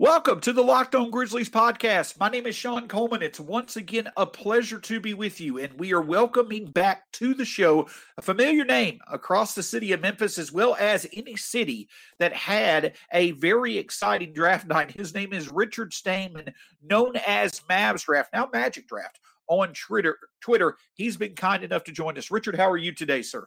Welcome 0.00 0.40
to 0.40 0.52
the 0.52 0.60
Locked 0.60 0.96
On 0.96 1.08
Grizzlies 1.08 1.48
podcast. 1.48 2.18
My 2.18 2.28
name 2.28 2.48
is 2.48 2.56
Shawn 2.56 2.88
Coleman. 2.88 3.22
It's 3.22 3.38
once 3.38 3.76
again 3.76 4.10
a 4.16 4.26
pleasure 4.26 4.80
to 4.80 4.98
be 4.98 5.14
with 5.14 5.40
you, 5.40 5.60
and 5.60 5.72
we 5.74 5.92
are 5.92 6.00
welcoming 6.00 6.64
back 6.64 7.04
to 7.12 7.32
the 7.32 7.44
show 7.44 7.86
a 8.18 8.22
familiar 8.22 8.64
name 8.64 8.98
across 9.08 9.54
the 9.54 9.62
city 9.62 9.92
of 9.92 10.00
Memphis, 10.00 10.36
as 10.36 10.50
well 10.50 10.74
as 10.80 11.06
any 11.12 11.36
city 11.36 11.88
that 12.18 12.32
had 12.32 12.94
a 13.12 13.30
very 13.32 13.78
exciting 13.78 14.32
draft 14.32 14.66
night. 14.66 14.90
His 14.90 15.14
name 15.14 15.32
is 15.32 15.52
Richard 15.52 15.92
Stayman, 15.92 16.52
known 16.82 17.14
as 17.24 17.60
Mavs 17.70 18.04
Draft, 18.04 18.30
now 18.32 18.48
Magic 18.52 18.88
Draft 18.88 19.20
on 19.46 19.72
Twitter. 19.74 20.18
Twitter. 20.40 20.76
He's 20.94 21.16
been 21.16 21.36
kind 21.36 21.62
enough 21.62 21.84
to 21.84 21.92
join 21.92 22.18
us. 22.18 22.32
Richard, 22.32 22.56
how 22.56 22.68
are 22.68 22.76
you 22.76 22.90
today, 22.92 23.22
sir? 23.22 23.46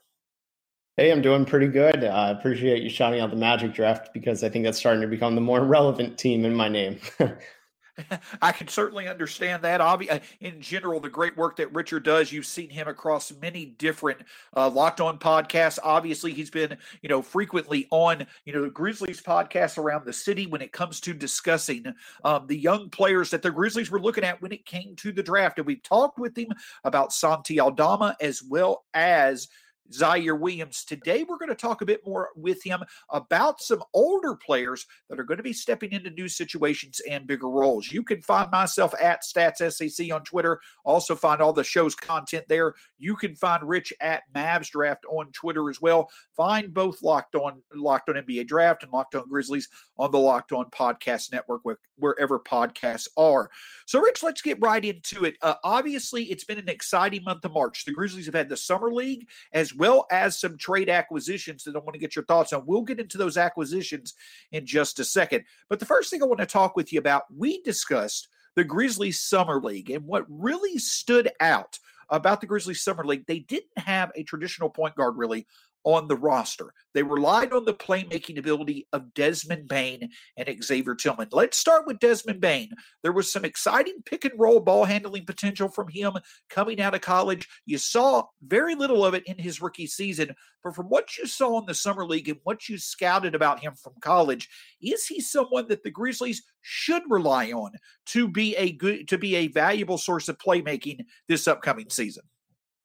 Hey, 0.98 1.12
I'm 1.12 1.22
doing 1.22 1.46
pretty 1.46 1.68
good. 1.68 2.04
Uh, 2.04 2.08
I 2.08 2.30
appreciate 2.32 2.82
you 2.82 2.90
shouting 2.90 3.20
out 3.20 3.30
the 3.30 3.36
Magic 3.36 3.72
draft 3.72 4.12
because 4.16 4.44
I 4.44 4.50
think 4.50 4.66
that's 4.66 4.80
starting 4.80 5.02
to 5.02 5.08
become 5.08 5.36
the 5.36 5.42
more 5.42 5.62
relevant 5.64 6.18
team 6.18 6.44
in 6.44 6.56
my 6.56 6.68
name. 6.70 7.00
I 8.42 8.52
can 8.52 8.68
certainly 8.68 9.08
understand 9.08 9.62
that. 9.62 9.80
Obviously, 9.80 10.18
uh, 10.18 10.24
in 10.40 10.60
general, 10.60 11.00
the 11.00 11.10
great 11.10 11.38
work 11.38 11.58
that 11.58 11.72
Richard 11.72 12.04
does, 12.04 12.32
you've 12.32 12.48
seen 12.48 12.72
him 12.72 12.88
across 12.88 13.32
many 13.40 13.66
different 13.66 14.22
uh, 14.56 14.70
Locked 14.72 15.00
On 15.00 15.20
podcasts. 15.20 15.78
Obviously, 15.84 16.34
he's 16.34 16.50
been, 16.50 16.76
you 17.04 17.10
know, 17.10 17.22
frequently 17.22 17.88
on, 17.92 18.26
you 18.46 18.54
know, 18.54 18.64
the 18.64 18.70
Grizzlies 18.72 19.22
podcast 19.22 19.78
around 19.78 20.04
the 20.04 20.14
city 20.14 20.48
when 20.48 20.64
it 20.64 20.72
comes 20.72 21.00
to 21.02 21.14
discussing 21.14 21.94
um, 22.24 22.48
the 22.48 22.58
young 22.58 22.90
players 22.90 23.30
that 23.30 23.44
the 23.44 23.52
Grizzlies 23.52 23.92
were 23.92 24.02
looking 24.02 24.24
at 24.24 24.42
when 24.42 24.52
it 24.52 24.66
came 24.66 24.96
to 24.96 25.12
the 25.12 25.24
draft. 25.24 25.60
And 25.60 25.68
we've 25.68 25.84
talked 25.84 26.18
with 26.18 26.36
him 26.36 26.50
about 26.84 27.14
Santi 27.14 27.60
Aldama 27.60 28.16
as 28.20 28.42
well 28.42 28.86
as 28.96 29.48
Ziaire 29.92 30.40
Williams. 30.40 30.84
Today, 30.84 31.24
we're 31.24 31.38
going 31.38 31.50
to 31.50 31.56
talk 31.56 31.82
a 31.82 31.86
bit 31.86 32.06
more 32.06 32.30
with 32.36 32.64
him 32.64 32.84
about 33.10 33.62
some 33.62 33.84
older 33.94 34.36
players 34.36 34.86
that 35.10 35.20
are 35.20 35.24
going 35.24 35.38
to 35.38 35.44
be 35.44 35.54
stepping 35.54 35.92
into 35.92 36.10
new 36.10 36.28
situations 36.28 37.02
and 37.10 37.28
bigger 37.28 37.50
roles. 37.50 37.92
You 37.92 38.04
can 38.04 38.22
find 38.22 38.52
myself 38.52 38.94
at 39.02 39.24
StatsSAC 39.24 40.14
on 40.14 40.24
Twitter. 40.24 40.60
Also, 40.84 41.16
find 41.16 41.42
all 41.42 41.54
the 41.54 41.64
show's 41.64 41.96
content 41.96 42.46
there. 42.48 42.74
You 43.00 43.16
can 43.16 43.36
find 43.36 43.64
Rich 43.64 43.94
at 44.02 44.24
Mavs 44.36 44.70
Draft 44.70 45.06
on 45.10 45.32
Twitter 45.32 45.70
as 45.70 45.82
well. 45.82 46.10
Find 46.36 46.74
both 46.74 47.02
Locked 47.02 47.36
On 47.36 47.62
Locked 47.74 48.10
On 48.10 48.16
NBA 48.16 48.48
Draft 48.48 48.84
and 48.84 48.92
Locked 48.92 49.16
On 49.16 49.28
Grizzlies 49.28 49.70
on 49.98 50.12
the 50.12 50.20
Locked 50.20 50.52
On 50.52 50.66
Podcast 50.66 51.32
Network, 51.32 51.62
wherever 51.98 52.40
podcasts 52.40 53.08
are. 53.18 53.50
So, 53.86 54.00
Rich, 54.00 54.24
let's 54.24 54.42
get 54.42 54.62
right 54.62 54.84
into 54.84 55.26
it. 55.26 55.36
Uh, 55.42 55.56
obviously, 55.64 56.26
it's 56.26 56.44
been 56.44 56.60
an 56.60 56.70
exciting 56.70 57.24
month 57.24 57.46
of 57.46 57.54
March. 57.54 57.86
The 57.86 57.94
Grizzlies 57.94 58.26
have 58.26 58.36
had 58.36 58.50
the 58.50 58.58
Summer 58.58 58.92
League 58.92 59.28
as 59.54 59.74
well 59.78 60.06
as 60.12 60.40
some 60.40 60.58
trade 60.58 60.90
acquisitions 60.90 61.64
that 61.64 61.76
I 61.76 61.80
want 61.80 61.94
to 61.94 62.00
get 62.00 62.16
your 62.16 62.26
thoughts 62.26 62.52
on. 62.52 62.66
We'll 62.66 62.82
get 62.82 63.00
into 63.00 63.18
those 63.18 63.38
acquisitions 63.38 64.14
in 64.52 64.66
just 64.66 65.00
a 65.00 65.06
second. 65.06 65.44
But 65.70 65.80
the 65.80 65.86
first 65.86 66.10
thing 66.10 66.22
I 66.22 66.26
want 66.26 66.40
to 66.40 66.46
talk 66.46 66.76
with 66.76 66.92
you 66.92 67.00
about, 67.00 67.24
we 67.36 67.62
discussed 67.62 68.28
the 68.56 68.64
Grizzlies 68.64 69.20
Summer 69.20 69.62
League 69.62 69.92
and 69.92 70.06
what 70.06 70.26
really 70.28 70.80
stood 70.80 71.30
out 71.40 71.78
about 72.10 72.42
the 72.42 72.48
Grizzlies 72.48 72.82
Summer 72.82 73.06
League, 73.06 73.26
they 73.28 73.40
didn't 73.40 73.78
have 73.78 74.12
a 74.16 74.24
traditional 74.24 74.70
point 74.70 74.96
guard 74.96 75.18
really 75.18 75.46
on 75.88 76.06
the 76.10 76.18
roster. 76.18 76.74
They 76.94 77.02
relied 77.02 77.54
on 77.54 77.64
the 77.64 77.74
playmaking 77.74 78.38
ability 78.38 78.88
of 78.92 79.14
Desmond 79.14 79.70
Bane 79.70 80.10
and 80.36 80.62
Xavier 80.62 80.96
Tillman. 80.96 81.30
Let's 81.32 81.58
start 81.58 81.88
with 81.88 82.00
Desmond 82.00 82.42
Bane. 82.42 82.72
There 83.04 83.14
was 83.14 83.32
some 83.32 83.46
exciting 83.46 84.04
pick 84.06 84.26
and 84.26 84.38
roll 84.38 84.60
ball 84.60 84.84
handling 84.84 85.26
potential 85.26 85.70
from 85.70 85.88
him 85.88 86.12
coming 86.50 86.82
out 86.82 86.94
of 86.94 87.00
college. 87.00 87.48
You 87.66 87.78
saw 87.78 88.26
very 88.46 88.76
little 88.76 89.06
of 89.06 89.14
it 89.14 89.24
in 89.28 89.38
his 89.38 89.62
rookie 89.62 89.88
season, 89.88 90.36
but 90.62 90.76
from 90.76 90.88
what 90.88 91.18
you 91.18 91.26
saw 91.26 91.58
in 91.58 91.66
the 91.66 91.74
summer 91.74 92.06
league 92.06 92.28
and 92.28 92.40
what 92.44 92.68
you 92.68 92.78
scouted 92.78 93.34
about 93.34 93.62
him 93.62 93.74
from 93.82 93.94
college, 94.02 94.50
is 94.82 95.06
he 95.06 95.22
someone 95.22 95.70
that 95.70 95.84
the 95.84 95.92
Grizzlies 95.92 96.44
should 96.60 97.04
rely 97.08 97.54
on 97.54 97.72
to 98.08 98.28
be 98.28 98.58
a 98.58 98.74
good 98.74 99.08
to 99.08 99.18
be 99.18 99.38
a 99.38 99.48
valuable 99.48 99.98
source 99.98 100.28
of 100.28 100.38
playmaking 100.38 101.06
this 101.30 101.48
upcoming 101.48 101.90
season? 101.90 102.24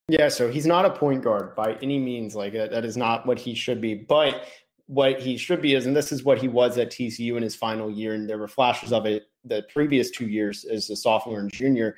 Yeah, 0.09 0.29
so 0.29 0.51
he's 0.51 0.67
not 0.67 0.85
a 0.85 0.91
point 0.91 1.23
guard 1.23 1.55
by 1.55 1.75
any 1.83 1.99
means. 1.99 2.35
Like 2.35 2.53
that, 2.55 2.71
that 2.71 2.85
is 2.85 2.97
not 2.97 3.27
what 3.27 3.39
he 3.39 3.55
should 3.55 3.81
be. 3.81 3.95
But 3.95 4.45
what 4.87 5.21
he 5.21 5.37
should 5.37 5.63
be 5.63 5.75
is, 5.75 5.87
and 5.87 5.97
this 5.97 6.13
is 6.13 6.25
what 6.25 6.39
he 6.39 6.49
was 6.49 6.77
at 6.77 6.91
TCU 6.91 7.37
in 7.37 7.43
his 7.43 7.55
final 7.55 7.91
year, 7.91 8.15
and 8.15 8.29
there 8.29 8.39
were 8.39 8.49
flashes 8.49 8.93
of 8.93 9.07
it 9.07 9.29
the 9.45 9.65
previous 9.73 10.11
two 10.11 10.29
years 10.29 10.65
as 10.65 10.91
a 10.91 10.97
sophomore 10.97 11.41
and 11.41 11.53
junior. 11.53 11.97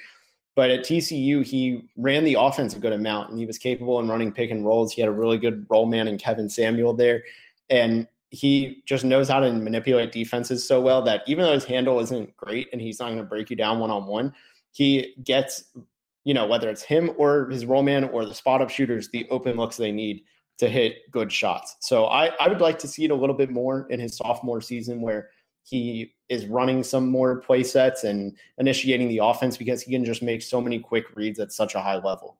But 0.54 0.70
at 0.70 0.81
TCU, 0.81 1.44
he 1.44 1.88
ran 1.97 2.22
the 2.25 2.37
offense 2.38 2.76
a 2.76 2.78
good 2.78 2.93
amount, 2.93 3.31
and 3.31 3.38
he 3.38 3.47
was 3.47 3.59
capable 3.59 3.98
in 3.98 4.09
running 4.09 4.32
pick 4.32 4.50
and 4.50 4.64
rolls. 4.64 4.93
He 4.93 5.00
had 5.00 5.09
a 5.09 5.12
really 5.12 5.38
good 5.38 5.66
roll 5.69 5.87
man 5.87 6.06
in 6.06 6.19
Kevin 6.19 6.48
Samuel 6.48 6.94
there, 6.94 7.25
and 7.70 8.06
he 8.31 8.82
just 8.87 9.04
knows 9.04 9.28
how 9.28 9.41
to 9.41 9.53
manipulate 9.53 10.12
defenses 10.12 10.66
so 10.66 10.81
well 10.81 11.03
that 11.03 11.22
even 11.26 11.44
though 11.44 11.53
his 11.53 11.64
handle 11.64 12.00
isn't 12.00 12.37
great 12.37 12.69
and 12.72 12.81
he's 12.81 12.98
not 12.98 13.06
going 13.06 13.19
to 13.19 13.25
break 13.25 13.50
you 13.50 13.56
down 13.56 13.78
one 13.78 13.91
on 13.91 14.06
one, 14.06 14.32
he 14.72 15.14
gets 15.22 15.64
you 16.25 16.35
know, 16.35 16.47
whether 16.47 16.69
it's 16.69 16.83
him 16.83 17.11
or 17.17 17.49
his 17.51 17.67
roll 17.67 17.83
man 17.83 18.05
or 18.05 18.25
the 18.25 18.35
spot 18.35 18.62
up 18.62 18.71
shooters, 18.71 19.11
the 19.11 19.29
open 19.31 19.57
looks 19.57 19.77
they 19.77 19.93
need 19.93 20.25
to 20.59 20.69
hit 20.69 21.11
good 21.11 21.31
shots. 21.31 21.77
So 21.81 22.07
I, 22.07 22.27
I 22.41 22.49
would 22.49 22.61
like 22.61 22.79
to 22.81 22.89
see 22.89 23.05
it 23.05 23.11
a 23.11 23.15
little 23.15 23.35
bit 23.35 23.51
more 23.51 23.87
in 23.91 24.01
his 24.01 24.17
sophomore 24.17 24.61
season 24.61 25.01
where 25.01 25.31
he 25.65 26.15
is 26.29 26.47
running 26.47 26.83
some 26.83 27.11
more 27.11 27.41
play 27.41 27.62
sets 27.62 28.05
and 28.05 28.37
initiating 28.59 29.09
the 29.09 29.19
offense 29.19 29.57
because 29.57 29.83
he 29.83 29.93
can 29.93 30.05
just 30.05 30.23
make 30.23 30.43
so 30.43 30.61
many 30.61 30.79
quick 30.79 31.05
reads 31.15 31.41
at 31.41 31.53
such 31.53 31.75
a 31.75 31.81
high 31.81 31.97
level. 31.97 32.39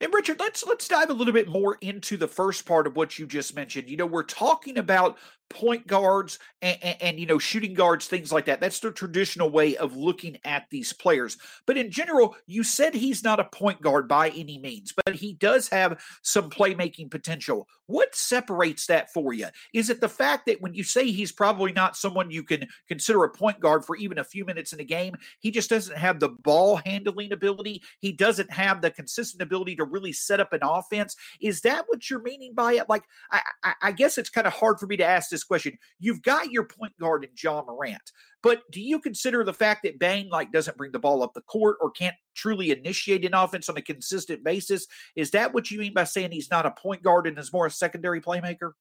And 0.00 0.12
Richard, 0.12 0.38
let's 0.40 0.64
let's 0.66 0.88
dive 0.88 1.08
a 1.08 1.14
little 1.14 1.32
bit 1.32 1.48
more 1.48 1.78
into 1.80 2.18
the 2.18 2.28
first 2.28 2.66
part 2.66 2.86
of 2.86 2.96
what 2.96 3.18
you 3.18 3.26
just 3.26 3.56
mentioned. 3.56 3.88
You 3.88 3.96
know, 3.96 4.06
we're 4.06 4.24
talking 4.24 4.76
about 4.76 5.16
point 5.48 5.86
guards 5.86 6.38
and, 6.62 6.78
and, 6.82 6.96
and, 7.00 7.20
you 7.20 7.26
know 7.26 7.38
shooting 7.38 7.74
guards 7.74 8.06
things 8.06 8.32
like 8.32 8.46
that. 8.46 8.60
That's 8.60 8.80
the 8.80 8.90
traditional 8.90 9.50
way 9.50 9.76
of 9.76 9.96
looking 9.96 10.38
at 10.44 10.66
these 10.70 10.92
players. 10.92 11.38
But 11.66 11.76
in 11.76 11.90
general 11.90 12.36
you 12.46 12.62
said 12.62 12.94
he's 12.94 13.22
not 13.22 13.40
a 13.40 13.44
point 13.44 13.80
guard 13.80 14.08
by 14.08 14.30
any 14.30 14.58
means 14.58 14.92
but 15.04 15.14
he 15.14 15.34
does 15.34 15.68
have 15.68 16.02
some 16.22 16.50
playmaking 16.50 17.10
potential. 17.10 17.68
What 17.86 18.14
separates 18.14 18.86
that 18.86 19.12
for 19.12 19.32
you 19.32 19.46
is 19.72 19.90
it 19.90 20.00
the 20.00 20.08
fact 20.08 20.46
that 20.46 20.60
when 20.60 20.74
you 20.74 20.82
say 20.82 21.10
he's 21.10 21.32
probably 21.32 21.72
not 21.72 21.96
someone 21.96 22.30
you 22.30 22.42
can 22.42 22.66
consider 22.88 23.24
a 23.24 23.30
point 23.30 23.60
guard 23.60 23.84
for 23.84 23.96
even 23.96 24.18
a 24.18 24.24
few 24.24 24.44
minutes 24.44 24.72
in 24.72 24.80
a 24.80 24.84
game 24.84 25.14
he 25.40 25.50
just 25.50 25.70
doesn't 25.70 25.96
have 25.96 26.20
the 26.20 26.30
ball 26.30 26.80
handling 26.84 27.32
ability? 27.32 27.82
He 28.00 28.12
doesn't 28.12 28.50
have 28.50 28.82
the 28.82 28.90
consistent 28.90 29.42
ability 29.42 29.76
to 29.76 29.84
really 29.84 30.12
set 30.12 30.40
up 30.40 30.52
an 30.52 30.60
offense? 30.62 31.16
Is 31.40 31.60
that 31.62 31.84
what 31.86 32.10
you're 32.10 32.22
meaning 32.22 32.54
by 32.54 32.74
it? 32.74 32.88
Like 32.88 33.04
i, 33.30 33.40
I, 33.62 33.74
I 33.82 33.92
guess 33.92 34.18
it's 34.18 34.30
kind 34.30 34.46
of 34.46 34.52
hard 34.52 34.78
for 34.78 34.86
me 34.86 34.96
to 34.96 35.04
ask 35.04 35.30
this 35.36 35.44
question. 35.44 35.78
You've 35.98 36.22
got 36.22 36.50
your 36.50 36.64
point 36.64 36.92
guard 36.98 37.24
in 37.24 37.30
Ja 37.40 37.62
Morant, 37.62 38.12
but 38.42 38.62
do 38.72 38.80
you 38.80 38.98
consider 38.98 39.44
the 39.44 39.52
fact 39.52 39.82
that 39.84 39.98
Bane 39.98 40.30
like 40.30 40.50
doesn't 40.50 40.78
bring 40.78 40.92
the 40.92 40.98
ball 40.98 41.22
up 41.22 41.34
the 41.34 41.42
court 41.42 41.76
or 41.80 41.90
can't 41.90 42.16
truly 42.34 42.70
initiate 42.70 43.24
an 43.24 43.34
offense 43.34 43.68
on 43.68 43.76
a 43.76 43.82
consistent 43.82 44.42
basis? 44.42 44.86
Is 45.14 45.30
that 45.32 45.52
what 45.52 45.70
you 45.70 45.78
mean 45.78 45.92
by 45.92 46.04
saying 46.04 46.32
he's 46.32 46.50
not 46.50 46.64
a 46.64 46.70
point 46.70 47.02
guard 47.02 47.26
and 47.26 47.38
is 47.38 47.52
more 47.52 47.66
a 47.66 47.70
secondary 47.70 48.20
playmaker? 48.20 48.72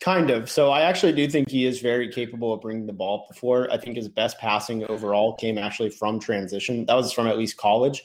Kind 0.00 0.30
of. 0.30 0.50
So 0.50 0.70
I 0.70 0.82
actually 0.82 1.12
do 1.12 1.28
think 1.28 1.50
he 1.50 1.66
is 1.66 1.80
very 1.80 2.10
capable 2.10 2.54
of 2.54 2.62
bringing 2.62 2.86
the 2.86 2.92
ball 2.92 3.26
before. 3.28 3.70
I 3.70 3.76
think 3.76 3.96
his 3.96 4.08
best 4.08 4.38
passing 4.38 4.84
overall 4.86 5.34
came 5.34 5.58
actually 5.58 5.90
from 5.90 6.18
transition. 6.18 6.86
That 6.86 6.94
was 6.94 7.12
from 7.12 7.26
at 7.26 7.36
least 7.36 7.58
college. 7.58 8.02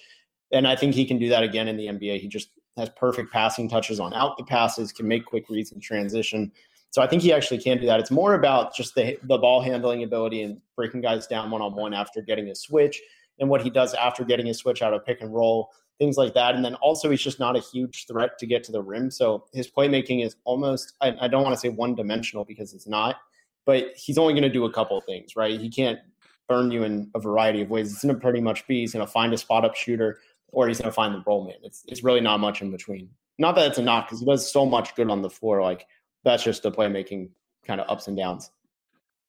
And 0.51 0.67
I 0.67 0.75
think 0.75 0.93
he 0.93 1.05
can 1.05 1.17
do 1.17 1.29
that 1.29 1.43
again 1.43 1.67
in 1.67 1.77
the 1.77 1.87
NBA. 1.87 2.19
He 2.19 2.27
just 2.27 2.49
has 2.77 2.89
perfect 2.97 3.31
passing 3.31 3.69
touches 3.69 3.99
on 3.99 4.13
out 4.13 4.37
the 4.37 4.43
passes, 4.43 4.91
can 4.91 5.07
make 5.07 5.25
quick 5.25 5.49
reads 5.49 5.71
in 5.71 5.79
transition. 5.79 6.51
So 6.95 7.01
I 7.01 7.07
think 7.07 7.23
he 7.23 7.33
actually 7.33 7.57
can 7.57 7.77
do 7.77 7.87
that. 7.87 7.99
It's 7.99 8.09
more 8.09 8.35
about 8.35 8.73
just 8.73 8.95
the 8.95 9.17
the 9.23 9.37
ball 9.37 9.59
handling 9.59 10.01
ability 10.01 10.41
and 10.43 10.61
breaking 10.77 11.01
guys 11.01 11.27
down 11.27 11.51
one 11.51 11.61
on 11.61 11.75
one 11.75 11.93
after 11.93 12.21
getting 12.21 12.47
a 12.47 12.55
switch 12.55 13.01
and 13.37 13.49
what 13.49 13.61
he 13.61 13.69
does 13.69 13.93
after 13.95 14.23
getting 14.23 14.47
a 14.47 14.53
switch 14.53 14.81
out 14.81 14.93
of 14.93 15.05
pick 15.05 15.19
and 15.19 15.33
roll, 15.33 15.71
things 15.99 16.15
like 16.15 16.33
that. 16.35 16.55
And 16.55 16.63
then 16.63 16.75
also 16.75 17.09
he's 17.09 17.21
just 17.21 17.37
not 17.37 17.57
a 17.57 17.59
huge 17.59 18.05
threat 18.07 18.39
to 18.39 18.45
get 18.45 18.63
to 18.63 18.71
the 18.71 18.81
rim. 18.81 19.11
So 19.11 19.43
his 19.51 19.69
playmaking 19.69 20.25
is 20.25 20.37
almost 20.45 20.93
I, 21.01 21.13
I 21.19 21.27
don't 21.27 21.43
want 21.43 21.53
to 21.53 21.59
say 21.59 21.67
one 21.67 21.95
dimensional 21.95 22.45
because 22.45 22.73
it's 22.73 22.87
not, 22.87 23.17
but 23.65 23.87
he's 23.97 24.17
only 24.17 24.31
going 24.31 24.43
to 24.43 24.49
do 24.49 24.63
a 24.63 24.71
couple 24.71 25.01
things, 25.01 25.35
right? 25.35 25.59
He 25.59 25.69
can't 25.69 25.99
burn 26.47 26.71
you 26.71 26.85
in 26.85 27.11
a 27.13 27.19
variety 27.19 27.61
of 27.61 27.69
ways. 27.69 27.91
It's 27.91 28.05
going 28.05 28.15
to 28.15 28.21
pretty 28.21 28.39
much 28.39 28.65
be 28.67 28.79
he's 28.79 28.93
going 28.93 29.05
to 29.05 29.11
find 29.11 29.33
a 29.33 29.37
spot 29.37 29.65
up 29.65 29.75
shooter 29.75 30.19
or 30.47 30.69
he's 30.69 30.79
going 30.79 30.91
to 30.91 30.95
find 30.95 31.13
the 31.13 31.23
roll 31.27 31.43
man. 31.43 31.57
It's 31.61 31.83
it's 31.89 32.05
really 32.05 32.21
not 32.21 32.39
much 32.39 32.61
in 32.61 32.71
between. 32.71 33.09
Not 33.37 33.55
that 33.55 33.67
it's 33.67 33.79
a 33.79 33.83
knock 33.83 34.07
because 34.07 34.21
he 34.21 34.25
does 34.25 34.49
so 34.49 34.65
much 34.65 34.95
good 34.95 35.09
on 35.09 35.23
the 35.23 35.29
floor. 35.29 35.61
Like 35.61 35.87
that's 36.25 36.43
just 36.43 36.63
the 36.63 36.71
playmaking 36.71 37.29
kind 37.65 37.79
of 37.79 37.89
ups 37.89 38.07
and 38.07 38.17
downs. 38.17 38.51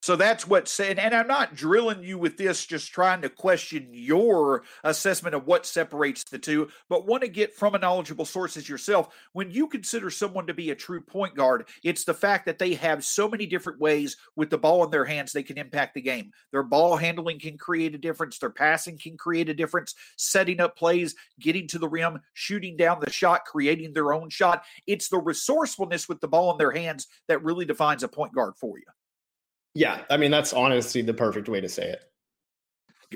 So 0.02 0.14
that's 0.14 0.46
what 0.46 0.68
said, 0.68 1.00
and 1.00 1.12
I'm 1.12 1.26
not 1.26 1.56
drilling 1.56 2.04
you 2.04 2.16
with 2.16 2.36
this, 2.36 2.64
just 2.64 2.92
trying 2.92 3.22
to 3.22 3.28
question 3.28 3.88
your 3.90 4.62
assessment 4.84 5.34
of 5.34 5.46
what 5.46 5.66
separates 5.66 6.22
the 6.22 6.38
two, 6.38 6.68
but 6.88 7.06
want 7.06 7.22
to 7.22 7.28
get 7.28 7.56
from 7.56 7.74
a 7.74 7.78
knowledgeable 7.78 8.24
source 8.24 8.56
as 8.56 8.68
yourself. 8.68 9.08
When 9.32 9.50
you 9.50 9.66
consider 9.66 10.10
someone 10.10 10.46
to 10.46 10.54
be 10.54 10.70
a 10.70 10.76
true 10.76 11.00
point 11.00 11.34
guard, 11.34 11.68
it's 11.82 12.04
the 12.04 12.14
fact 12.14 12.46
that 12.46 12.60
they 12.60 12.74
have 12.74 13.04
so 13.04 13.28
many 13.28 13.46
different 13.46 13.80
ways 13.80 14.16
with 14.36 14.48
the 14.48 14.58
ball 14.58 14.84
in 14.84 14.90
their 14.90 15.04
hands 15.04 15.32
they 15.32 15.42
can 15.42 15.58
impact 15.58 15.94
the 15.94 16.02
game. 16.02 16.30
Their 16.52 16.62
ball 16.62 16.96
handling 16.96 17.40
can 17.40 17.58
create 17.58 17.94
a 17.94 17.98
difference, 17.98 18.38
their 18.38 18.50
passing 18.50 18.98
can 18.98 19.16
create 19.16 19.48
a 19.48 19.54
difference, 19.54 19.96
setting 20.16 20.60
up 20.60 20.76
plays, 20.76 21.16
getting 21.40 21.66
to 21.68 21.80
the 21.80 21.88
rim, 21.88 22.20
shooting 22.32 22.76
down 22.76 23.00
the 23.00 23.10
shot, 23.10 23.44
creating 23.44 23.92
their 23.92 24.12
own 24.12 24.30
shot. 24.30 24.62
It's 24.86 25.08
the 25.08 25.18
resourcefulness 25.18 26.08
with 26.08 26.20
the 26.20 26.28
ball 26.28 26.52
in 26.52 26.58
their 26.58 26.70
hands 26.70 27.08
that 27.26 27.42
really 27.42 27.64
defines 27.64 28.04
a 28.04 28.08
point 28.08 28.32
guard 28.32 28.54
for 28.56 28.78
you. 28.78 28.84
Yeah, 29.76 30.04
I 30.08 30.16
mean 30.16 30.30
that's 30.30 30.54
honestly 30.54 31.02
the 31.02 31.12
perfect 31.12 31.50
way 31.50 31.60
to 31.60 31.68
say 31.68 31.90
it 31.90 32.00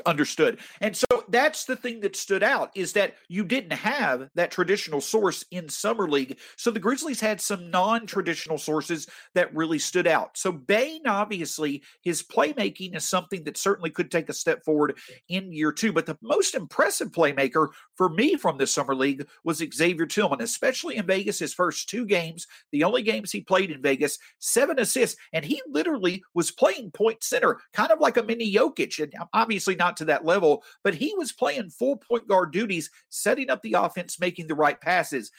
understood. 0.06 0.58
And 0.80 0.96
so 0.96 1.06
that's 1.28 1.64
the 1.64 1.76
thing 1.76 2.00
that 2.00 2.16
stood 2.16 2.42
out 2.42 2.70
is 2.74 2.92
that 2.92 3.14
you 3.28 3.44
didn't 3.44 3.72
have 3.72 4.28
that 4.34 4.50
traditional 4.50 5.00
source 5.00 5.44
in 5.50 5.68
summer 5.68 6.08
league. 6.08 6.38
So 6.56 6.70
the 6.70 6.80
Grizzlies 6.80 7.20
had 7.20 7.40
some 7.40 7.70
non-traditional 7.70 8.58
sources 8.58 9.08
that 9.34 9.54
really 9.54 9.78
stood 9.78 10.06
out. 10.06 10.36
So 10.36 10.52
Bane 10.52 11.06
obviously 11.06 11.82
his 12.02 12.22
playmaking 12.22 12.96
is 12.96 13.08
something 13.08 13.44
that 13.44 13.56
certainly 13.56 13.90
could 13.90 14.10
take 14.10 14.28
a 14.28 14.34
step 14.34 14.64
forward 14.64 14.98
in 15.28 15.52
year 15.52 15.72
2, 15.72 15.92
but 15.92 16.06
the 16.06 16.18
most 16.22 16.54
impressive 16.54 17.10
playmaker 17.10 17.68
for 17.94 18.08
me 18.08 18.36
from 18.36 18.58
this 18.58 18.72
summer 18.72 18.94
league 18.94 19.26
was 19.44 19.62
Xavier 19.74 20.06
Tillman, 20.06 20.40
especially 20.40 20.96
in 20.96 21.06
Vegas 21.06 21.38
his 21.38 21.54
first 21.54 21.88
two 21.88 22.06
games, 22.06 22.46
the 22.72 22.84
only 22.84 23.02
games 23.02 23.32
he 23.32 23.40
played 23.40 23.70
in 23.70 23.82
Vegas, 23.82 24.18
7 24.38 24.78
assists 24.78 25.18
and 25.32 25.44
he 25.44 25.60
literally 25.68 26.22
was 26.34 26.50
playing 26.50 26.90
point 26.92 27.22
center, 27.22 27.58
kind 27.72 27.90
of 27.90 28.00
like 28.00 28.16
a 28.16 28.22
mini 28.22 28.52
Jokic 28.52 29.02
and 29.02 29.12
um, 29.20 29.28
obviously 29.32 29.74
not 29.80 29.96
to 29.96 30.04
that 30.04 30.24
level, 30.24 30.62
but 30.84 30.94
he 30.94 31.12
was 31.16 31.32
playing 31.32 31.70
full 31.70 31.96
point 31.96 32.28
guard 32.28 32.52
duties, 32.52 32.90
setting 33.08 33.50
up 33.50 33.62
the 33.62 33.72
offense, 33.72 34.20
making 34.20 34.46
the 34.46 34.54
right 34.54 34.80
passes. 34.80 35.32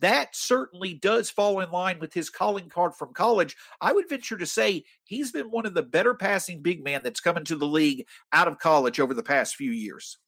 That 0.00 0.34
certainly 0.36 0.94
does 0.94 1.30
fall 1.30 1.60
in 1.60 1.70
line 1.70 1.98
with 2.00 2.12
his 2.12 2.28
calling 2.28 2.68
card 2.68 2.94
from 2.94 3.14
college. 3.14 3.56
I 3.80 3.92
would 3.92 4.08
venture 4.08 4.36
to 4.36 4.44
say 4.44 4.84
he's 5.04 5.32
been 5.32 5.50
one 5.50 5.64
of 5.64 5.72
the 5.72 5.82
better 5.82 6.14
passing 6.14 6.60
big 6.60 6.84
men 6.84 7.00
that's 7.02 7.20
come 7.20 7.38
into 7.38 7.56
the 7.56 7.66
league 7.66 8.04
out 8.32 8.48
of 8.48 8.58
college 8.58 9.00
over 9.00 9.14
the 9.14 9.22
past 9.22 9.56
few 9.56 9.70
years. 9.70 10.18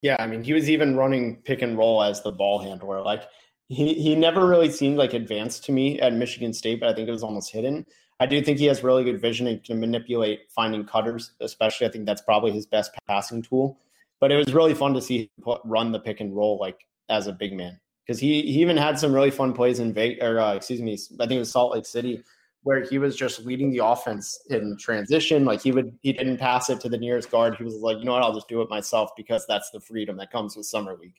Yeah, 0.00 0.16
I 0.18 0.26
mean, 0.26 0.42
he 0.42 0.54
was 0.54 0.68
even 0.68 0.96
running 0.96 1.36
pick 1.44 1.62
and 1.62 1.78
roll 1.78 2.02
as 2.02 2.22
the 2.22 2.32
ball 2.32 2.58
handler. 2.58 3.02
Like 3.02 3.24
he 3.68 3.94
he 3.94 4.14
never 4.16 4.46
really 4.46 4.70
seemed 4.70 4.96
like 4.96 5.14
advanced 5.14 5.64
to 5.66 5.72
me 5.72 6.00
at 6.00 6.14
Michigan 6.14 6.52
State, 6.52 6.80
but 6.80 6.88
I 6.88 6.94
think 6.94 7.08
it 7.08 7.12
was 7.12 7.22
almost 7.22 7.52
hidden. 7.52 7.86
I 8.20 8.26
do 8.26 8.40
think 8.42 8.58
he 8.58 8.66
has 8.66 8.82
really 8.82 9.04
good 9.04 9.20
vision 9.20 9.46
and 9.46 9.62
can 9.62 9.80
manipulate 9.80 10.50
finding 10.50 10.84
cutters, 10.84 11.32
especially. 11.40 11.86
I 11.86 11.90
think 11.90 12.06
that's 12.06 12.22
probably 12.22 12.52
his 12.52 12.66
best 12.66 12.92
passing 13.06 13.42
tool. 13.42 13.78
But 14.20 14.30
it 14.30 14.36
was 14.36 14.54
really 14.54 14.74
fun 14.74 14.94
to 14.94 15.00
see 15.00 15.22
him 15.22 15.28
put, 15.42 15.60
run 15.64 15.90
the 15.90 15.98
pick 15.98 16.20
and 16.20 16.34
roll 16.34 16.58
like 16.58 16.86
as 17.08 17.26
a 17.26 17.32
big 17.32 17.52
man 17.52 17.80
because 18.06 18.20
he 18.20 18.42
he 18.42 18.60
even 18.60 18.76
had 18.76 18.98
some 18.98 19.12
really 19.12 19.30
fun 19.30 19.52
plays 19.52 19.80
in 19.80 19.92
Vegas, 19.92 20.22
or 20.22 20.38
uh, 20.38 20.54
excuse 20.54 20.80
me, 20.80 20.94
I 20.94 21.26
think 21.26 21.32
it 21.32 21.38
was 21.40 21.50
Salt 21.50 21.72
Lake 21.72 21.86
City 21.86 22.22
where 22.62 22.82
he 22.84 22.98
was 22.98 23.16
just 23.16 23.44
leading 23.44 23.70
the 23.70 23.84
offense 23.84 24.40
in 24.50 24.76
transition. 24.76 25.44
Like 25.44 25.62
he 25.62 25.72
would, 25.72 25.96
he 26.02 26.12
didn't 26.12 26.38
pass 26.38 26.70
it 26.70 26.80
to 26.80 26.88
the 26.88 26.98
nearest 26.98 27.30
guard. 27.30 27.56
He 27.56 27.64
was 27.64 27.74
like, 27.74 27.98
you 27.98 28.04
know 28.04 28.12
what, 28.12 28.22
I'll 28.22 28.34
just 28.34 28.48
do 28.48 28.62
it 28.62 28.70
myself 28.70 29.10
because 29.16 29.44
that's 29.46 29.70
the 29.70 29.80
freedom 29.80 30.16
that 30.18 30.30
comes 30.30 30.56
with 30.56 30.66
summer 30.66 30.96
league. 30.96 31.16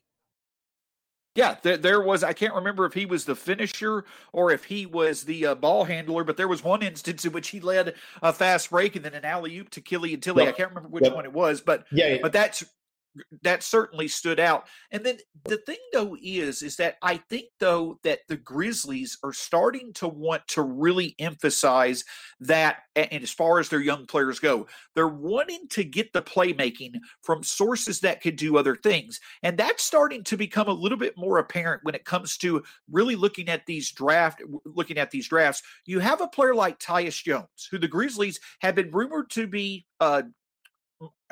Yeah, 1.35 1.56
there, 1.63 1.77
there, 1.77 2.01
was. 2.01 2.24
I 2.24 2.33
can't 2.33 2.53
remember 2.53 2.85
if 2.85 2.94
he 2.94 3.07
was 3.07 3.25
the 3.25 3.35
finisher 3.35 4.06
or 4.33 4.51
if 4.51 4.65
he 4.65 4.85
was 4.85 5.24
the 5.24 5.47
uh, 5.47 5.56
ball 5.56 5.83
handler, 5.83 6.24
but 6.24 6.38
there 6.38 6.47
was 6.47 6.63
one 6.63 6.83
instance 6.83 7.25
in 7.25 7.31
which 7.31 7.50
he 7.50 7.59
led 7.59 7.95
a 8.21 8.31
fast 8.31 8.69
break 8.69 8.95
and 8.95 9.03
then 9.03 9.15
an 9.15 9.25
alley 9.25 9.57
oop 9.57 9.69
to 9.71 9.81
Killian 9.81 10.19
Tillie. 10.19 10.44
Yep. 10.44 10.53
I 10.53 10.57
can't 10.57 10.69
remember 10.69 10.89
which 10.89 11.06
yep. 11.06 11.15
one 11.15 11.25
it 11.25 11.33
was, 11.33 11.59
but 11.59 11.85
yeah, 11.91 12.18
but 12.21 12.33
that's 12.33 12.63
that 13.44 13.63
certainly 13.63 14.07
stood 14.07 14.39
out. 14.39 14.65
And 14.92 15.04
then 15.04 15.18
the 15.45 15.57
thing 15.57 15.77
though 15.92 16.18
is 16.21 16.62
is 16.62 16.75
that 16.77 16.95
I 17.01 17.18
think 17.18 17.45
though 17.60 18.00
that 18.04 18.19
the 18.27 18.38
Grizzlies 18.38 19.18
are 19.24 19.33
starting 19.33 19.94
to 19.94 20.07
want 20.07 20.48
to 20.50 20.62
really 20.62 21.15
emphasize 21.19 22.04
that 22.39 22.77
and 22.95 23.24
as 23.24 23.31
far 23.31 23.60
as 23.60 23.69
their 23.69 23.80
young 23.80 24.06
players 24.06 24.39
go, 24.39 24.68
they're 24.95 25.07
wanting 25.07 25.68
to 25.69 25.83
get 25.83 26.13
the 26.13 26.21
playmaking 26.21 26.95
from 27.21 27.44
sources 27.44 28.00
that 28.01 28.21
could 28.21 28.36
do 28.36 28.57
other 28.57 28.75
things. 28.75 29.19
And 29.42 29.57
that's 29.57 29.83
starting 29.83 30.24
to 30.25 30.38
become 30.38 30.68
a 30.68 30.74
little 30.74 30.98
bit 30.98 31.18
more 31.18 31.39
apparent 31.39 31.83
when 31.83 31.95
it 31.95 32.06
comes 32.06 32.38
to 32.38 32.63
really 32.92 33.16
looking 33.16 33.50
at 33.50 33.66
these 33.66 33.92
draft 33.92 34.42
looking 34.66 34.98
at 34.98 35.12
these 35.12 35.27
drafts. 35.27 35.62
You 35.86 36.00
have 36.00 36.21
a 36.21 36.27
player 36.27 36.56
like 36.56 36.80
Tyus 36.80 37.24
Jones, 37.24 37.68
who 37.69 37.77
the 37.77 37.88
Grizzlies 37.88 38.39
have 38.59 38.75
been 38.75 38.92
rumored 38.92 39.30
to 39.31 39.48
be 39.48 39.86
uh, 40.00 40.24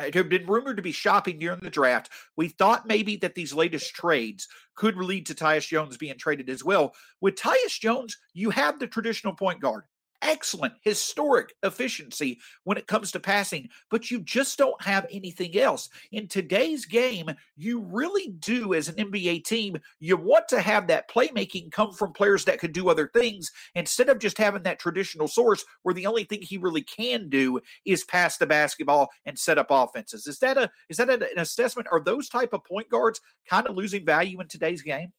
Uh, 0.02 0.10
had 0.14 0.30
been 0.30 0.46
rumored 0.46 0.78
to 0.78 0.84
be 0.84 0.92
shopping 0.92 1.40
during 1.40 1.60
the 1.60 1.70
draft. 1.70 2.10
We 2.36 2.48
thought 2.48 2.88
maybe 2.88 3.18
that 3.18 3.36
these 3.36 3.54
latest 3.54 3.94
trades 3.94 4.48
could 4.76 4.98
lead 4.98 5.28
to 5.28 5.36
Tyus 5.36 5.68
Jones 5.68 5.98
being 5.98 6.18
traded 6.18 6.50
as 6.50 6.64
well. 6.64 6.94
With 7.20 7.36
Tyus 7.36 7.80
Jones, 7.80 8.18
you 8.34 8.50
have 8.50 8.80
the 8.80 8.88
traditional 8.88 9.36
point 9.36 9.60
guard 9.60 9.84
excellent 10.22 10.74
historic 10.82 11.54
efficiency 11.64 12.40
when 12.64 12.78
it 12.78 12.88
comes 12.88 13.12
to 13.12 13.20
passing, 13.20 13.70
but 13.90 14.12
you 14.12 14.20
just 14.22 14.58
don't 14.58 14.82
have 14.82 15.06
anything 15.12 15.58
else. 15.58 15.90
In 16.12 16.28
today's 16.28 16.86
game, 16.86 17.30
you 17.58 17.82
really 17.82 18.30
do, 18.40 18.74
as 18.74 18.88
an 18.88 18.96
NBA 18.96 19.44
team, 19.46 19.78
you 20.00 20.18
want 20.18 20.48
to 20.50 20.62
have 20.62 20.88
that 20.88 21.10
playmaking 21.10 21.72
come 21.72 21.94
from 21.94 22.14
players 22.14 22.46
that 22.46 22.60
could 22.60 22.74
do 22.74 22.90
other 22.90 23.10
things 23.14 23.52
instead 23.76 24.10
of 24.10 24.20
just 24.20 24.38
having 24.38 24.64
that 24.64 24.80
traditional 24.80 25.28
source 25.28 25.64
where 25.84 25.96
the 25.96 26.06
only 26.06 26.24
thing 26.24 26.42
he 26.42 26.58
really 26.58 26.84
can 26.84 27.30
do 27.30 27.60
is 27.86 28.04
pass 28.04 28.38
the 28.38 28.48
basketball 28.48 29.10
and 29.26 29.38
set 29.38 29.58
up 29.58 29.68
offenses. 29.70 30.28
Is 30.28 30.40
that 30.40 30.58
a 30.58 30.70
is 30.90 30.98
that 30.98 31.10
an 31.10 31.24
assessment? 31.38 31.88
Are 31.92 32.00
those 32.00 32.30
type 32.30 32.54
of 32.54 32.64
point 32.64 32.90
guards 32.90 33.22
kind 33.50 33.68
of 33.68 33.76
losing 33.76 34.06
value 34.06 34.40
in 34.42 34.48
today's 34.48 34.82
game? 34.82 35.12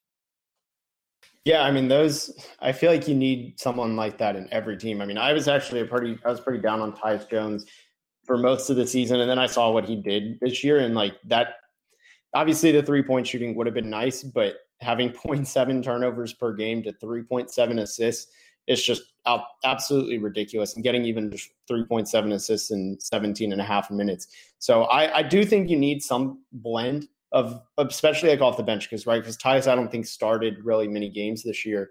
Yeah, 1.44 1.62
I 1.62 1.72
mean 1.72 1.88
those. 1.88 2.30
I 2.60 2.72
feel 2.72 2.90
like 2.90 3.08
you 3.08 3.14
need 3.14 3.58
someone 3.58 3.96
like 3.96 4.18
that 4.18 4.36
in 4.36 4.48
every 4.52 4.76
team. 4.76 5.00
I 5.00 5.06
mean, 5.06 5.18
I 5.18 5.32
was 5.32 5.48
actually 5.48 5.80
a 5.80 5.84
pretty, 5.84 6.16
I 6.24 6.28
was 6.28 6.40
pretty 6.40 6.60
down 6.60 6.80
on 6.80 6.92
Tyus 6.92 7.28
Jones 7.28 7.66
for 8.24 8.38
most 8.38 8.70
of 8.70 8.76
the 8.76 8.86
season, 8.86 9.20
and 9.20 9.28
then 9.28 9.40
I 9.40 9.46
saw 9.46 9.70
what 9.70 9.84
he 9.84 9.96
did 9.96 10.38
this 10.40 10.62
year, 10.62 10.78
and 10.78 10.94
like 10.94 11.14
that. 11.26 11.54
Obviously, 12.34 12.72
the 12.72 12.82
three 12.82 13.02
point 13.02 13.26
shooting 13.26 13.54
would 13.56 13.66
have 13.66 13.74
been 13.74 13.90
nice, 13.90 14.22
but 14.22 14.54
having 14.80 15.10
0.7 15.26 15.82
turnovers 15.82 16.32
per 16.32 16.54
game 16.54 16.82
to 16.84 16.92
3.7 16.92 17.80
assists 17.80 18.32
is 18.68 18.82
just 18.82 19.02
absolutely 19.64 20.18
ridiculous. 20.18 20.74
And 20.74 20.84
getting 20.84 21.04
even 21.04 21.30
3.7 21.70 22.32
assists 22.32 22.70
in 22.70 22.98
17 23.00 23.52
and 23.52 23.60
a 23.60 23.64
half 23.64 23.90
minutes. 23.90 24.28
So 24.58 24.84
I, 24.84 25.18
I 25.18 25.22
do 25.22 25.44
think 25.44 25.68
you 25.68 25.76
need 25.76 26.02
some 26.02 26.44
blend 26.52 27.08
of 27.32 27.62
especially 27.78 28.28
like 28.28 28.40
off 28.40 28.56
the 28.56 28.62
bench 28.62 28.88
because 28.88 29.06
right 29.06 29.20
because 29.20 29.36
Tyus 29.36 29.66
I 29.66 29.74
don't 29.74 29.90
think 29.90 30.06
started 30.06 30.64
really 30.64 30.86
many 30.86 31.08
games 31.08 31.42
this 31.42 31.64
year. 31.64 31.90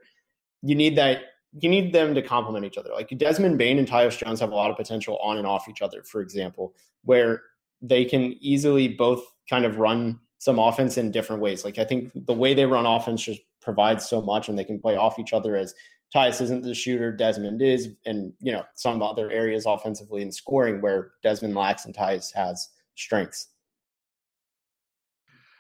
You 0.62 0.76
need 0.76 0.96
that 0.98 1.24
you 1.60 1.70
need 1.70 1.92
them 1.92 2.16
to 2.16 2.22
complement 2.22 2.66
each 2.66 2.78
other. 2.78 2.92
Like 2.94 3.10
Desmond 3.18 3.58
Bane 3.58 3.80
and 3.80 3.88
Tyus 3.88 4.18
Jones 4.18 4.40
have 4.40 4.52
a 4.52 4.56
lot 4.56 4.72
of 4.72 4.78
potential 4.78 5.18
on 5.22 5.38
and 5.38 5.48
off 5.48 5.68
each 5.68 5.82
other, 5.82 6.04
for 6.04 6.22
example, 6.22 6.74
where 7.04 7.42
they 7.82 8.06
can 8.06 8.36
easily 8.40 8.88
both 8.88 9.24
kind 9.50 9.66
of 9.66 9.78
run 9.78 10.20
some 10.38 10.60
offense 10.60 10.98
in 10.98 11.12
different 11.12 11.42
ways. 11.42 11.66
Like 11.66 11.78
I 11.78 11.84
think 11.84 12.12
the 12.16 12.34
way 12.34 12.54
they 12.54 12.66
run 12.66 12.86
offense 12.86 13.24
just 13.24 13.42
provides 13.62 14.08
so 14.08 14.22
much 14.22 14.48
and 14.48 14.58
they 14.58 14.64
can 14.64 14.80
play 14.80 14.96
off 14.96 15.20
each 15.20 15.34
other 15.34 15.56
as 15.56 15.74
Tyus 16.16 16.42
isn't 16.42 16.64
the 16.64 16.74
shooter, 16.76 17.12
Desmond 17.12 17.62
is, 17.62 17.90
and 18.06 18.34
you 18.40 18.52
know, 18.52 18.64
some 18.76 19.02
other 19.02 19.32
areas 19.32 19.66
offensively 19.66 20.22
and 20.22 20.34
scoring 20.34 20.82
where 20.82 21.12
Desmond 21.24 21.56
lacks 21.56 21.86
and 21.86 21.96
Tyus 21.96 22.34
has 22.34 22.70
strengths 22.96 23.48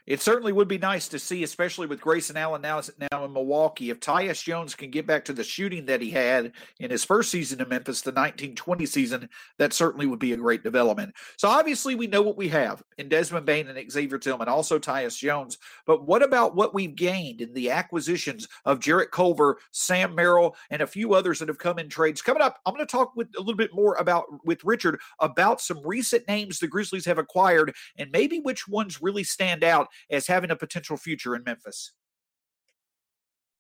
it 0.05 0.21
certainly 0.21 0.51
would 0.51 0.67
be 0.67 0.77
nice 0.77 1.07
to 1.09 1.19
see, 1.19 1.43
especially 1.43 1.87
with 1.87 2.01
Grayson 2.01 2.37
Allen 2.37 2.61
now, 2.61 2.81
now 3.11 3.25
in 3.25 3.33
Milwaukee, 3.33 3.89
if 3.89 3.99
Tyus 3.99 4.43
Jones 4.43 4.75
can 4.75 4.89
get 4.89 5.07
back 5.07 5.25
to 5.25 5.33
the 5.33 5.43
shooting 5.43 5.85
that 5.85 6.01
he 6.01 6.09
had 6.09 6.53
in 6.79 6.91
his 6.91 7.03
first 7.03 7.31
season 7.31 7.61
in 7.61 7.69
Memphis, 7.69 8.01
the 8.01 8.11
1920 8.11 8.85
season, 8.85 9.29
that 9.57 9.73
certainly 9.73 10.05
would 10.05 10.19
be 10.19 10.33
a 10.33 10.37
great 10.37 10.63
development. 10.63 11.13
So 11.37 11.47
obviously 11.47 11.95
we 11.95 12.07
know 12.07 12.21
what 12.21 12.37
we 12.37 12.49
have 12.49 12.83
in 12.97 13.09
Desmond 13.09 13.45
Bane 13.45 13.67
and 13.67 13.91
Xavier 13.91 14.17
Tillman, 14.17 14.47
also 14.47 14.79
Tyus 14.79 15.17
Jones. 15.17 15.57
But 15.85 16.05
what 16.05 16.23
about 16.23 16.55
what 16.55 16.73
we've 16.73 16.95
gained 16.95 17.41
in 17.41 17.53
the 17.53 17.71
acquisitions 17.71 18.47
of 18.65 18.79
Jarrett 18.79 19.11
Culver, 19.11 19.59
Sam 19.71 20.15
Merrill, 20.15 20.55
and 20.69 20.81
a 20.81 20.87
few 20.87 21.13
others 21.13 21.39
that 21.39 21.47
have 21.47 21.57
come 21.57 21.79
in 21.79 21.89
trades? 21.89 22.21
Coming 22.21 22.41
up, 22.41 22.59
I'm 22.65 22.73
going 22.73 22.85
to 22.85 22.91
talk 22.91 23.15
with 23.15 23.27
a 23.37 23.39
little 23.39 23.55
bit 23.55 23.73
more 23.73 23.95
about 23.95 24.25
with 24.45 24.63
Richard 24.63 24.99
about 25.19 25.61
some 25.61 25.81
recent 25.85 26.27
names 26.27 26.59
the 26.59 26.67
Grizzlies 26.67 27.05
have 27.05 27.17
acquired 27.17 27.73
and 27.97 28.11
maybe 28.11 28.39
which 28.39 28.67
ones 28.67 29.01
really 29.01 29.23
stand 29.23 29.63
out 29.63 29.87
as 30.09 30.27
having 30.27 30.51
a 30.51 30.55
potential 30.55 30.97
future 30.97 31.35
in 31.35 31.43
Memphis. 31.43 31.93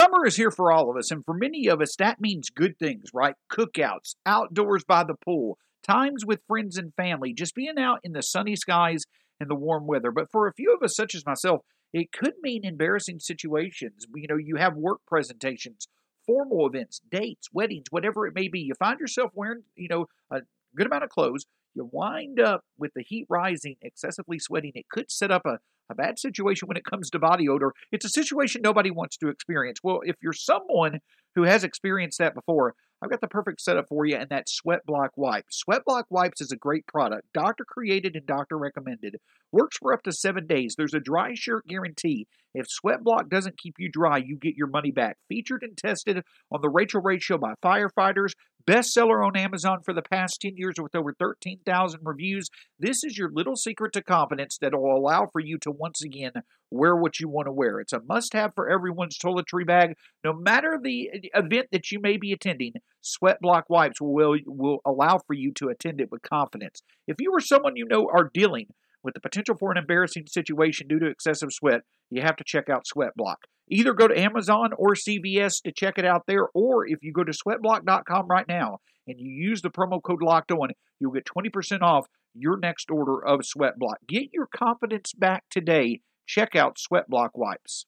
Summer 0.01 0.25
is 0.25 0.35
here 0.35 0.51
for 0.51 0.71
all 0.71 0.89
of 0.89 0.97
us, 0.97 1.11
and 1.11 1.23
for 1.23 1.33
many 1.33 1.67
of 1.67 1.79
us, 1.79 1.95
that 1.97 2.19
means 2.19 2.49
good 2.49 2.79
things, 2.79 3.09
right? 3.13 3.35
Cookouts, 3.51 4.15
outdoors 4.25 4.83
by 4.83 5.03
the 5.03 5.13
pool, 5.23 5.59
times 5.87 6.25
with 6.25 6.39
friends 6.47 6.75
and 6.75 6.93
family, 6.95 7.33
just 7.33 7.53
being 7.53 7.77
out 7.77 7.99
in 8.03 8.13
the 8.13 8.23
sunny 8.23 8.55
skies 8.55 9.03
and 9.39 9.49
the 9.49 9.55
warm 9.55 9.85
weather. 9.85 10.11
But 10.11 10.31
for 10.31 10.47
a 10.47 10.53
few 10.53 10.73
of 10.73 10.83
us, 10.83 10.95
such 10.95 11.13
as 11.13 11.25
myself, 11.25 11.61
it 11.93 12.11
could 12.11 12.33
mean 12.41 12.65
embarrassing 12.65 13.19
situations. 13.19 14.07
You 14.15 14.27
know, 14.27 14.37
you 14.37 14.55
have 14.55 14.75
work 14.75 14.99
presentations, 15.07 15.87
formal 16.25 16.65
events, 16.65 17.01
dates, 17.11 17.49
weddings, 17.51 17.87
whatever 17.89 18.25
it 18.25 18.33
may 18.33 18.47
be. 18.47 18.61
You 18.61 18.73
find 18.79 18.99
yourself 18.99 19.31
wearing, 19.35 19.63
you 19.75 19.87
know, 19.87 20.05
a 20.31 20.41
good 20.75 20.87
amount 20.87 21.03
of 21.03 21.09
clothes. 21.09 21.45
You 21.73 21.89
wind 21.91 22.39
up 22.39 22.61
with 22.77 22.91
the 22.95 23.03
heat 23.03 23.25
rising, 23.29 23.75
excessively 23.81 24.39
sweating. 24.39 24.71
It 24.75 24.89
could 24.89 25.11
set 25.11 25.31
up 25.31 25.45
a 25.45 25.59
a 25.91 25.95
bad 25.95 26.17
situation 26.17 26.67
when 26.67 26.77
it 26.77 26.85
comes 26.85 27.09
to 27.11 27.19
body 27.19 27.47
odor. 27.47 27.73
It's 27.91 28.05
a 28.05 28.09
situation 28.09 28.61
nobody 28.63 28.91
wants 28.91 29.17
to 29.17 29.29
experience. 29.29 29.79
Well, 29.83 29.99
if 30.03 30.15
you're 30.21 30.33
someone 30.33 30.99
who 31.35 31.43
has 31.43 31.63
experienced 31.63 32.17
that 32.19 32.33
before, 32.33 32.73
I've 33.03 33.09
got 33.09 33.21
the 33.21 33.27
perfect 33.27 33.61
setup 33.61 33.87
for 33.89 34.05
you, 34.05 34.15
and 34.15 34.29
that's 34.29 34.53
Sweat 34.53 34.85
Block 34.85 35.11
Wipe. 35.15 35.45
Sweat 35.49 35.83
Block 35.85 36.05
Wipes 36.11 36.39
is 36.39 36.51
a 36.51 36.55
great 36.55 36.85
product, 36.85 37.27
doctor 37.33 37.65
created 37.67 38.15
and 38.15 38.27
doctor 38.27 38.57
recommended. 38.59 39.15
Works 39.51 39.77
for 39.77 39.91
up 39.91 40.03
to 40.03 40.11
seven 40.11 40.45
days. 40.45 40.75
There's 40.77 40.93
a 40.93 40.99
dry 40.99 41.33
shirt 41.33 41.65
guarantee. 41.67 42.27
If 42.53 42.67
Sweat 42.69 43.03
Block 43.03 43.27
doesn't 43.27 43.57
keep 43.57 43.75
you 43.79 43.89
dry, 43.91 44.17
you 44.17 44.37
get 44.37 44.55
your 44.55 44.67
money 44.67 44.91
back. 44.91 45.17
Featured 45.29 45.63
and 45.63 45.75
tested 45.75 46.23
on 46.51 46.61
the 46.61 46.69
Rachael 46.69 47.01
Ray 47.01 47.17
Show 47.17 47.39
by 47.39 47.55
firefighters, 47.63 48.33
bestseller 48.65 49.25
on 49.25 49.35
Amazon 49.35 49.81
for 49.83 49.93
the 49.93 50.01
past 50.01 50.41
10 50.41 50.57
years 50.57 50.75
with 50.79 50.95
over 50.95 51.13
13,000 51.13 51.99
reviews. 52.03 52.49
This 52.79 53.03
is 53.03 53.17
your 53.17 53.31
little 53.31 53.55
secret 53.55 53.93
to 53.93 54.03
confidence 54.03 54.57
that 54.59 54.73
will 54.73 54.95
allow 54.95 55.27
for 55.31 55.39
you 55.39 55.57
to 55.59 55.71
once 55.71 56.03
again 56.03 56.31
wear 56.69 56.95
what 56.95 57.19
you 57.19 57.27
want 57.27 57.47
to 57.47 57.51
wear. 57.51 57.79
It's 57.79 57.93
a 57.93 58.01
must 58.01 58.33
have 58.33 58.53
for 58.55 58.69
everyone's 58.69 59.17
toiletry 59.17 59.65
bag. 59.65 59.95
No 60.23 60.33
matter 60.33 60.75
uh, 60.75 60.81
the 60.81 61.09
event 61.33 61.67
that 61.71 61.91
you 61.91 61.99
may 61.99 62.17
be 62.17 62.31
attending, 62.31 62.73
Sweat 63.01 63.39
Block 63.41 63.65
wipes 63.69 63.99
will, 63.99 64.37
will 64.45 64.79
allow 64.85 65.19
for 65.25 65.33
you 65.33 65.51
to 65.53 65.69
attend 65.69 65.99
it 65.99 66.11
with 66.11 66.21
confidence. 66.21 66.81
If 67.07 67.17
you 67.19 67.31
or 67.31 67.41
someone 67.41 67.75
you 67.75 67.85
know 67.85 68.09
are 68.11 68.29
dealing 68.33 68.67
with 69.03 69.13
the 69.13 69.19
potential 69.19 69.55
for 69.57 69.71
an 69.71 69.77
embarrassing 69.77 70.27
situation 70.27 70.87
due 70.87 70.99
to 70.99 71.07
excessive 71.07 71.51
sweat, 71.51 71.81
you 72.09 72.21
have 72.21 72.35
to 72.37 72.43
check 72.45 72.69
out 72.69 72.87
Sweat 72.87 73.11
Block. 73.15 73.39
Either 73.69 73.93
go 73.93 74.07
to 74.07 74.19
Amazon 74.19 74.71
or 74.77 74.95
CVS 74.95 75.61
to 75.63 75.71
check 75.71 75.97
it 75.97 76.05
out 76.05 76.23
there, 76.27 76.47
or 76.53 76.85
if 76.87 76.99
you 77.01 77.13
go 77.13 77.23
to 77.23 77.31
sweatblock.com 77.31 78.27
right 78.27 78.47
now 78.47 78.79
and 79.07 79.19
you 79.19 79.31
use 79.31 79.61
the 79.61 79.69
promo 79.69 80.01
code 80.01 80.21
locked 80.21 80.51
on, 80.51 80.69
you'll 80.99 81.11
get 81.11 81.25
20% 81.25 81.81
off 81.81 82.07
your 82.33 82.57
next 82.57 82.91
order 82.91 83.25
of 83.25 83.45
Sweat 83.45 83.77
Block. 83.77 83.97
Get 84.07 84.29
your 84.33 84.47
confidence 84.53 85.13
back 85.13 85.43
today. 85.49 86.01
Check 86.27 86.55
out 86.55 86.79
Sweat 86.79 87.09
Block 87.09 87.37
wipes. 87.37 87.85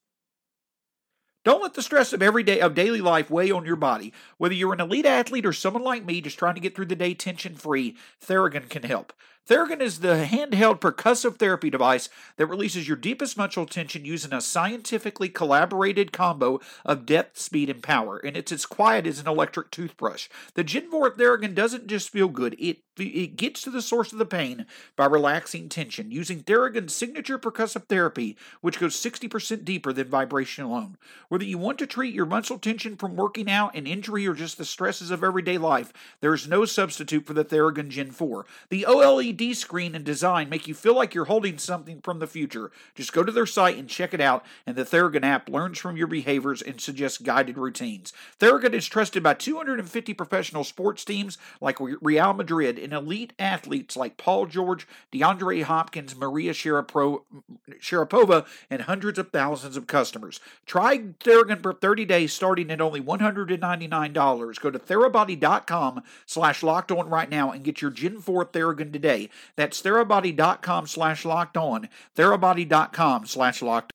Don't 1.44 1.62
let 1.62 1.74
the 1.74 1.82
stress 1.82 2.14
of 2.14 2.22
every 2.22 2.42
day 2.42 2.60
of 2.60 2.74
daily 2.74 3.02
life 3.02 3.30
weigh 3.30 3.50
on 3.50 3.66
your 3.66 3.76
body. 3.76 4.14
Whether 4.38 4.54
you're 4.54 4.72
an 4.72 4.80
elite 4.80 5.04
athlete 5.04 5.44
or 5.44 5.52
someone 5.52 5.82
like 5.82 6.06
me 6.06 6.22
just 6.22 6.38
trying 6.38 6.54
to 6.54 6.60
get 6.60 6.74
through 6.74 6.86
the 6.86 6.96
day 6.96 7.12
tension 7.12 7.54
free, 7.54 7.96
Theragun 8.26 8.70
can 8.70 8.82
help. 8.82 9.12
Theragun 9.46 9.82
is 9.82 10.00
the 10.00 10.26
handheld 10.26 10.80
percussive 10.80 11.36
therapy 11.36 11.68
device 11.68 12.08
that 12.38 12.46
releases 12.46 12.88
your 12.88 12.96
deepest 12.96 13.36
muscle 13.36 13.66
tension 13.66 14.06
using 14.06 14.32
a 14.32 14.40
scientifically 14.40 15.28
collaborated 15.28 16.12
combo 16.12 16.60
of 16.82 17.04
depth, 17.04 17.38
speed, 17.38 17.68
and 17.68 17.82
power, 17.82 18.16
and 18.16 18.38
it's 18.38 18.52
as 18.52 18.64
quiet 18.64 19.06
as 19.06 19.18
an 19.18 19.28
electric 19.28 19.70
toothbrush. 19.70 20.30
The 20.54 20.64
Gen 20.64 20.90
4 20.90 21.10
Theragun 21.10 21.54
doesn't 21.54 21.88
just 21.88 22.08
feel 22.08 22.28
good, 22.28 22.56
it, 22.58 22.78
it 22.96 23.36
gets 23.36 23.60
to 23.62 23.70
the 23.70 23.82
source 23.82 24.12
of 24.12 24.18
the 24.18 24.24
pain 24.24 24.64
by 24.96 25.04
relaxing 25.04 25.68
tension 25.68 26.10
using 26.10 26.42
Theragun's 26.42 26.94
signature 26.94 27.38
percussive 27.38 27.84
therapy, 27.86 28.38
which 28.62 28.80
goes 28.80 28.96
60% 28.96 29.62
deeper 29.62 29.92
than 29.92 30.08
vibration 30.08 30.64
alone. 30.64 30.96
Whether 31.28 31.44
you 31.44 31.58
want 31.58 31.78
to 31.80 31.86
treat 31.86 32.14
your 32.14 32.24
muscle 32.24 32.58
tension 32.58 32.96
from 32.96 33.14
working 33.14 33.50
out, 33.50 33.74
an 33.74 33.86
injury, 33.86 34.26
or 34.26 34.32
just 34.32 34.56
the 34.56 34.64
stresses 34.64 35.10
of 35.10 35.22
everyday 35.22 35.58
life, 35.58 35.92
there 36.22 36.32
is 36.32 36.48
no 36.48 36.64
substitute 36.64 37.26
for 37.26 37.34
the 37.34 37.44
Theragun 37.44 37.90
Gen 37.90 38.10
4. 38.10 38.46
The 38.70 38.86
OLED 38.88 39.33
LED 39.34 39.56
screen 39.56 39.94
and 39.94 40.04
design 40.04 40.48
make 40.48 40.68
you 40.68 40.74
feel 40.74 40.94
like 40.94 41.14
you're 41.14 41.24
holding 41.24 41.58
something 41.58 42.00
from 42.00 42.18
the 42.18 42.26
future. 42.26 42.70
Just 42.94 43.12
go 43.12 43.22
to 43.22 43.32
their 43.32 43.46
site 43.46 43.76
and 43.76 43.88
check 43.88 44.14
it 44.14 44.20
out, 44.20 44.44
and 44.66 44.76
the 44.76 44.84
Theragun 44.84 45.24
app 45.24 45.48
learns 45.48 45.78
from 45.78 45.96
your 45.96 46.06
behaviors 46.06 46.62
and 46.62 46.80
suggests 46.80 47.18
guided 47.18 47.58
routines. 47.58 48.12
Theragun 48.38 48.72
is 48.72 48.86
trusted 48.86 49.22
by 49.22 49.34
250 49.34 50.14
professional 50.14 50.64
sports 50.64 51.04
teams 51.04 51.38
like 51.60 51.78
Real 51.80 52.32
Madrid 52.34 52.78
and 52.78 52.92
elite 52.92 53.32
athletes 53.38 53.96
like 53.96 54.16
Paul 54.16 54.46
George, 54.46 54.86
DeAndre 55.12 55.62
Hopkins, 55.64 56.16
Maria 56.16 56.52
Sharapova, 56.52 58.46
and 58.70 58.82
hundreds 58.82 59.18
of 59.18 59.30
thousands 59.30 59.76
of 59.76 59.86
customers. 59.86 60.40
Try 60.66 60.98
Theragun 60.98 61.62
for 61.62 61.72
30 61.72 62.04
days 62.04 62.32
starting 62.32 62.70
at 62.70 62.80
only 62.80 63.00
$199. 63.00 64.60
Go 64.60 64.70
to 64.70 64.78
therabody.com 64.78 66.02
slash 66.26 66.62
locked 66.62 66.92
on 66.92 67.08
right 67.08 67.30
now 67.30 67.50
and 67.50 67.64
get 67.64 67.82
your 67.82 67.90
Gen 67.90 68.20
4 68.20 68.46
Theragun 68.46 68.92
today. 68.92 69.23
That's 69.56 69.82
therabody.com 69.82 70.86
slash 70.86 71.24
locked 71.24 71.56
on. 71.56 71.88
Therabody.com 72.16 73.26
slash 73.26 73.62
locked 73.62 73.92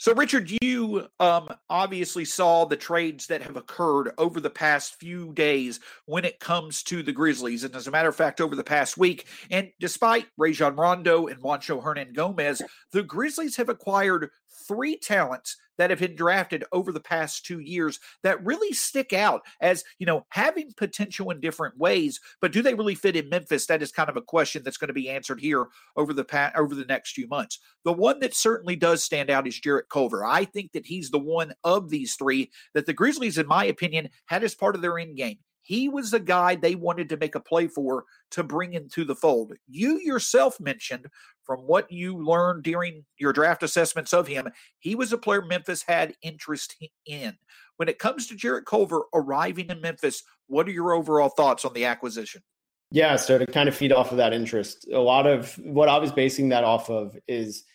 so, 0.00 0.14
Richard, 0.14 0.50
you 0.62 1.08
um, 1.20 1.50
obviously 1.68 2.24
saw 2.24 2.64
the 2.64 2.78
trades 2.78 3.26
that 3.26 3.42
have 3.42 3.56
occurred 3.56 4.12
over 4.16 4.40
the 4.40 4.48
past 4.48 4.94
few 4.94 5.34
days 5.34 5.78
when 6.06 6.24
it 6.24 6.40
comes 6.40 6.82
to 6.84 7.02
the 7.02 7.12
Grizzlies. 7.12 7.64
And 7.64 7.76
as 7.76 7.86
a 7.86 7.90
matter 7.90 8.08
of 8.08 8.16
fact, 8.16 8.40
over 8.40 8.56
the 8.56 8.64
past 8.64 8.96
week, 8.96 9.26
and 9.50 9.68
despite 9.78 10.24
Rajon 10.38 10.74
Rondo 10.74 11.26
and 11.26 11.38
Juancho 11.42 11.84
Hernangomez, 11.84 12.62
the 12.92 13.02
Grizzlies 13.02 13.56
have 13.56 13.68
acquired 13.68 14.30
three 14.66 14.96
talents 14.96 15.58
that 15.80 15.88
have 15.88 15.98
been 15.98 16.14
drafted 16.14 16.62
over 16.72 16.92
the 16.92 17.00
past 17.00 17.46
two 17.46 17.58
years 17.58 17.98
that 18.22 18.44
really 18.44 18.70
stick 18.74 19.14
out 19.14 19.40
as, 19.62 19.82
you 19.98 20.04
know, 20.04 20.26
having 20.28 20.70
potential 20.76 21.30
in 21.30 21.40
different 21.40 21.78
ways, 21.78 22.20
but 22.42 22.52
do 22.52 22.60
they 22.60 22.74
really 22.74 22.94
fit 22.94 23.16
in 23.16 23.30
Memphis? 23.30 23.64
That 23.64 23.80
is 23.80 23.90
kind 23.90 24.10
of 24.10 24.16
a 24.18 24.22
question 24.22 24.62
that's 24.62 24.76
going 24.76 24.88
to 24.88 24.94
be 24.94 25.08
answered 25.08 25.40
here 25.40 25.68
over 25.96 26.12
the 26.12 26.22
past, 26.22 26.54
over 26.56 26.74
the 26.74 26.84
next 26.84 27.12
few 27.12 27.26
months. 27.28 27.58
The 27.86 27.94
one 27.94 28.20
that 28.20 28.34
certainly 28.34 28.76
does 28.76 29.02
stand 29.02 29.30
out 29.30 29.46
is 29.46 29.58
Jarrett 29.58 29.88
Culver. 29.88 30.22
I 30.22 30.44
think 30.44 30.72
that 30.72 30.84
he's 30.84 31.10
the 31.10 31.18
one 31.18 31.54
of 31.64 31.88
these 31.88 32.14
three 32.14 32.50
that 32.74 32.84
the 32.84 32.92
Grizzlies, 32.92 33.38
in 33.38 33.46
my 33.46 33.64
opinion, 33.64 34.10
had 34.26 34.44
as 34.44 34.54
part 34.54 34.74
of 34.74 34.82
their 34.82 34.98
end 34.98 35.16
game. 35.16 35.38
He 35.62 35.88
was 35.88 36.10
the 36.10 36.20
guy 36.20 36.54
they 36.54 36.74
wanted 36.74 37.08
to 37.10 37.16
make 37.16 37.34
a 37.34 37.40
play 37.40 37.66
for 37.66 38.04
to 38.32 38.42
bring 38.42 38.74
into 38.74 39.04
the 39.04 39.14
fold. 39.14 39.52
You 39.68 39.98
yourself 39.98 40.58
mentioned 40.58 41.06
from 41.42 41.60
what 41.60 41.90
you 41.90 42.16
learned 42.16 42.62
during 42.62 43.04
your 43.18 43.32
draft 43.32 43.62
assessments 43.62 44.12
of 44.12 44.26
him, 44.26 44.48
he 44.78 44.94
was 44.94 45.12
a 45.12 45.18
player 45.18 45.42
Memphis 45.42 45.82
had 45.82 46.14
interest 46.22 46.76
in. 47.06 47.36
When 47.76 47.88
it 47.88 47.98
comes 47.98 48.26
to 48.26 48.36
Jarrett 48.36 48.66
Culver 48.66 49.02
arriving 49.14 49.68
in 49.68 49.80
Memphis, 49.80 50.22
what 50.46 50.66
are 50.66 50.72
your 50.72 50.92
overall 50.92 51.30
thoughts 51.30 51.64
on 51.64 51.72
the 51.72 51.84
acquisition? 51.84 52.42
Yeah, 52.90 53.16
so 53.16 53.38
to 53.38 53.46
kind 53.46 53.68
of 53.68 53.74
feed 53.74 53.92
off 53.92 54.10
of 54.10 54.16
that 54.16 54.32
interest, 54.32 54.88
a 54.92 54.98
lot 54.98 55.26
of 55.26 55.54
what 55.62 55.88
I 55.88 55.98
was 55.98 56.10
basing 56.10 56.48
that 56.48 56.64
off 56.64 56.90
of 56.90 57.16
is– 57.28 57.64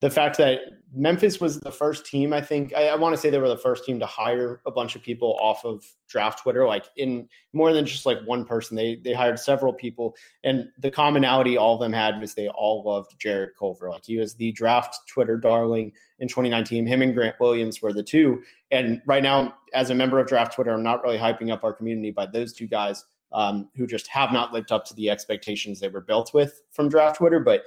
the 0.00 0.10
fact 0.10 0.38
that 0.38 0.60
Memphis 0.94 1.40
was 1.40 1.58
the 1.58 1.72
first 1.72 2.06
team, 2.06 2.32
I 2.32 2.40
think, 2.40 2.72
I, 2.72 2.88
I 2.88 2.94
want 2.94 3.14
to 3.14 3.20
say 3.20 3.30
they 3.30 3.38
were 3.38 3.48
the 3.48 3.56
first 3.56 3.84
team 3.84 3.98
to 3.98 4.06
hire 4.06 4.60
a 4.64 4.70
bunch 4.70 4.94
of 4.94 5.02
people 5.02 5.36
off 5.40 5.64
of 5.64 5.84
draft 6.08 6.42
Twitter, 6.42 6.66
like 6.66 6.86
in 6.96 7.28
more 7.52 7.72
than 7.72 7.84
just 7.84 8.06
like 8.06 8.18
one 8.24 8.44
person. 8.44 8.76
They 8.76 8.96
they 9.04 9.12
hired 9.12 9.38
several 9.38 9.72
people, 9.72 10.16
and 10.44 10.68
the 10.78 10.90
commonality 10.90 11.56
all 11.56 11.74
of 11.74 11.80
them 11.80 11.92
had 11.92 12.20
was 12.20 12.34
they 12.34 12.48
all 12.48 12.84
loved 12.84 13.18
Jarrett 13.18 13.56
Culver. 13.58 13.90
Like 13.90 14.04
he 14.04 14.16
was 14.16 14.34
the 14.34 14.52
draft 14.52 14.96
Twitter 15.08 15.36
darling 15.36 15.92
in 16.20 16.28
2019. 16.28 16.86
Him 16.86 17.02
and 17.02 17.14
Grant 17.14 17.36
Williams 17.40 17.82
were 17.82 17.92
the 17.92 18.02
two. 18.02 18.42
And 18.70 19.02
right 19.04 19.22
now, 19.22 19.54
as 19.74 19.90
a 19.90 19.94
member 19.94 20.20
of 20.20 20.28
draft 20.28 20.54
Twitter, 20.54 20.72
I'm 20.72 20.82
not 20.82 21.02
really 21.02 21.18
hyping 21.18 21.52
up 21.52 21.64
our 21.64 21.72
community, 21.72 22.12
but 22.12 22.32
those 22.32 22.52
two 22.52 22.66
guys 22.66 23.04
um, 23.32 23.68
who 23.76 23.86
just 23.86 24.06
have 24.06 24.32
not 24.32 24.52
lived 24.52 24.72
up 24.72 24.84
to 24.86 24.94
the 24.94 25.10
expectations 25.10 25.80
they 25.80 25.88
were 25.88 26.00
built 26.00 26.32
with 26.32 26.62
from 26.70 26.88
draft 26.88 27.16
Twitter, 27.16 27.40
but 27.40 27.64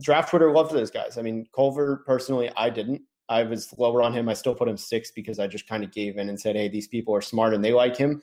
draft 0.00 0.30
Twitter 0.30 0.50
loved 0.50 0.72
those 0.72 0.90
guys. 0.90 1.18
I 1.18 1.22
mean, 1.22 1.46
Culver 1.54 2.02
personally, 2.06 2.50
I 2.56 2.70
didn't. 2.70 3.02
I 3.28 3.42
was 3.42 3.72
lower 3.78 4.02
on 4.02 4.12
him. 4.12 4.28
I 4.28 4.34
still 4.34 4.54
put 4.54 4.68
him 4.68 4.76
six 4.76 5.10
because 5.10 5.38
I 5.38 5.46
just 5.46 5.66
kind 5.66 5.82
of 5.82 5.92
gave 5.92 6.18
in 6.18 6.28
and 6.28 6.38
said, 6.38 6.56
hey, 6.56 6.68
these 6.68 6.88
people 6.88 7.14
are 7.14 7.22
smart 7.22 7.54
and 7.54 7.64
they 7.64 7.72
like 7.72 7.96
him. 7.96 8.22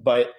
But 0.00 0.32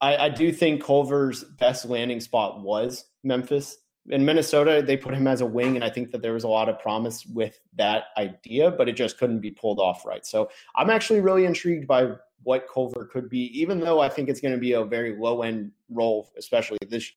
I, 0.00 0.16
I 0.16 0.28
do 0.28 0.52
think 0.52 0.84
Culver's 0.84 1.44
best 1.44 1.84
landing 1.86 2.20
spot 2.20 2.62
was 2.62 3.06
Memphis. 3.24 3.78
In 4.10 4.24
Minnesota, 4.24 4.82
they 4.84 4.96
put 4.96 5.14
him 5.14 5.28
as 5.28 5.40
a 5.40 5.46
wing, 5.46 5.76
and 5.76 5.84
I 5.84 5.90
think 5.90 6.10
that 6.10 6.22
there 6.22 6.32
was 6.32 6.42
a 6.42 6.48
lot 6.48 6.68
of 6.68 6.78
promise 6.80 7.24
with 7.24 7.60
that 7.74 8.06
idea, 8.18 8.72
but 8.72 8.88
it 8.88 8.94
just 8.94 9.16
couldn't 9.16 9.38
be 9.38 9.52
pulled 9.52 9.78
off 9.78 10.04
right. 10.04 10.26
So 10.26 10.50
I'm 10.74 10.90
actually 10.90 11.20
really 11.20 11.44
intrigued 11.44 11.86
by 11.86 12.12
what 12.42 12.66
Culver 12.72 13.08
could 13.12 13.28
be, 13.28 13.46
even 13.60 13.78
though 13.78 14.00
I 14.00 14.08
think 14.08 14.28
it's 14.28 14.40
going 14.40 14.54
to 14.54 14.60
be 14.60 14.72
a 14.72 14.84
very 14.84 15.16
low 15.16 15.42
end 15.42 15.70
role, 15.88 16.32
especially 16.36 16.78
this 16.88 17.12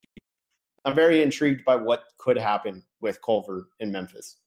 I'm 0.86 0.94
very 0.94 1.24
intrigued 1.24 1.66
by 1.66 1.76
what 1.76 2.04
could 2.20 2.38
happen 2.38 2.84
with 3.02 3.20
Culver 3.24 3.70
in 3.80 3.92
Memphis. 3.92 4.38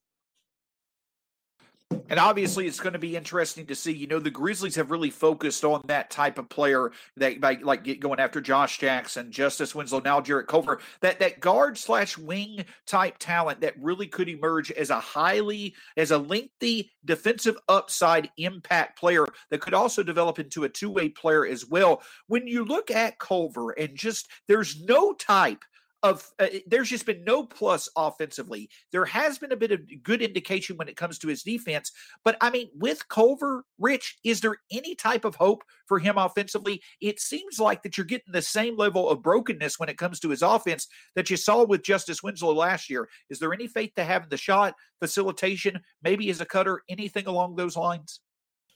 And 2.11 2.21
obviously, 2.21 2.66
it's 2.66 2.80
going 2.80 2.92
to 2.92 2.99
be 2.99 3.16
interesting 3.16 3.66
to 3.66 3.75
see. 3.75 3.92
You 3.92 4.07
know, 4.07 4.18
the 4.18 4.30
Grizzlies 4.30 4.76
have 4.76 4.90
really 4.90 5.11
focused 5.11 5.64
on 5.64 5.83
that 5.87 6.11
type 6.11 6.38
of 6.38 6.49
player 6.49 6.92
that, 7.16 7.40
by 7.40 7.59
like 7.62 7.83
get 7.85 8.00
going 8.00 8.21
after 8.21 8.40
Josh 8.40 8.78
Jackson, 8.78 9.30
Justice 9.30 9.75
Winslow, 9.75 10.00
now 10.00 10.21
Jarrett 10.21 10.49
Culver. 10.49 10.80
That 11.00 11.18
that 11.18 11.40
guard 11.40 11.76
slash 11.76 12.16
wing 12.16 12.64
type 12.87 13.16
talent 13.18 13.61
that 13.62 13.75
really 13.78 14.07
could 14.07 14.28
emerge 14.28 14.71
as 14.71 14.90
a 14.90 15.00
highly 15.00 15.75
as 15.97 16.11
a 16.11 16.18
lengthy 16.18 16.90
defensive 17.04 17.57
upside 17.68 18.30
impact 18.37 18.99
player 18.99 19.26
that 19.50 19.61
could 19.61 19.75
also 19.75 20.02
develop 20.02 20.38
into 20.38 20.64
a 20.64 20.68
two 20.68 20.90
way 20.90 21.09
player 21.09 21.47
as 21.47 21.66
well. 21.66 22.02
When 22.26 22.47
you 22.47 22.64
look 22.64 22.90
at 22.90 23.18
Culver 23.18 23.73
and 23.73 23.97
just 23.97 24.28
there's 24.47 24.80
no 24.83 25.14
type 25.14 25.62
of 26.02 26.31
uh, 26.38 26.47
there's 26.67 26.90
just 26.90 27.07
been 27.07 27.25
no 27.25 27.45
plus 27.45 27.88
offensively. 27.97 28.71
There 28.93 29.05
has 29.05 29.38
been 29.38 29.52
a 29.52 29.57
bit 29.57 29.73
of 29.73 29.81
good 30.02 30.23
indication 30.23 30.76
when 30.76 30.88
it 30.88 30.97
comes 30.97 31.19
to 31.19 31.28
his 31.28 31.43
defense, 31.43 31.90
but 32.25 32.37
I 32.40 32.50
mean, 32.50 32.69
with 32.75 33.09
Culver, 33.09 33.64
Rich, 33.78 34.19
is 34.25 34.40
there 34.40 34.57
any 34.71 34.95
type 34.95 35.25
of 35.25 35.35
hope 35.35 35.64
for 35.87 35.99
him 35.99 36.17
offensively? 36.17 36.81
It 37.00 37.21
seems 37.21 37.59
like 37.59 37.83
that 37.83 37.97
you're 37.97 38.07
getting 38.07 38.33
the 38.33 38.43
same 38.43 38.76
level 38.76 39.09
of 39.09 39.23
brokenness 39.23 39.78
when 39.78 39.88
it 39.88 39.99
comes 39.99 40.21
to 40.21 40.31
his 40.31 40.43
offense 40.43 40.87
that 41.17 41.31
you 41.31 41.37
saw 41.37 41.64
with 41.64 41.83
Justice 41.83 42.23
Winslow 42.23 42.55
last 42.55 42.88
year. 42.88 43.09
Is 43.31 43.38
there 43.38 43.52
any 43.52 43.67
faith 43.67 43.93
to 43.97 44.05
having 44.05 44.28
the 44.28 44.37
shot, 44.37 44.75
facilitation, 45.00 45.81
maybe 46.02 46.31
as 46.31 46.40
a 46.40 46.47
cutter, 46.47 46.83
anything 46.88 47.26
along 47.26 47.57
those 47.57 47.76
lines? 47.76 48.21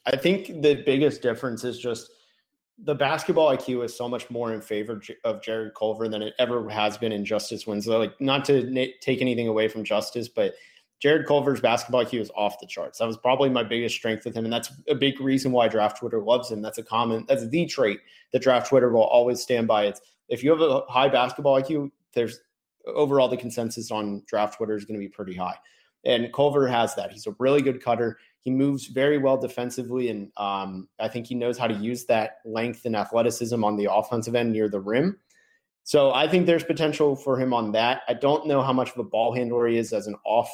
I 0.05 0.17
think 0.17 0.61
the 0.61 0.83
biggest 0.85 1.21
difference 1.21 1.63
is 1.63 1.79
just 1.79 2.09
the 2.79 2.95
basketball 2.95 3.55
IQ 3.55 3.85
is 3.85 3.95
so 3.95 4.09
much 4.09 4.29
more 4.29 4.53
in 4.53 4.61
favor 4.61 5.01
of 5.23 5.41
Jarrett 5.41 5.75
Culver 5.75 6.07
than 6.07 6.21
it 6.21 6.33
ever 6.39 6.67
has 6.69 6.97
been 6.97 7.11
in 7.11 7.23
Justice 7.23 7.67
Winslow. 7.67 7.99
Like, 7.99 8.19
not 8.19 8.45
to 8.45 8.91
take 8.99 9.21
anything 9.21 9.47
away 9.47 9.67
from 9.67 9.83
Justice, 9.83 10.27
but 10.27 10.55
Jarrett 10.99 11.27
Culver's 11.27 11.61
basketball 11.61 12.05
IQ 12.05 12.21
is 12.21 12.31
off 12.35 12.59
the 12.59 12.65
charts. 12.65 12.99
That 12.99 13.07
was 13.07 13.17
probably 13.17 13.49
my 13.49 13.63
biggest 13.63 13.95
strength 13.95 14.25
with 14.25 14.35
him. 14.35 14.45
And 14.45 14.53
that's 14.53 14.71
a 14.87 14.95
big 14.95 15.19
reason 15.19 15.51
why 15.51 15.67
draft 15.67 15.99
Twitter 15.99 16.21
loves 16.21 16.49
him. 16.49 16.61
That's 16.61 16.77
a 16.77 16.83
common, 16.83 17.25
that's 17.27 17.47
the 17.47 17.65
trait 17.65 17.99
that 18.31 18.41
draft 18.41 18.69
Twitter 18.69 18.89
will 18.89 19.03
always 19.03 19.41
stand 19.41 19.67
by. 19.67 19.85
It's 19.85 20.01
if 20.29 20.43
you 20.43 20.49
have 20.51 20.61
a 20.61 20.81
high 20.87 21.09
basketball 21.09 21.61
IQ, 21.61 21.91
there's 22.13 22.39
overall 22.87 23.27
the 23.27 23.37
consensus 23.37 23.91
on 23.91 24.23
draft 24.27 24.57
Twitter 24.57 24.75
is 24.75 24.85
going 24.85 24.99
to 24.99 25.05
be 25.05 25.09
pretty 25.09 25.35
high. 25.35 25.57
And 26.05 26.33
Culver 26.33 26.67
has 26.67 26.95
that. 26.95 27.11
He's 27.11 27.27
a 27.27 27.35
really 27.39 27.61
good 27.61 27.81
cutter. 27.81 28.17
He 28.41 28.51
moves 28.51 28.87
very 28.87 29.17
well 29.17 29.37
defensively. 29.37 30.09
And 30.09 30.31
um, 30.37 30.89
I 30.99 31.07
think 31.07 31.27
he 31.27 31.35
knows 31.35 31.57
how 31.57 31.67
to 31.67 31.73
use 31.73 32.05
that 32.05 32.39
length 32.45 32.85
and 32.85 32.95
athleticism 32.95 33.63
on 33.63 33.77
the 33.77 33.91
offensive 33.91 34.35
end 34.35 34.51
near 34.51 34.67
the 34.67 34.81
rim. 34.81 35.17
So 35.83 36.13
I 36.13 36.27
think 36.27 36.45
there's 36.45 36.63
potential 36.63 37.15
for 37.15 37.39
him 37.39 37.53
on 37.53 37.71
that. 37.73 38.01
I 38.07 38.13
don't 38.13 38.47
know 38.47 38.61
how 38.61 38.73
much 38.73 38.91
of 38.91 38.97
a 38.97 39.03
ball 39.03 39.33
handler 39.33 39.67
he 39.67 39.77
is 39.77 39.93
as 39.93 40.07
an 40.07 40.15
off 40.25 40.49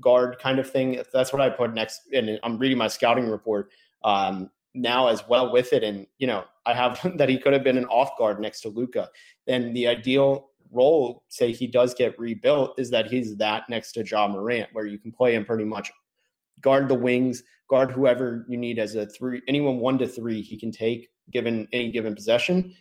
guard 0.00 0.38
kind 0.40 0.58
of 0.58 0.70
thing. 0.70 1.02
That's 1.12 1.32
what 1.32 1.42
I 1.42 1.50
put 1.50 1.74
next. 1.74 2.02
And 2.12 2.38
I'm 2.42 2.58
reading 2.58 2.78
my 2.78 2.88
scouting 2.88 3.28
report 3.28 3.70
um, 4.04 4.50
now 4.74 5.08
as 5.08 5.26
well 5.28 5.52
with 5.52 5.72
it. 5.72 5.82
And, 5.82 6.06
you 6.18 6.26
know, 6.26 6.44
I 6.64 6.74
have 6.74 7.00
that 7.18 7.28
he 7.28 7.38
could 7.38 7.52
have 7.52 7.64
been 7.64 7.78
an 7.78 7.86
off 7.86 8.16
guard 8.18 8.40
next 8.40 8.60
to 8.62 8.68
Luka. 8.68 9.10
And 9.46 9.74
the 9.74 9.88
ideal 9.88 10.47
role, 10.70 11.22
say 11.28 11.52
he 11.52 11.66
does 11.66 11.94
get 11.94 12.18
rebuilt, 12.18 12.78
is 12.78 12.90
that 12.90 13.06
he's 13.06 13.36
that 13.36 13.64
next 13.68 13.92
to 13.92 14.04
Ja 14.04 14.28
Morant, 14.28 14.68
where 14.72 14.86
you 14.86 14.98
can 14.98 15.12
play 15.12 15.34
him 15.34 15.44
pretty 15.44 15.64
much 15.64 15.90
guard 16.60 16.88
the 16.88 16.94
wings, 16.94 17.42
guard 17.68 17.90
whoever 17.90 18.44
you 18.48 18.56
need 18.56 18.78
as 18.78 18.94
a 18.94 19.06
three, 19.06 19.42
anyone 19.48 19.78
one 19.78 19.98
to 19.98 20.06
three 20.06 20.40
he 20.42 20.58
can 20.58 20.72
take 20.72 21.08
given 21.30 21.68
any 21.72 21.90
given 21.90 22.14
possession. 22.14 22.74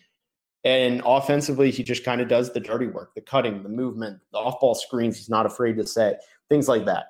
And 0.63 1.01
offensively, 1.05 1.71
he 1.71 1.83
just 1.83 2.03
kind 2.03 2.19
of 2.19 2.27
does 2.27 2.51
the 2.51 2.59
dirty 2.59 2.87
work, 2.87 3.13
the 3.15 3.21
cutting, 3.21 3.63
the 3.63 3.69
movement, 3.69 4.19
the 4.31 4.37
off 4.37 4.59
ball 4.59 4.75
screens. 4.75 5.15
He's 5.15 5.29
not 5.29 5.45
afraid 5.45 5.77
to 5.77 5.87
say 5.87 6.15
things 6.49 6.67
like 6.67 6.85
that. 6.85 7.05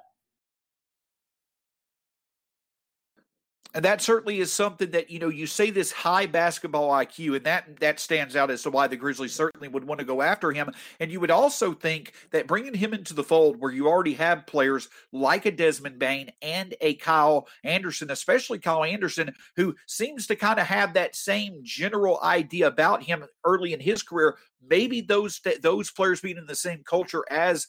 And 3.77 3.85
that 3.85 4.01
certainly 4.01 4.39
is 4.39 4.51
something 4.51 4.89
that 4.89 5.11
you 5.11 5.19
know 5.19 5.29
you 5.29 5.45
say 5.45 5.69
this 5.69 5.91
high 5.91 6.25
basketball 6.25 6.89
IQ, 6.89 7.35
and 7.35 7.45
that 7.45 7.79
that 7.79 7.99
stands 7.99 8.35
out 8.35 8.49
as 8.49 8.63
to 8.63 8.71
why 8.71 8.87
the 8.87 8.95
Grizzlies 8.95 9.35
certainly 9.35 9.67
would 9.67 9.83
want 9.83 9.99
to 9.99 10.05
go 10.05 10.23
after 10.23 10.51
him. 10.51 10.71
And 10.99 11.11
you 11.11 11.19
would 11.19 11.29
also 11.29 11.73
think 11.73 12.13
that 12.31 12.47
bringing 12.47 12.73
him 12.73 12.95
into 12.95 13.13
the 13.13 13.23
fold, 13.23 13.61
where 13.61 13.71
you 13.71 13.87
already 13.87 14.15
have 14.15 14.47
players 14.47 14.89
like 15.11 15.45
a 15.45 15.51
Desmond 15.51 15.99
Bane 15.99 16.31
and 16.41 16.73
a 16.81 16.95
Kyle 16.95 17.47
Anderson, 17.63 18.09
especially 18.09 18.57
Kyle 18.57 18.83
Anderson, 18.83 19.31
who 19.55 19.75
seems 19.85 20.25
to 20.25 20.35
kind 20.35 20.59
of 20.59 20.65
have 20.65 20.95
that 20.95 21.15
same 21.15 21.59
general 21.61 22.19
idea 22.23 22.65
about 22.65 23.03
him 23.03 23.25
early 23.45 23.73
in 23.73 23.79
his 23.79 24.01
career. 24.01 24.39
Maybe 24.67 25.01
those 25.01 25.39
those 25.61 25.91
players 25.91 26.19
being 26.19 26.37
in 26.37 26.47
the 26.47 26.55
same 26.55 26.81
culture 26.83 27.25
as 27.29 27.67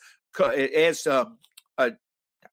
as 0.74 1.06
um, 1.06 1.36
uh, 1.76 1.90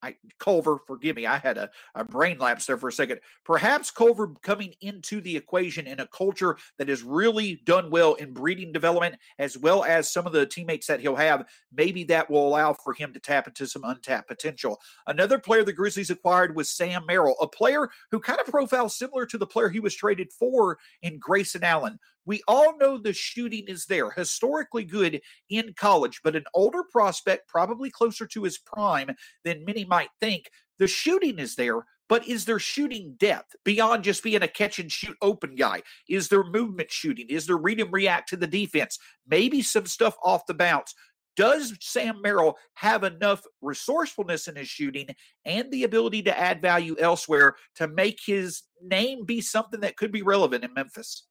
I, 0.06 0.16
Culver, 0.40 0.78
forgive 0.86 1.16
me, 1.16 1.26
I 1.26 1.38
had 1.38 1.58
a, 1.58 1.70
a 1.96 2.04
brain 2.04 2.38
lapse 2.38 2.68
there 2.68 2.78
for 2.78 2.90
a 2.90 2.94
second. 2.94 3.20
Perhaps 3.44 3.90
Culver 3.90 4.34
coming 4.44 4.74
into 4.82 5.20
the 5.20 5.36
equation 5.36 5.88
in 5.88 6.00
a 6.00 6.08
culture 6.08 6.58
that 6.78 6.90
has 6.90 7.02
really 7.02 7.62
done 7.66 7.90
well 7.90 8.14
in 8.14 8.32
breeding 8.32 8.72
development, 8.72 9.16
as 9.40 9.58
well 9.58 9.84
as 9.84 10.12
some 10.12 10.28
of 10.28 10.34
the 10.34 10.46
teammates 10.46 10.86
that 10.88 11.00
he'll 11.00 11.16
have, 11.16 11.48
maybe 11.74 12.04
that 12.04 12.30
will 12.30 12.48
allow 12.48 12.74
for 12.74 12.94
him 12.94 13.14
to 13.14 13.20
tap 13.20 13.48
into 13.48 13.66
some 13.66 13.84
untapped 13.84 14.28
potential. 14.28 14.80
Another 15.08 15.40
player 15.40 15.64
the 15.64 15.74
Grizzlies 15.74 16.12
acquired 16.12 16.56
was 16.56 16.70
Sam 16.70 17.04
Merrill, 17.08 17.36
a 17.42 17.48
player 17.48 17.90
who 18.12 18.20
kind 18.20 18.40
of 18.40 18.46
profiles 18.46 18.96
similar 18.96 19.26
to 19.26 19.38
the 19.40 19.48
player 19.48 19.70
he 19.70 19.80
was 19.80 19.96
traded 19.96 20.32
for 20.32 20.78
in 21.02 21.18
Grayson 21.18 21.64
Allen. 21.64 22.00
We 22.26 22.42
all 22.48 22.78
know 22.78 22.98
the 22.98 23.14
shooting 23.14 23.66
is 23.68 23.86
there, 23.86 24.12
historically 24.12 24.84
good 24.84 25.22
in 25.50 25.74
college, 25.78 26.22
but 26.24 26.36
an 26.36 26.46
older 26.54 26.84
prospect, 26.92 27.48
probably 27.48 27.90
closer 27.90 28.26
to 28.28 28.44
his 28.44 28.58
prime 28.58 29.12
than 29.44 29.66
many 29.66 29.86
might 29.86 30.10
think. 30.20 30.50
The 30.80 30.88
shooting 30.88 31.40
is 31.40 31.56
there, 31.56 31.86
but 32.10 32.28
is 32.28 32.46
there 32.46 32.60
shooting 32.60 33.16
depth 33.18 33.56
beyond 33.64 34.04
just 34.04 34.24
being 34.24 34.44
a 34.44 34.48
catch 34.48 34.80
and 34.80 34.92
shoot 34.92 35.18
open 35.22 35.56
guy? 35.56 35.82
Is 36.10 36.30
there 36.30 36.44
movement 36.44 36.92
shooting? 36.92 37.28
Is 37.30 37.48
there 37.48 37.58
read 37.58 37.80
and 37.80 37.92
react 37.92 38.30
to 38.30 38.38
the 38.38 38.48
defense? 38.48 39.00
Maybe 39.28 39.62
some 39.62 39.86
stuff 39.86 40.16
off 40.24 40.46
the 40.48 40.54
bounce. 40.54 40.94
Does 41.36 41.74
Sam 41.82 42.22
Merrill 42.22 42.58
have 42.76 43.04
enough 43.04 43.42
resourcefulness 43.62 44.48
in 44.48 44.56
his 44.56 44.70
shooting 44.70 45.08
and 45.44 45.70
the 45.70 45.84
ability 45.84 46.24
to 46.24 46.40
add 46.40 46.62
value 46.62 46.96
elsewhere 47.00 47.56
to 47.76 47.88
make 47.88 48.20
his 48.26 48.64
name 48.82 49.26
be 49.26 49.42
something 49.42 49.82
that 49.82 49.98
could 49.98 50.12
be 50.12 50.22
relevant 50.22 50.64
in 50.64 50.74
Memphis? 50.74 51.24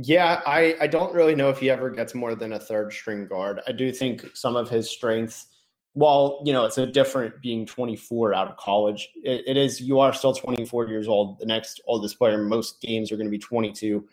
Yeah, 0.00 0.42
I, 0.46 0.76
I 0.80 0.86
don't 0.86 1.12
really 1.12 1.34
know 1.34 1.50
if 1.50 1.58
he 1.58 1.70
ever 1.70 1.90
gets 1.90 2.14
more 2.14 2.36
than 2.36 2.52
a 2.52 2.58
third 2.60 2.92
string 2.92 3.26
guard. 3.26 3.60
I 3.66 3.72
do 3.72 3.90
think 3.90 4.24
some 4.32 4.54
of 4.54 4.70
his 4.70 4.88
strengths, 4.88 5.48
while 5.94 6.40
you 6.44 6.52
know 6.52 6.64
it's 6.66 6.78
a 6.78 6.86
different 6.86 7.42
being 7.42 7.66
24 7.66 8.32
out 8.32 8.48
of 8.48 8.56
college, 8.58 9.08
it, 9.24 9.42
it 9.44 9.56
is 9.56 9.80
you 9.80 9.98
are 9.98 10.12
still 10.12 10.32
24 10.32 10.86
years 10.86 11.08
old. 11.08 11.40
The 11.40 11.46
next 11.46 11.80
oldest 11.88 12.16
player 12.16 12.38
most 12.38 12.80
games 12.80 13.10
are 13.10 13.16
going 13.16 13.26
to 13.26 13.30
be 13.30 13.38
22, 13.38 14.06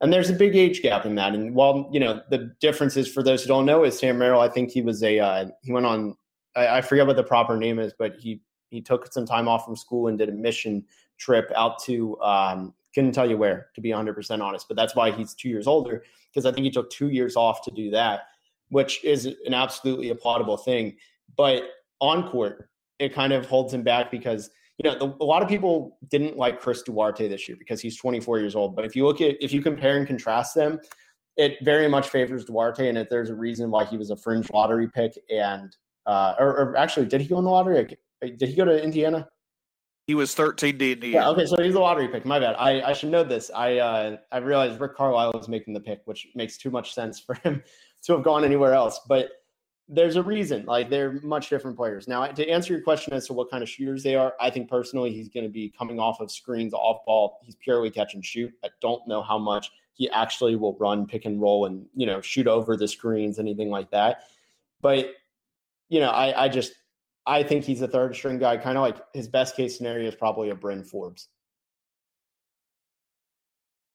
and 0.00 0.12
there's 0.12 0.30
a 0.30 0.34
big 0.34 0.54
age 0.54 0.80
gap 0.80 1.06
in 1.06 1.16
that. 1.16 1.34
And 1.34 1.56
while 1.56 1.90
you 1.92 1.98
know 1.98 2.22
the 2.30 2.54
difference 2.60 2.96
is 2.96 3.12
for 3.12 3.24
those 3.24 3.42
who 3.42 3.48
don't 3.48 3.66
know 3.66 3.82
is 3.82 3.98
Sam 3.98 4.18
Merrill, 4.18 4.40
I 4.40 4.48
think 4.48 4.70
he 4.70 4.80
was 4.80 5.02
a 5.02 5.18
uh, 5.18 5.46
he 5.62 5.72
went 5.72 5.86
on 5.86 6.16
I, 6.54 6.78
I 6.78 6.80
forget 6.82 7.04
what 7.04 7.16
the 7.16 7.24
proper 7.24 7.56
name 7.56 7.80
is, 7.80 7.92
but 7.98 8.14
he 8.14 8.40
he 8.70 8.80
took 8.80 9.12
some 9.12 9.26
time 9.26 9.48
off 9.48 9.64
from 9.64 9.74
school 9.74 10.06
and 10.06 10.16
did 10.16 10.28
a 10.28 10.32
mission 10.32 10.84
trip 11.22 11.50
out 11.54 11.82
to 11.84 12.20
um, 12.20 12.74
couldn't 12.94 13.12
tell 13.12 13.28
you 13.28 13.38
where, 13.38 13.68
to 13.74 13.80
be 13.80 13.90
100% 13.90 14.42
honest, 14.42 14.68
but 14.68 14.76
that's 14.76 14.94
why 14.94 15.10
he's 15.10 15.34
two 15.34 15.48
years 15.48 15.66
older 15.66 16.02
because 16.32 16.46
I 16.46 16.52
think 16.52 16.64
he 16.64 16.70
took 16.70 16.90
two 16.90 17.08
years 17.08 17.36
off 17.36 17.62
to 17.62 17.70
do 17.70 17.90
that, 17.90 18.22
which 18.68 19.04
is 19.04 19.26
an 19.26 19.54
absolutely 19.54 20.10
applaudable 20.10 20.62
thing. 20.62 20.96
But 21.36 21.62
on 22.00 22.28
court, 22.28 22.68
it 22.98 23.14
kind 23.14 23.32
of 23.32 23.46
holds 23.46 23.72
him 23.72 23.82
back 23.82 24.10
because 24.10 24.50
you 24.78 24.90
know 24.90 24.98
the, 24.98 25.16
a 25.20 25.24
lot 25.24 25.42
of 25.42 25.48
people 25.48 25.98
didn't 26.08 26.36
like 26.36 26.60
Chris 26.60 26.82
Duarte 26.82 27.28
this 27.28 27.48
year 27.48 27.56
because 27.58 27.80
he's 27.80 27.96
24 27.96 28.40
years 28.40 28.54
old. 28.56 28.74
But 28.74 28.84
if 28.84 28.96
you 28.96 29.06
look 29.06 29.20
at 29.20 29.36
if 29.42 29.52
you 29.52 29.62
compare 29.62 29.96
and 29.96 30.06
contrast 30.06 30.54
them, 30.54 30.80
it 31.36 31.58
very 31.62 31.88
much 31.88 32.08
favors 32.08 32.44
Duarte, 32.44 32.88
and 32.88 32.98
if 32.98 33.08
there's 33.08 33.30
a 33.30 33.34
reason 33.34 33.70
why 33.70 33.84
he 33.84 33.96
was 33.96 34.10
a 34.10 34.16
fringe 34.16 34.50
lottery 34.50 34.88
pick, 34.88 35.18
and 35.30 35.76
uh, 36.06 36.34
or, 36.38 36.48
or 36.48 36.76
actually, 36.76 37.06
did 37.06 37.20
he 37.20 37.28
go 37.28 37.38
in 37.38 37.44
the 37.44 37.50
lottery? 37.50 37.96
Did 38.22 38.48
he 38.48 38.54
go 38.54 38.64
to 38.64 38.82
Indiana? 38.82 39.28
He 40.06 40.14
was 40.14 40.34
13 40.34 40.78
to 40.78 40.92
Indiana. 40.92 41.16
Yeah, 41.16 41.28
okay, 41.30 41.46
so 41.46 41.62
he's 41.62 41.74
a 41.74 41.80
lottery 41.80 42.08
pick. 42.08 42.24
My 42.26 42.40
bad. 42.40 42.56
I, 42.58 42.82
I 42.82 42.92
should 42.92 43.10
know 43.10 43.22
this. 43.22 43.50
I 43.54 43.78
uh, 43.78 44.16
I 44.32 44.38
realized 44.38 44.80
Rick 44.80 44.96
Carlisle 44.96 45.32
was 45.34 45.48
making 45.48 45.74
the 45.74 45.80
pick, 45.80 46.00
which 46.06 46.26
makes 46.34 46.56
too 46.56 46.70
much 46.70 46.92
sense 46.92 47.20
for 47.20 47.34
him 47.34 47.62
to 48.02 48.12
have 48.14 48.24
gone 48.24 48.44
anywhere 48.44 48.74
else. 48.74 49.00
But 49.08 49.30
there's 49.88 50.16
a 50.16 50.22
reason. 50.22 50.64
Like 50.66 50.90
they're 50.90 51.20
much 51.22 51.50
different 51.50 51.76
players. 51.76 52.08
Now, 52.08 52.26
to 52.26 52.48
answer 52.48 52.72
your 52.72 52.82
question 52.82 53.12
as 53.12 53.26
to 53.28 53.32
what 53.32 53.50
kind 53.50 53.62
of 53.62 53.68
shooters 53.68 54.02
they 54.02 54.16
are, 54.16 54.34
I 54.40 54.50
think 54.50 54.68
personally 54.68 55.12
he's 55.12 55.28
going 55.28 55.44
to 55.44 55.52
be 55.52 55.72
coming 55.76 56.00
off 56.00 56.20
of 56.20 56.30
screens, 56.30 56.72
off 56.74 57.04
ball. 57.04 57.38
He's 57.42 57.54
purely 57.56 57.90
catch 57.90 58.14
and 58.14 58.24
shoot. 58.24 58.52
I 58.64 58.68
don't 58.80 59.06
know 59.06 59.22
how 59.22 59.38
much 59.38 59.70
he 59.94 60.10
actually 60.10 60.56
will 60.56 60.76
run 60.78 61.06
pick 61.06 61.26
and 61.26 61.40
roll 61.40 61.66
and 61.66 61.86
you 61.94 62.06
know 62.06 62.20
shoot 62.20 62.48
over 62.48 62.76
the 62.76 62.88
screens, 62.88 63.38
anything 63.38 63.70
like 63.70 63.90
that. 63.90 64.24
But 64.80 65.14
you 65.88 66.00
know, 66.00 66.10
I 66.10 66.44
I 66.44 66.48
just 66.48 66.72
I 67.26 67.42
think 67.42 67.64
he's 67.64 67.82
a 67.82 67.88
third 67.88 68.14
string 68.14 68.38
guy. 68.38 68.56
Kind 68.56 68.76
of 68.76 68.82
like 68.82 68.98
his 69.14 69.28
best 69.28 69.56
case 69.56 69.76
scenario 69.76 70.08
is 70.08 70.14
probably 70.14 70.50
a 70.50 70.54
Bryn 70.54 70.82
Forbes. 70.82 71.28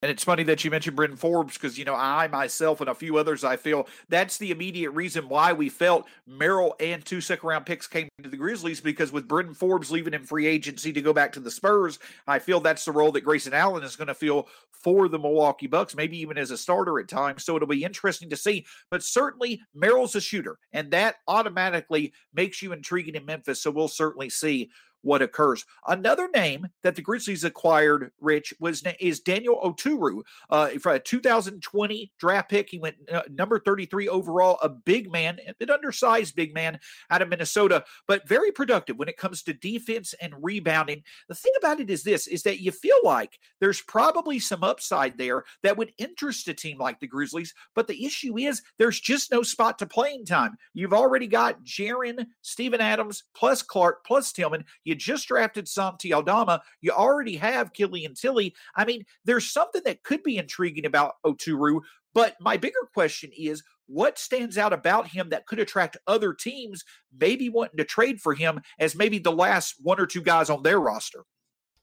And 0.04 0.12
it's 0.12 0.24
funny 0.24 0.44
that 0.44 0.64
you 0.64 0.70
mentioned 0.70 0.96
Bryn 0.96 1.16
Forbes 1.16 1.56
because, 1.56 1.78
you 1.78 1.84
know, 1.84 1.96
I 1.96 2.28
myself 2.28 2.82
and 2.82 2.90
a 2.90 2.94
few 2.94 3.18
others, 3.18 3.44
I 3.44 3.58
feel 3.58 3.88
that's 4.10 4.38
the 4.38 4.52
immediate 4.52 4.92
reason 4.92 5.28
why 5.28 5.54
we 5.54 5.70
felt 5.70 6.06
Merrill 6.28 6.76
and 6.80 7.04
two 7.04 7.20
second 7.20 7.50
round 7.50 7.66
picks 7.66 7.88
came 7.88 8.08
to 8.22 8.30
the 8.30 8.38
Grizzlies 8.38 8.80
because 8.80 9.12
with 9.12 9.28
Bryn 9.28 9.56
Forbes 9.56 9.90
leaving 9.90 10.14
in 10.14 10.24
free 10.24 10.46
agency 10.46 10.94
to 10.94 11.02
go 11.02 11.14
back 11.14 11.32
to 11.34 11.40
the 11.40 11.50
Spurs, 11.50 11.98
I 12.28 12.38
feel 12.38 12.60
that's 12.60 12.86
the 12.86 12.92
role 12.92 13.12
that 13.14 13.22
Grayson 13.22 13.56
Allen 13.56 13.84
is 13.84 13.96
going 13.96 14.08
to 14.08 14.14
fill 14.14 14.48
for 14.72 15.08
the 15.08 15.18
Milwaukee 15.18 15.66
Bucks, 15.66 15.96
maybe 15.96 16.20
even 16.20 16.38
as 16.38 16.52
a 16.52 16.58
starter 16.58 17.00
at 17.00 17.08
times. 17.08 17.44
So 17.44 17.56
it'll 17.56 17.68
be 17.68 17.84
interesting 17.84 18.30
to 18.30 18.38
see. 18.38 18.68
But 18.92 19.04
certainly, 19.04 19.62
Merrill's 19.74 20.16
a 20.16 20.22
shooter, 20.22 20.60
and 20.74 20.92
that 20.92 21.16
automatically 21.28 22.14
makes 22.36 22.62
you 22.62 22.72
intriguing 22.72 23.16
in 23.16 23.26
Memphis. 23.26 23.64
So 23.64 23.72
we'll 23.72 23.88
certainly 23.88 24.30
see 24.30 24.70
what 25.02 25.22
occurs. 25.22 25.66
Another 25.88 26.30
name 26.34 26.68
that 26.84 26.96
the 26.96 27.02
Grizzlies 27.02 27.44
acquired, 27.44 28.12
Rich, 28.20 28.54
was 28.60 28.84
is 29.00 29.20
Daniel 29.20 29.60
Oturu 29.64 30.22
uh, 30.50 30.70
for 30.82 30.94
a 30.94 31.00
2020 31.00 32.12
draft 32.20 32.50
pick. 32.50 32.70
He 32.70 32.80
went 32.80 32.98
uh, 33.12 33.22
number 33.30 33.60
33 33.60 34.10
overall, 34.10 34.58
a 34.62 34.70
big 34.70 35.12
man, 35.12 35.40
an 35.60 35.70
undersized 35.70 36.36
big 36.36 36.54
man 36.54 36.80
out 37.10 37.22
of 37.22 37.30
Minnesota, 37.30 37.84
but 38.08 38.28
very 38.28 38.52
productive 38.52 38.98
when 38.98 39.10
it 39.10 39.18
comes 39.18 39.44
to 39.44 39.54
defense 39.54 40.14
and 40.22 40.34
rebounding. 40.42 41.04
The 41.28 41.36
thing 41.36 41.54
about 41.58 41.80
it 41.80 41.90
is 41.90 42.04
this: 42.04 42.28
is 42.28 42.44
that 42.44 42.60
you 42.60 42.72
feel 42.72 42.98
like 43.04 43.40
there's 43.60 43.82
probably 43.82 44.40
some 44.40 44.64
upside 44.64 45.18
there 45.18 45.44
that 45.64 45.78
would 45.78 45.94
interest 45.98 46.48
a 46.48 46.54
team 46.54 46.78
like 46.78 47.00
the 47.00 47.08
Grizzlies, 47.08 47.54
but 47.76 47.88
the 47.88 48.06
issue 48.06 48.38
is 48.38 48.62
there's 48.78 49.00
just 49.00 49.32
no 49.32 49.44
spot 49.44 49.80
to 49.80 49.86
playing 49.86 50.26
time. 50.26 50.58
You've 50.74 50.94
already 50.94 51.28
got 51.28 51.64
Jaren, 51.64 52.26
Steven 52.42 52.82
Adams, 52.82 53.24
plus 53.36 53.62
Clarke, 53.62 54.06
plus 54.06 54.32
Tillman. 54.32 54.66
You 54.88 54.96
just 54.96 55.28
drafted 55.28 55.68
Santi 55.68 56.14
Aldama. 56.14 56.62
You 56.80 56.92
already 56.92 57.36
have 57.36 57.74
Killian 57.74 58.14
Tillie. 58.14 58.56
I 58.74 58.86
mean, 58.86 59.04
there's 59.26 59.52
something 59.52 59.82
that 59.84 60.02
could 60.04 60.24
be 60.24 60.38
intriguing 60.38 60.86
about 60.86 61.16
Oturu, 61.26 61.82
But 62.14 62.36
my 62.40 62.56
bigger 62.56 62.88
question 62.94 63.32
is 63.38 63.64
what 63.88 64.18
stands 64.18 64.58
out 64.58 64.72
about 64.72 65.08
him 65.08 65.28
that 65.30 65.46
could 65.46 65.60
attract 65.60 65.98
other 66.08 66.34
teams 66.34 66.86
maybe 67.20 67.50
wanting 67.50 67.78
to 67.78 67.84
trade 67.84 68.22
for 68.22 68.34
him 68.34 68.62
as 68.80 68.96
maybe 68.96 69.20
the 69.20 69.32
last 69.32 69.76
one 69.82 70.00
or 70.00 70.06
two 70.06 70.22
guys 70.22 70.50
on 70.50 70.64
their 70.64 70.80
roster? 70.80 71.26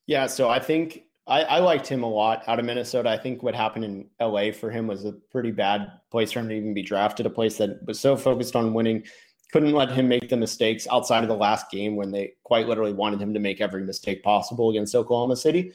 Yeah, 0.07 0.27
so 0.27 0.49
I 0.49 0.59
think 0.59 1.03
I, 1.27 1.43
I, 1.43 1.59
liked 1.59 1.87
him 1.87 2.03
a 2.05 2.11
lot 2.11 2.43
out 2.47 2.59
of 2.59 2.65
Minnesota. 2.65 3.11
I 3.11 3.19
think 3.19 3.43
what 3.43 3.55
happened 3.55 3.85
in 3.85 4.07
LA 4.21 4.51
for 4.53 4.71
him 4.71 4.87
was 4.87 5.05
a 5.05 5.13
pretty 5.13 5.51
bad 5.51 5.93
place 6.11 6.33
for 6.33 6.41
him 6.41 6.49
to 6.49 6.55
even 6.55 6.75
be 6.75 6.83
drafted, 6.83 7.27
a 7.27 7.31
place 7.31 7.59
that 7.59 7.87
was 7.87 8.01
so 8.01 8.17
focused 8.17 8.57
on 8.57 8.75
winning, 8.75 9.05
couldn't 9.55 9.73
let 9.73 9.89
him 9.89 10.09
make 10.09 10.29
the 10.29 10.37
mistakes 10.37 10.85
outside 10.91 11.23
of 11.23 11.29
the 11.29 11.37
last 11.37 11.71
game 11.71 11.95
when 11.95 12.11
they 12.11 12.33
quite 12.43 12.67
literally 12.67 12.93
wanted 12.93 13.23
him 13.23 13.33
to 13.33 13.39
make 13.39 13.61
every 13.61 13.85
mistake 13.85 14.21
possible 14.21 14.69
against 14.71 14.97
Oklahoma 14.97 15.37
City. 15.37 15.73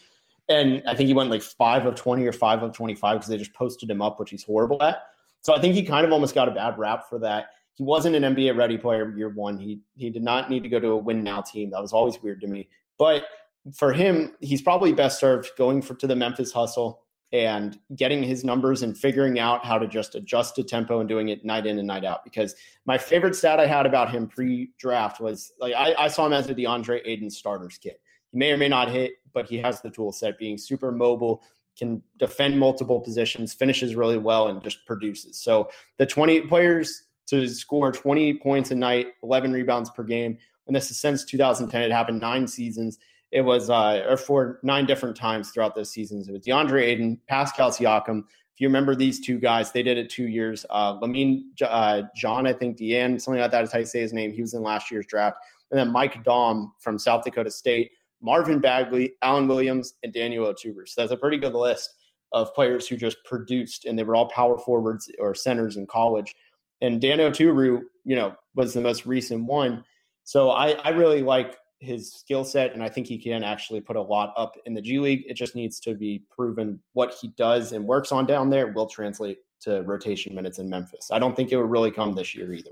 And 0.50 0.84
I 0.86 0.94
think 0.94 1.08
he 1.08 1.14
went 1.14 1.30
like 1.30 1.42
five 1.42 1.86
of 1.86 1.96
20 1.96 2.26
or 2.26 2.34
five 2.34 2.62
of 2.62 2.74
25 2.74 3.16
because 3.16 3.30
they 3.30 3.38
just 3.38 3.54
posted 3.54 3.90
him 3.90 4.02
up, 4.02 4.20
which 4.20 4.32
he's 4.32 4.44
horrible 4.44 4.84
at. 4.84 5.04
So 5.40 5.56
I 5.56 5.62
think 5.62 5.76
he 5.76 5.84
kind 5.84 6.06
of 6.06 6.12
almost 6.12 6.36
got 6.36 6.50
a 6.50 6.52
bad 6.52 6.78
rap 6.78 7.08
for 7.08 7.20
that. 7.20 7.52
He 7.76 7.84
wasn't 7.84 8.18
an 8.18 8.36
NBA 8.36 8.58
ready 8.58 8.78
player 8.78 9.16
year 9.16 9.30
one. 9.30 9.58
He 9.58 9.80
he 9.96 10.10
did 10.10 10.24
not 10.24 10.50
need 10.50 10.64
to 10.64 10.70
go 10.70 10.82
to 10.82 10.90
a 10.90 10.98
win 10.98 11.24
now 11.24 11.40
team. 11.40 11.70
That 11.70 11.82
was 11.82 11.94
always 11.94 12.22
weird 12.22 12.42
to 12.42 12.48
me. 12.48 12.68
But 12.98 13.28
for 13.74 13.94
him, 13.94 14.36
he's 14.42 14.62
probably 14.62 14.92
best 14.92 15.22
served 15.22 15.52
going 15.58 15.82
for 15.82 15.94
to 15.94 16.06
the 16.06 16.18
Memphis 16.18 16.52
hustle 16.52 17.00
and 17.32 17.80
getting 17.96 18.24
his 18.24 18.44
numbers 18.44 18.82
and 18.82 18.98
figuring 18.98 19.40
out 19.40 19.64
how 19.64 19.78
to 19.78 19.88
just 19.88 20.16
adjust 20.16 20.56
to 20.56 20.64
tempo 20.64 21.00
and 21.00 21.08
doing 21.08 21.30
it 21.30 21.46
night 21.46 21.68
in 21.68 21.78
and 21.78 21.88
night 21.88 22.04
out. 22.04 22.24
Because 22.24 22.56
my 22.86 22.98
favorite 22.98 23.36
stat 23.36 23.60
I 23.60 23.68
had 23.68 23.86
about 23.86 24.10
him 24.10 24.28
pre-draft 24.28 25.20
was 25.20 25.52
like 25.60 25.74
I, 25.76 25.94
I 25.98 26.08
saw 26.08 26.26
him 26.26 26.34
as 26.34 26.50
a 26.50 26.56
DeAndre 26.56 27.02
Ayton 27.06 27.30
starters 27.30 27.78
kit. 27.78 28.02
He 28.32 28.38
may 28.38 28.52
or 28.52 28.58
may 28.58 28.68
not 28.68 28.90
hit, 28.90 29.14
but 29.34 29.48
he 29.48 29.58
has 29.58 29.82
the 29.82 29.90
tool 29.90 30.12
set, 30.12 30.40
being 30.40 30.58
super 30.58 30.92
mobile, 30.92 31.44
can 31.78 32.02
defend 32.18 32.60
multiple 32.60 33.00
positions, 33.00 33.54
finishes 33.54 33.96
really 33.96 34.18
well, 34.18 34.48
and 34.48 34.62
just 34.64 34.86
produces. 34.86 35.40
So 35.40 35.70
the 35.98 36.06
20 36.06 36.42
players 36.42 37.04
to 37.28 37.48
score 37.48 37.92
20 37.92 38.36
points 38.36 38.72
a 38.72 38.76
night, 38.76 39.14
11 39.24 39.54
rebounds 39.54 39.90
per 39.92 40.04
game. 40.04 40.38
And 40.68 40.76
this 40.76 40.92
is 40.92 41.00
since 41.00 41.26
2010. 41.26 41.82
It 41.82 41.92
happened 41.92 42.20
nine 42.20 42.48
seasons. 42.48 43.00
It 43.32 43.42
was 43.42 43.70
uh, 43.70 44.06
or 44.10 44.18
for 44.18 44.60
nine 44.64 44.86
different 44.86 45.16
times 45.16 45.52
throughout 45.52 45.76
those 45.76 45.92
seasons. 45.92 46.28
It 46.28 46.32
was 46.32 46.42
DeAndre 46.42 46.84
Ayton, 46.84 47.20
Pascal 47.28 47.70
Siakam. 47.70 48.20
If 48.20 48.62
you 48.62 48.68
remember 48.68 48.96
these 48.96 49.20
two 49.20 49.40
guys, 49.40 49.72
they 49.72 49.84
did 49.84 49.98
it 49.98 50.10
two 50.10 50.28
years. 50.28 50.66
Uh, 50.70 51.00
Lamine 51.00 51.44
uh, 51.62 52.04
John, 52.16 52.48
I 52.48 52.54
think 52.54 52.78
Deanne, 52.78 53.22
something 53.22 53.40
like 53.40 53.52
that 53.52 53.64
is 53.64 53.72
how 53.72 53.80
you 53.80 53.86
say 53.86 54.02
his 54.02 54.14
name. 54.14 54.34
He 54.34 54.42
was 54.42 54.54
in 54.54 54.64
last 54.64 54.92
year's 54.92 55.06
draft. 55.06 55.38
And 55.72 55.80
then 55.80 55.92
Mike 55.92 56.24
Daum 56.24 56.72
from 56.80 56.98
South 56.98 57.24
Dakota 57.24 57.52
State, 57.52 57.92
Marvin 58.22 58.60
Bagley, 58.60 59.14
Alan 59.22 59.48
Williams, 59.48 59.94
and 60.04 60.12
Daniel 60.12 60.52
Oturu. 60.52 60.88
So 60.88 61.02
that's 61.02 61.14
a 61.14 61.18
pretty 61.18 61.38
good 61.38 61.54
list 61.54 61.94
of 62.32 62.54
players 62.54 62.88
who 62.88 62.98
just 62.98 63.18
produced, 63.24 63.86
and 63.86 63.98
they 63.98 64.04
were 64.04 64.16
all 64.16 64.30
power 64.30 64.58
forwards 64.58 65.10
or 65.20 65.34
centers 65.34 65.78
in 65.78 65.88
college. 65.88 66.36
And 66.82 67.02
Dan 67.02 67.20
Oturu, 67.20 67.82
you 68.04 68.16
know, 68.16 68.36
was 68.56 68.74
the 68.74 68.82
most 68.82 69.06
recent 69.06 69.46
one. 69.46 69.84
So 70.24 70.52
I, 70.52 70.72
I 70.84 70.90
really 70.90 71.22
like 71.22 71.58
his 71.80 72.12
skill 72.14 72.44
set, 72.44 72.74
and 72.74 72.84
I 72.84 72.90
think 72.90 73.08
he 73.08 73.18
can 73.18 73.44
actually 73.44 73.82
put 73.82 73.96
a 73.96 74.02
lot 74.02 74.34
up 74.36 74.56
in 74.66 74.74
the 74.74 74.82
G 74.82 75.00
League. 75.00 75.24
It 75.28 75.36
just 75.36 75.56
needs 75.56 75.80
to 75.82 75.96
be 75.96 76.24
proven 76.30 76.80
what 76.94 77.16
he 77.20 77.30
does 77.30 77.72
and 77.72 77.86
works 77.86 78.12
on 78.12 78.26
down 78.26 78.50
there 78.50 78.68
will 78.68 78.88
translate 78.88 79.40
to 79.62 79.82
rotation 79.84 80.36
minutes 80.36 80.60
in 80.60 80.70
Memphis. 80.70 81.10
I 81.12 81.20
don't 81.20 81.36
think 81.36 81.52
it 81.52 81.58
would 81.58 81.70
really 81.70 81.92
come 81.92 82.14
this 82.14 82.36
year 82.36 82.54
either. 82.54 82.72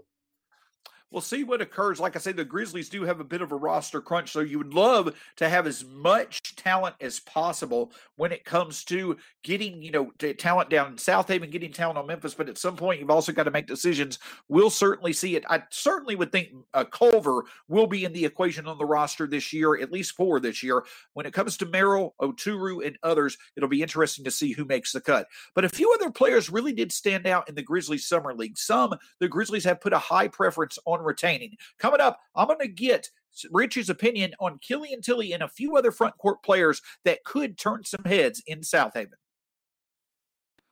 We'll 1.11 1.21
see 1.21 1.45
what 1.45 1.61
occurs. 1.61 1.99
Like 1.99 2.17
I 2.17 2.19
say, 2.19 2.33
the 2.33 2.43
Grizzlies 2.43 2.89
do 2.89 3.03
have 3.03 3.21
a 3.21 3.23
bit 3.23 3.41
of 3.41 3.53
a 3.53 3.55
roster 3.55 4.01
crunch, 4.01 4.31
so 4.31 4.41
you 4.41 4.57
would 4.57 4.73
love 4.73 5.15
to 5.37 5.47
have 5.47 5.65
as 5.65 5.85
much 5.85 6.55
talent 6.57 6.95
as 6.99 7.21
possible 7.21 7.93
when 8.17 8.33
it 8.33 8.43
comes 8.43 8.83
to 8.85 9.15
getting, 9.43 9.81
you 9.81 9.91
know, 9.91 10.11
talent 10.37 10.69
down 10.69 10.87
in 10.87 10.95
Southaven, 10.95 11.49
getting 11.49 11.71
talent 11.71 11.97
on 11.97 12.07
Memphis. 12.07 12.33
But 12.33 12.49
at 12.49 12.57
some 12.57 12.75
point, 12.75 12.99
you've 12.99 13.09
also 13.09 13.31
got 13.31 13.43
to 13.43 13.51
make 13.51 13.67
decisions. 13.67 14.19
We'll 14.49 14.69
certainly 14.69 15.13
see 15.13 15.37
it. 15.37 15.45
I 15.49 15.63
certainly 15.69 16.15
would 16.15 16.31
think 16.31 16.49
uh, 16.73 16.83
Culver 16.83 17.45
will 17.69 17.87
be 17.87 18.03
in 18.03 18.11
the 18.11 18.25
equation 18.25 18.67
on 18.67 18.77
the 18.77 18.85
roster 18.85 19.27
this 19.27 19.53
year, 19.53 19.79
at 19.79 19.93
least 19.93 20.11
for 20.15 20.41
this 20.41 20.61
year. 20.61 20.83
When 21.13 21.25
it 21.25 21.33
comes 21.33 21.55
to 21.57 21.65
Merrill, 21.65 22.15
Oturu, 22.21 22.85
and 22.85 22.97
others, 23.01 23.37
it'll 23.55 23.69
be 23.69 23.81
interesting 23.81 24.25
to 24.25 24.31
see 24.31 24.51
who 24.51 24.65
makes 24.65 24.91
the 24.91 24.99
cut. 24.99 25.27
But 25.55 25.63
a 25.63 25.69
few 25.69 25.93
other 25.93 26.11
players 26.11 26.49
really 26.49 26.73
did 26.73 26.91
stand 26.91 27.27
out 27.27 27.47
in 27.47 27.55
the 27.55 27.61
Grizzlies 27.61 28.05
Summer 28.05 28.33
League. 28.33 28.57
Some 28.57 28.93
the 29.19 29.29
Grizzlies 29.29 29.63
have 29.63 29.79
put 29.79 29.93
a 29.93 29.99
high 29.99 30.27
preference 30.27 30.77
on 30.85 30.96
on 30.97 31.05
retaining. 31.05 31.55
Coming 31.79 32.01
up, 32.01 32.19
I'm 32.35 32.47
going 32.47 32.59
to 32.59 32.67
get 32.67 33.09
Richie's 33.51 33.89
opinion 33.89 34.33
on 34.39 34.59
Killian 34.59 35.01
Tillie 35.01 35.33
and 35.33 35.43
a 35.43 35.47
few 35.47 35.75
other 35.75 35.91
front 35.91 36.17
court 36.17 36.43
players 36.43 36.81
that 37.05 37.23
could 37.23 37.57
turn 37.57 37.83
some 37.83 38.03
heads 38.05 38.41
in 38.45 38.61
Southaven. 38.61 39.13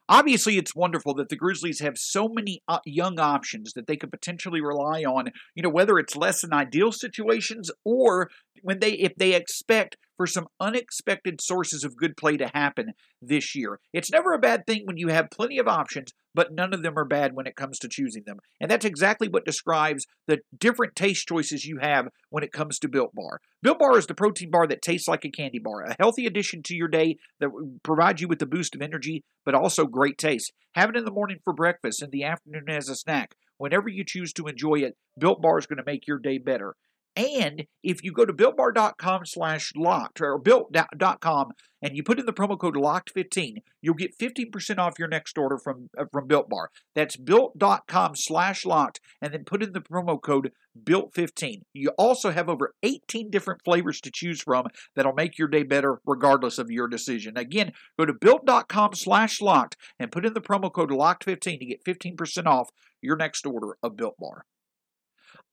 Obviously, 0.07 0.57
it's 0.57 0.75
wonderful 0.75 1.15
that 1.15 1.29
the 1.29 1.35
Grizzlies 1.35 1.79
have 1.79 1.97
so 1.97 2.27
many 2.27 2.61
uh, 2.67 2.79
young 2.85 3.19
options 3.19 3.73
that 3.73 3.87
they 3.87 3.97
could 3.97 4.11
potentially 4.11 4.61
rely 4.61 5.03
on. 5.03 5.31
You 5.55 5.63
know, 5.63 5.69
whether 5.69 5.97
it's 5.97 6.15
less 6.15 6.41
than 6.41 6.53
ideal 6.53 6.91
situations 6.91 7.71
or 7.83 8.29
when 8.61 8.79
they, 8.79 8.91
if 8.91 9.15
they 9.15 9.33
expect 9.33 9.97
for 10.17 10.27
some 10.27 10.47
unexpected 10.59 11.41
sources 11.41 11.83
of 11.83 11.97
good 11.97 12.17
play 12.17 12.37
to 12.37 12.47
happen 12.53 12.93
this 13.21 13.55
year. 13.55 13.79
It's 13.93 14.11
never 14.11 14.33
a 14.33 14.39
bad 14.39 14.65
thing 14.65 14.83
when 14.85 14.97
you 14.97 15.09
have 15.09 15.29
plenty 15.31 15.57
of 15.57 15.67
options, 15.67 16.13
but 16.33 16.53
none 16.53 16.73
of 16.73 16.83
them 16.83 16.97
are 16.97 17.05
bad 17.05 17.33
when 17.33 17.47
it 17.47 17.55
comes 17.55 17.79
to 17.79 17.89
choosing 17.89 18.23
them. 18.25 18.39
And 18.59 18.69
that's 18.69 18.85
exactly 18.85 19.27
what 19.27 19.45
describes 19.45 20.05
the 20.27 20.39
different 20.57 20.95
taste 20.95 21.27
choices 21.27 21.65
you 21.65 21.79
have 21.81 22.07
when 22.29 22.43
it 22.43 22.51
comes 22.51 22.79
to 22.79 22.89
Built 22.89 23.13
Bar. 23.13 23.39
Built 23.61 23.79
Bar 23.79 23.97
is 23.97 24.07
the 24.07 24.13
protein 24.13 24.51
bar 24.51 24.67
that 24.67 24.81
tastes 24.81 25.07
like 25.07 25.25
a 25.25 25.31
candy 25.31 25.59
bar, 25.59 25.83
a 25.83 25.95
healthy 25.99 26.25
addition 26.25 26.61
to 26.63 26.75
your 26.75 26.87
day 26.87 27.17
that 27.39 27.49
provides 27.83 28.21
you 28.21 28.27
with 28.27 28.41
a 28.41 28.45
boost 28.45 28.75
of 28.75 28.81
energy, 28.81 29.23
but 29.45 29.55
also 29.55 29.85
great 29.85 30.17
taste. 30.17 30.51
Have 30.73 30.89
it 30.89 30.97
in 30.97 31.05
the 31.05 31.11
morning 31.11 31.37
for 31.43 31.53
breakfast, 31.53 32.03
in 32.03 32.09
the 32.09 32.23
afternoon 32.23 32.69
as 32.69 32.89
a 32.89 32.95
snack. 32.95 33.35
Whenever 33.57 33.87
you 33.87 34.03
choose 34.05 34.33
to 34.33 34.47
enjoy 34.47 34.75
it, 34.75 34.97
Built 35.17 35.41
Bar 35.41 35.57
is 35.57 35.65
going 35.65 35.77
to 35.77 35.83
make 35.85 36.07
your 36.07 36.19
day 36.19 36.37
better. 36.37 36.75
And 37.15 37.65
if 37.81 38.03
you 38.03 38.11
go 38.11 38.25
to 38.25 38.33
builtbar.com 38.33 39.25
slash 39.25 39.71
locked 39.75 40.19
or 40.19 40.37
built.com 40.37 41.51
and 41.81 41.95
you 41.95 42.03
put 42.03 42.19
in 42.19 42.25
the 42.25 42.33
promo 42.33 42.59
code 42.59 42.75
locked15, 42.75 43.57
you'll 43.81 43.93
get 43.93 44.17
15% 44.17 44.79
off 44.79 44.99
your 44.99 45.07
next 45.07 45.37
order 45.37 45.57
from, 45.57 45.89
uh, 45.97 46.05
from 46.11 46.27
Built 46.27 46.49
Bar. 46.49 46.71
That's 46.93 47.15
built.com 47.15 48.15
slash 48.15 48.65
locked 48.65 48.99
and 49.21 49.33
then 49.33 49.45
put 49.45 49.63
in 49.63 49.71
the 49.71 49.79
promo 49.79 50.21
code 50.21 50.51
built15. 50.83 51.61
You 51.73 51.91
also 51.97 52.31
have 52.31 52.49
over 52.49 52.73
18 52.83 53.29
different 53.29 53.61
flavors 53.63 54.01
to 54.01 54.11
choose 54.13 54.41
from 54.41 54.67
that'll 54.95 55.13
make 55.13 55.37
your 55.37 55.47
day 55.47 55.63
better 55.63 56.01
regardless 56.05 56.57
of 56.57 56.69
your 56.69 56.89
decision. 56.89 57.37
Again, 57.37 57.71
go 57.97 58.05
to 58.05 58.13
built.com 58.13 58.93
slash 58.93 59.39
locked 59.39 59.77
and 59.99 60.11
put 60.11 60.25
in 60.25 60.33
the 60.33 60.41
promo 60.41 60.71
code 60.71 60.89
locked15 60.89 61.59
to 61.59 61.65
get 61.65 61.85
15% 61.85 62.45
off 62.45 62.69
your 63.01 63.15
next 63.15 63.45
order 63.45 63.77
of 63.81 63.95
Built 63.95 64.15
Bar. 64.19 64.43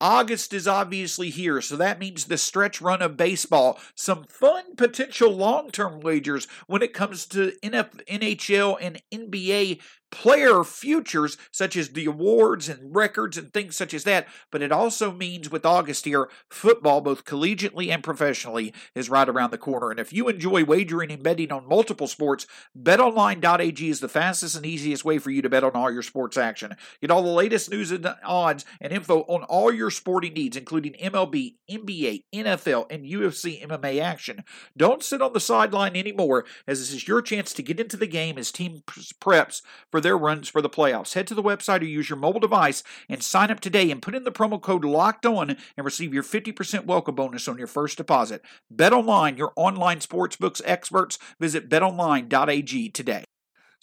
August 0.03 0.51
is 0.53 0.67
obviously 0.67 1.29
here, 1.29 1.61
so 1.61 1.77
that 1.77 1.97
means 1.97 2.25
the 2.25 2.37
stretch 2.37 2.81
run 2.81 3.01
of 3.01 3.15
baseball. 3.15 3.79
Some 3.95 4.25
fun 4.25 4.75
potential 4.75 5.31
long 5.31 5.71
term 5.71 6.01
wagers 6.01 6.45
when 6.67 6.81
it 6.81 6.93
comes 6.93 7.25
to 7.27 7.53
NHL 7.63 8.77
and 8.81 9.01
NBA 9.13 9.79
player 10.13 10.63
futures, 10.63 11.37
such 11.51 11.75
as 11.75 11.89
the 11.89 12.05
awards 12.05 12.69
and 12.69 12.95
records 12.95 13.35
and 13.35 13.51
things 13.51 13.75
such 13.75 13.95
as 13.95 14.03
that. 14.03 14.27
But 14.51 14.61
it 14.61 14.71
also 14.71 15.11
means 15.11 15.49
with 15.49 15.65
August 15.65 16.05
here, 16.05 16.29
football, 16.51 17.01
both 17.01 17.25
collegiately 17.25 17.89
and 17.89 18.03
professionally, 18.03 18.75
is 18.93 19.09
right 19.09 19.27
around 19.27 19.49
the 19.49 19.57
corner. 19.57 19.89
And 19.89 19.99
if 19.99 20.13
you 20.13 20.27
enjoy 20.27 20.65
wagering 20.65 21.11
and 21.11 21.23
betting 21.23 21.51
on 21.51 21.67
multiple 21.67 22.05
sports, 22.05 22.45
betonline.ag 22.79 23.89
is 23.89 24.01
the 24.01 24.07
fastest 24.07 24.55
and 24.55 24.67
easiest 24.67 25.03
way 25.03 25.17
for 25.17 25.31
you 25.31 25.41
to 25.41 25.49
bet 25.49 25.63
on 25.63 25.71
all 25.71 25.91
your 25.91 26.03
sports 26.03 26.37
action. 26.37 26.75
Get 27.01 27.09
all 27.09 27.23
the 27.23 27.29
latest 27.29 27.71
news 27.71 27.91
and 27.91 28.07
odds 28.23 28.65
and 28.79 28.93
info 28.93 29.21
on 29.21 29.41
all 29.45 29.73
your 29.73 29.89
sporting 29.89 30.33
needs, 30.33 30.55
including 30.55 30.93
MLB, 30.93 31.55
NBA, 31.69 32.25
NFL, 32.31 32.85
and 32.91 33.03
UFC 33.03 33.65
MMA 33.65 33.99
action. 33.99 34.43
Don't 34.77 35.01
sit 35.01 35.23
on 35.23 35.33
the 35.33 35.39
sideline 35.39 35.95
anymore, 35.95 36.45
as 36.67 36.79
this 36.79 36.93
is 36.93 37.07
your 37.07 37.23
chance 37.23 37.51
to 37.53 37.63
get 37.63 37.79
into 37.79 37.97
the 37.97 38.05
game 38.05 38.37
as 38.37 38.51
team 38.51 38.83
preps 38.85 39.63
for 39.89 40.02
their 40.03 40.17
runs 40.17 40.47
for 40.47 40.61
the 40.61 40.69
playoffs. 40.69 41.13
Head 41.13 41.27
to 41.27 41.35
the 41.35 41.43
website 41.43 41.81
or 41.81 41.85
use 41.85 42.09
your 42.09 42.19
mobile 42.19 42.39
device 42.39 42.83
and 43.09 43.23
sign 43.23 43.49
up 43.49 43.59
today 43.59 43.89
and 43.89 44.01
put 44.01 44.15
in 44.15 44.23
the 44.23 44.31
promo 44.31 44.61
code 44.61 44.85
locked 44.85 45.25
on 45.25 45.57
and 45.77 45.85
receive 45.85 46.13
your 46.13 46.23
50% 46.23 46.85
welcome 46.85 47.15
bonus 47.15 47.47
on 47.47 47.57
your 47.57 47.67
first 47.67 47.97
deposit. 47.97 48.41
Bet 48.69 48.93
online, 48.93 49.37
your 49.37 49.53
online 49.55 49.99
sportsbooks 49.99 50.61
experts. 50.65 51.17
Visit 51.39 51.69
betonline.ag 51.69 52.89
today. 52.89 53.23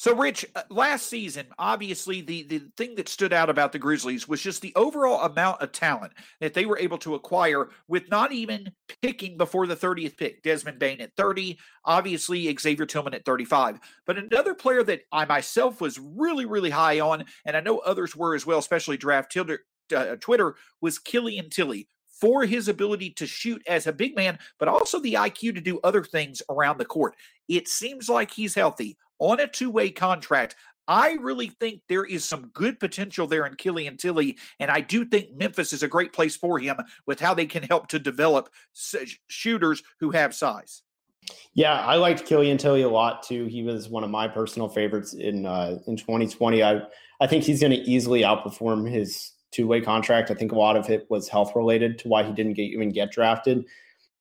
So, 0.00 0.16
Rich, 0.16 0.46
uh, 0.56 0.62
last 0.70 1.10
season, 1.10 1.48
obviously, 1.58 2.22
the, 2.22 2.44
the 2.44 2.62
thing 2.78 2.94
that 2.94 3.06
stood 3.06 3.34
out 3.34 3.50
about 3.50 3.70
the 3.70 3.78
Grizzlies 3.78 4.26
was 4.26 4.40
just 4.40 4.62
the 4.62 4.72
overall 4.74 5.20
amount 5.26 5.60
of 5.60 5.72
talent 5.72 6.14
that 6.40 6.54
they 6.54 6.64
were 6.64 6.78
able 6.78 6.96
to 6.96 7.14
acquire 7.14 7.68
with 7.86 8.08
not 8.08 8.32
even 8.32 8.72
picking 9.02 9.36
before 9.36 9.66
the 9.66 9.76
30th 9.76 10.16
pick. 10.16 10.42
Desmond 10.42 10.78
Bane 10.78 11.02
at 11.02 11.14
30, 11.18 11.58
obviously, 11.84 12.56
Xavier 12.58 12.86
Tillman 12.86 13.12
at 13.12 13.26
35. 13.26 13.78
But 14.06 14.16
another 14.16 14.54
player 14.54 14.82
that 14.84 15.02
I 15.12 15.26
myself 15.26 15.82
was 15.82 15.98
really, 15.98 16.46
really 16.46 16.70
high 16.70 17.00
on, 17.00 17.26
and 17.44 17.54
I 17.54 17.60
know 17.60 17.80
others 17.80 18.16
were 18.16 18.34
as 18.34 18.46
well, 18.46 18.58
especially 18.58 18.96
Draft 18.96 19.36
uh, 19.36 20.16
Twitter, 20.18 20.56
was 20.80 20.98
Killian 20.98 21.50
Tillie 21.50 21.88
for 22.20 22.44
his 22.44 22.68
ability 22.68 23.10
to 23.10 23.26
shoot 23.26 23.62
as 23.66 23.86
a 23.86 23.92
big 23.92 24.14
man, 24.14 24.38
but 24.58 24.68
also 24.68 25.00
the 25.00 25.14
IQ 25.14 25.54
to 25.54 25.60
do 25.60 25.80
other 25.82 26.04
things 26.04 26.42
around 26.50 26.78
the 26.78 26.84
court. 26.84 27.16
It 27.48 27.68
seems 27.68 28.08
like 28.08 28.30
he's 28.30 28.54
healthy 28.54 28.96
on 29.18 29.40
a 29.40 29.46
two 29.46 29.70
way 29.70 29.90
contract. 29.90 30.56
I 30.88 31.12
really 31.20 31.48
think 31.60 31.82
there 31.88 32.04
is 32.04 32.24
some 32.24 32.50
good 32.52 32.80
potential 32.80 33.28
there 33.28 33.46
in 33.46 33.54
Killian 33.54 33.96
Tillie, 33.96 34.36
and 34.58 34.70
I 34.72 34.80
do 34.80 35.04
think 35.04 35.36
Memphis 35.36 35.72
is 35.72 35.84
a 35.84 35.88
great 35.88 36.12
place 36.12 36.34
for 36.34 36.58
him 36.58 36.76
with 37.06 37.20
how 37.20 37.32
they 37.32 37.46
can 37.46 37.62
help 37.62 37.88
to 37.88 38.00
develop 38.00 38.50
shooters 39.28 39.82
who 40.00 40.10
have 40.10 40.34
size. 40.34 40.82
Yeah, 41.54 41.74
I 41.74 41.94
liked 41.94 42.26
Killian 42.26 42.58
Tillie 42.58 42.82
a 42.82 42.88
lot 42.88 43.22
too. 43.22 43.44
He 43.46 43.62
was 43.62 43.88
one 43.88 44.02
of 44.02 44.10
my 44.10 44.26
personal 44.26 44.68
favorites 44.68 45.14
in 45.14 45.46
uh, 45.46 45.78
in 45.86 45.96
2020. 45.96 46.62
I 46.62 46.82
I 47.20 47.26
think 47.26 47.44
he's 47.44 47.60
going 47.60 47.72
to 47.72 47.78
easily 47.78 48.22
outperform 48.22 48.90
his 48.90 49.32
two 49.50 49.66
way 49.66 49.80
contract. 49.80 50.30
I 50.30 50.34
think 50.34 50.52
a 50.52 50.58
lot 50.58 50.76
of 50.76 50.88
it 50.90 51.06
was 51.10 51.28
health 51.28 51.54
related 51.54 51.98
to 52.00 52.08
why 52.08 52.22
he 52.22 52.32
didn't 52.32 52.54
get, 52.54 52.62
even 52.62 52.90
get 52.90 53.10
drafted. 53.10 53.64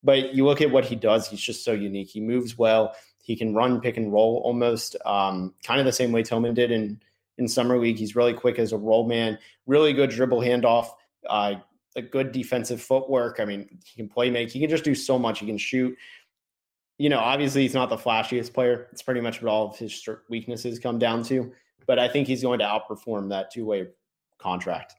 But 0.04 0.34
you 0.34 0.46
look 0.46 0.62
at 0.62 0.72
what 0.72 0.86
he 0.86 0.96
does; 0.96 1.28
he's 1.28 1.42
just 1.42 1.64
so 1.64 1.74
unique. 1.74 2.10
He 2.10 2.22
moves 2.22 2.58
well. 2.58 2.96
He 3.22 3.36
can 3.36 3.54
run 3.54 3.82
pick 3.82 3.98
and 3.98 4.12
roll 4.12 4.42
almost, 4.44 4.96
um, 5.06 5.54
kind 5.64 5.80
of 5.80 5.86
the 5.86 5.92
same 5.92 6.12
way 6.12 6.24
Tillman 6.24 6.54
did 6.54 6.72
in 6.72 7.02
in 7.38 7.48
summer 7.48 7.78
league. 7.78 7.98
He's 7.98 8.16
really 8.16 8.34
quick 8.34 8.60
as 8.60 8.72
a 8.72 8.78
roll 8.78 9.08
man. 9.08 9.38
Really 9.68 9.94
good 9.94 10.10
dribble 10.10 10.42
handoff. 10.42 10.90
Uh, 11.28 11.56
a 11.96 12.02
good 12.02 12.32
defensive 12.32 12.82
footwork. 12.82 13.40
I 13.40 13.46
mean, 13.46 13.80
he 13.84 13.96
can 13.96 14.08
play 14.08 14.30
make. 14.30 14.52
He 14.52 14.60
can 14.60 14.70
just 14.70 14.84
do 14.84 14.96
so 14.96 15.20
much. 15.20 15.40
He 15.40 15.46
can 15.46 15.58
shoot 15.58 15.98
you 17.00 17.08
know, 17.08 17.18
obviously 17.18 17.64
he's 17.64 17.74
not 17.74 17.90
the 17.90 17.98
flashiest 17.98 18.54
player. 18.54 18.88
It's 18.92 19.02
pretty 19.02 19.22
much 19.22 19.42
what 19.42 19.50
all 19.50 19.70
of 19.70 19.78
his 19.78 20.08
weaknesses 20.30 20.78
come 20.78 21.00
down 21.00 21.24
to. 21.24 21.52
But 21.88 21.98
I 21.98 22.10
think 22.10 22.28
he's 22.28 22.44
going 22.44 22.60
to 22.60 22.66
outperform 22.66 23.30
that 23.30 23.52
two 23.52 23.66
way 23.66 23.88
contract. 24.38 24.96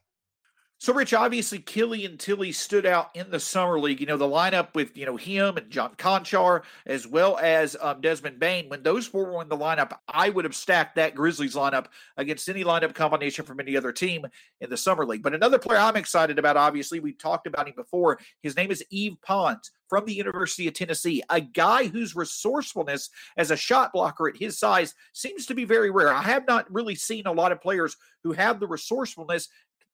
So, 0.81 0.95
Rich, 0.95 1.13
obviously, 1.13 1.59
Killian 1.59 2.17
Tillie 2.17 2.51
stood 2.51 2.87
out 2.87 3.15
in 3.15 3.29
the 3.29 3.39
summer 3.39 3.79
league. 3.79 3.99
You 3.99 4.07
know, 4.07 4.17
the 4.17 4.25
lineup 4.25 4.73
with, 4.73 4.97
you 4.97 5.05
know, 5.05 5.15
him 5.15 5.57
and 5.57 5.69
John 5.69 5.93
Konchar, 5.95 6.63
as 6.87 7.05
well 7.05 7.37
as 7.37 7.77
um, 7.79 8.01
Desmond 8.01 8.39
Bane, 8.39 8.67
When 8.67 8.81
those 8.81 9.05
four 9.05 9.31
were 9.31 9.43
in 9.43 9.47
the 9.47 9.55
lineup, 9.55 9.95
I 10.07 10.29
would 10.29 10.43
have 10.43 10.55
stacked 10.55 10.95
that 10.95 11.13
Grizzlies 11.13 11.53
lineup 11.53 11.85
against 12.17 12.49
any 12.49 12.63
lineup 12.63 12.95
combination 12.95 13.45
from 13.45 13.59
any 13.59 13.77
other 13.77 13.91
team 13.91 14.25
in 14.59 14.71
the 14.71 14.75
summer 14.75 15.05
league. 15.05 15.21
But 15.21 15.35
another 15.35 15.59
player 15.59 15.77
I'm 15.77 15.97
excited 15.97 16.39
about, 16.39 16.57
obviously, 16.57 16.99
we've 16.99 17.19
talked 17.19 17.45
about 17.45 17.67
him 17.67 17.75
before. 17.75 18.17
His 18.41 18.55
name 18.55 18.71
is 18.71 18.83
Yves 18.91 19.19
Pons 19.21 19.69
from 19.87 20.05
the 20.05 20.15
University 20.15 20.67
of 20.67 20.73
Tennessee, 20.73 21.21
a 21.29 21.41
guy 21.41 21.89
whose 21.89 22.15
resourcefulness 22.15 23.11
as 23.37 23.51
a 23.51 23.57
shot 23.57 23.93
blocker 23.93 24.29
at 24.29 24.37
his 24.37 24.57
size 24.57 24.95
seems 25.13 25.45
to 25.45 25.53
be 25.53 25.65
very 25.65 25.91
rare. 25.91 26.11
I 26.11 26.23
have 26.23 26.47
not 26.47 26.73
really 26.73 26.95
seen 26.95 27.27
a 27.27 27.31
lot 27.31 27.51
of 27.51 27.61
players 27.61 27.97
who 28.23 28.31
have 28.31 28.59
the 28.59 28.67
resourcefulness 28.67 29.49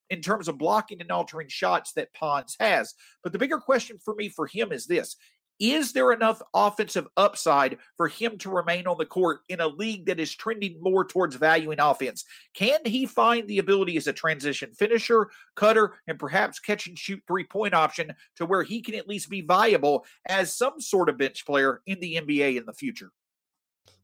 in 0.09 0.21
terms 0.21 0.47
of 0.47 0.57
blocking 0.57 1.01
and 1.01 1.11
altering 1.11 1.47
shots 1.47 1.93
that 1.93 2.13
Pons 2.13 2.55
has. 2.59 2.93
But 3.23 3.33
the 3.33 3.39
bigger 3.39 3.59
question 3.59 3.97
for 4.03 4.15
me 4.15 4.29
for 4.29 4.47
him 4.47 4.71
is 4.71 4.85
this 4.85 5.15
is 5.59 5.93
there 5.93 6.11
enough 6.11 6.41
offensive 6.53 7.07
upside 7.17 7.77
for 7.95 8.07
him 8.07 8.37
to 8.39 8.49
remain 8.49 8.85
on 8.85 8.97
the 8.97 9.05
court 9.05 9.39
in 9.49 9.59
a 9.59 9.67
league 9.67 10.05
that 10.05 10.19
is 10.19 10.35
trending 10.35 10.77
more 10.81 11.03
towards 11.03 11.35
valuing 11.35 11.79
offense? 11.79 12.23
Can 12.53 12.79
he 12.85 13.05
find 13.05 13.47
the 13.47 13.57
ability 13.57 13.97
as 13.97 14.07
a 14.07 14.13
transition 14.13 14.73
finisher, 14.73 15.29
cutter, 15.55 15.95
and 16.07 16.19
perhaps 16.19 16.59
catch 16.59 16.87
and 16.87 16.97
shoot 16.97 17.21
three 17.27 17.43
point 17.43 17.73
option 17.73 18.13
to 18.35 18.45
where 18.45 18.63
he 18.63 18.81
can 18.81 18.95
at 18.95 19.07
least 19.07 19.29
be 19.29 19.41
viable 19.41 20.05
as 20.27 20.55
some 20.55 20.79
sort 20.79 21.09
of 21.09 21.17
bench 21.17 21.45
player 21.45 21.81
in 21.87 21.99
the 21.99 22.15
NBA 22.15 22.57
in 22.57 22.65
the 22.65 22.73
future? 22.73 23.11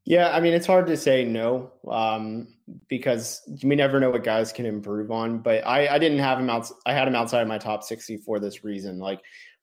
Yeah, 0.06 0.36
I 0.36 0.42
mean, 0.42 0.54
it's 0.54 0.68
hard 0.68 0.88
to 0.88 0.98
say 0.98 1.24
no 1.24 1.72
um, 1.89 2.50
because 2.89 3.42
you 3.48 3.74
never 3.74 4.00
know 4.02 4.10
what 4.10 4.24
guys 4.24 4.52
can 4.52 4.66
improve 4.66 5.12
on. 5.12 5.39
But 5.39 5.66
I, 5.66 5.88
I 5.88 5.98
didn't 5.98 6.20
have 6.20 6.39
him 6.39 6.50
out. 6.50 6.70
I 6.86 6.94
had 6.94 7.08
him 7.08 7.16
outside 7.16 7.42
of 7.42 7.48
my 7.48 7.58
top 7.58 7.84
60 7.84 8.18
for 8.18 8.39
this 8.39 8.66
reason. 8.66 9.00
Like 9.00 9.22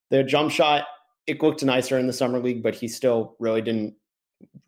the 0.08 0.24
jump 0.24 0.50
shot, 0.50 0.86
it 1.26 1.42
looked 1.42 1.62
nicer 1.62 1.98
in 1.98 2.06
the 2.06 2.12
summer 2.12 2.38
league, 2.38 2.62
but 2.62 2.74
he 2.74 2.88
still 2.88 3.36
really 3.38 3.60
didn't 3.60 3.94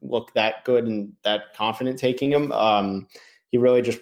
look 0.03 0.35
that 0.35 0.65
good 0.65 0.87
and 0.87 1.15
that 1.25 1.55
confident 1.57 1.99
taking 1.99 2.31
him. 2.31 2.53
Um, 2.53 3.09
he 3.49 3.57
really 3.57 3.81
just 3.81 4.01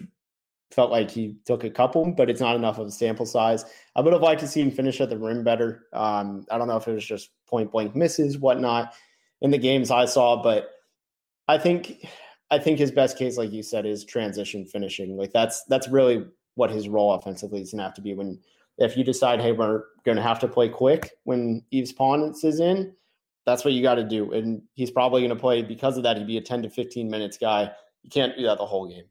felt 0.73 0.91
like 0.91 1.11
he 1.11 1.37
took 1.45 1.63
a 1.63 1.71
couple, 1.71 2.11
but 2.11 2.29
it's 2.29 2.41
not 2.41 2.57
enough 2.57 2.79
of 2.79 2.89
a 2.89 2.91
sample 2.91 3.27
size. 3.27 3.65
I 3.95 4.01
would 4.01 4.13
have 4.13 4.23
liked 4.23 4.41
to 4.41 4.49
see 4.49 4.61
him 4.61 4.73
finish 4.73 5.01
at 5.01 5.09
the 5.09 5.19
rim 5.19 5.45
better. 5.45 5.87
Um, 5.93 6.47
I 6.51 6.59
don't 6.59 6.69
know 6.69 6.77
if 6.77 6.89
it 6.89 6.93
was 6.93 7.07
just 7.07 7.31
point 7.47 7.71
blank 7.71 7.95
misses, 7.95 8.39
whatnot 8.39 8.93
in 9.41 9.51
the 9.53 9.59
games 9.59 9.91
I 9.91 10.05
saw, 10.05 10.43
but 10.43 10.71
I 11.51 11.59
think 11.59 12.07
I 12.53 12.61
think 12.61 12.79
his 12.79 12.93
best 12.93 13.19
case, 13.19 13.37
like 13.37 13.51
you 13.51 13.65
said, 13.65 13.85
is 13.85 14.05
transition 14.05 14.65
finishing. 14.65 15.17
Like 15.17 15.33
that's 15.33 15.65
that's 15.65 15.89
really 15.89 16.25
what 16.55 16.71
his 16.71 16.89
role 16.89 17.13
offensively 17.15 17.61
is 17.61 17.73
gonna 17.73 17.83
have 17.83 17.95
to 17.95 18.01
be 18.01 18.15
when 18.15 18.39
if 18.79 18.97
you 18.97 19.03
decide, 19.03 19.41
hey, 19.41 19.51
we're 19.51 19.83
gonna 20.05 20.23
have 20.23 20.39
to 20.41 20.49
play 20.49 20.69
quick 20.69 21.11
when 21.25 21.65
Yves 21.73 21.93
Pons 21.93 22.45
is 22.45 22.61
in, 22.61 22.95
that's 23.47 23.65
what 23.65 23.75
you 23.75 23.83
got 23.83 23.97
to 23.97 24.05
do. 24.05 24.33
And 24.33 24.63
he's 24.75 24.93
probably 24.93 25.23
gonna 25.23 25.35
play 25.35 25.61
because 25.63 25.97
of 25.97 26.05
that, 26.05 26.17
he'd 26.17 26.27
be 26.29 26.39
a 26.39 26.41
10 26.41 26.63
to 26.63 26.71
15 26.71 27.11
minutes 27.11 27.37
guy. 27.37 27.73
You 28.05 28.11
can't 28.11 28.37
do 28.37 28.45
that 28.45 28.59
the 28.59 28.67
whole 28.67 28.87
game. 28.87 29.10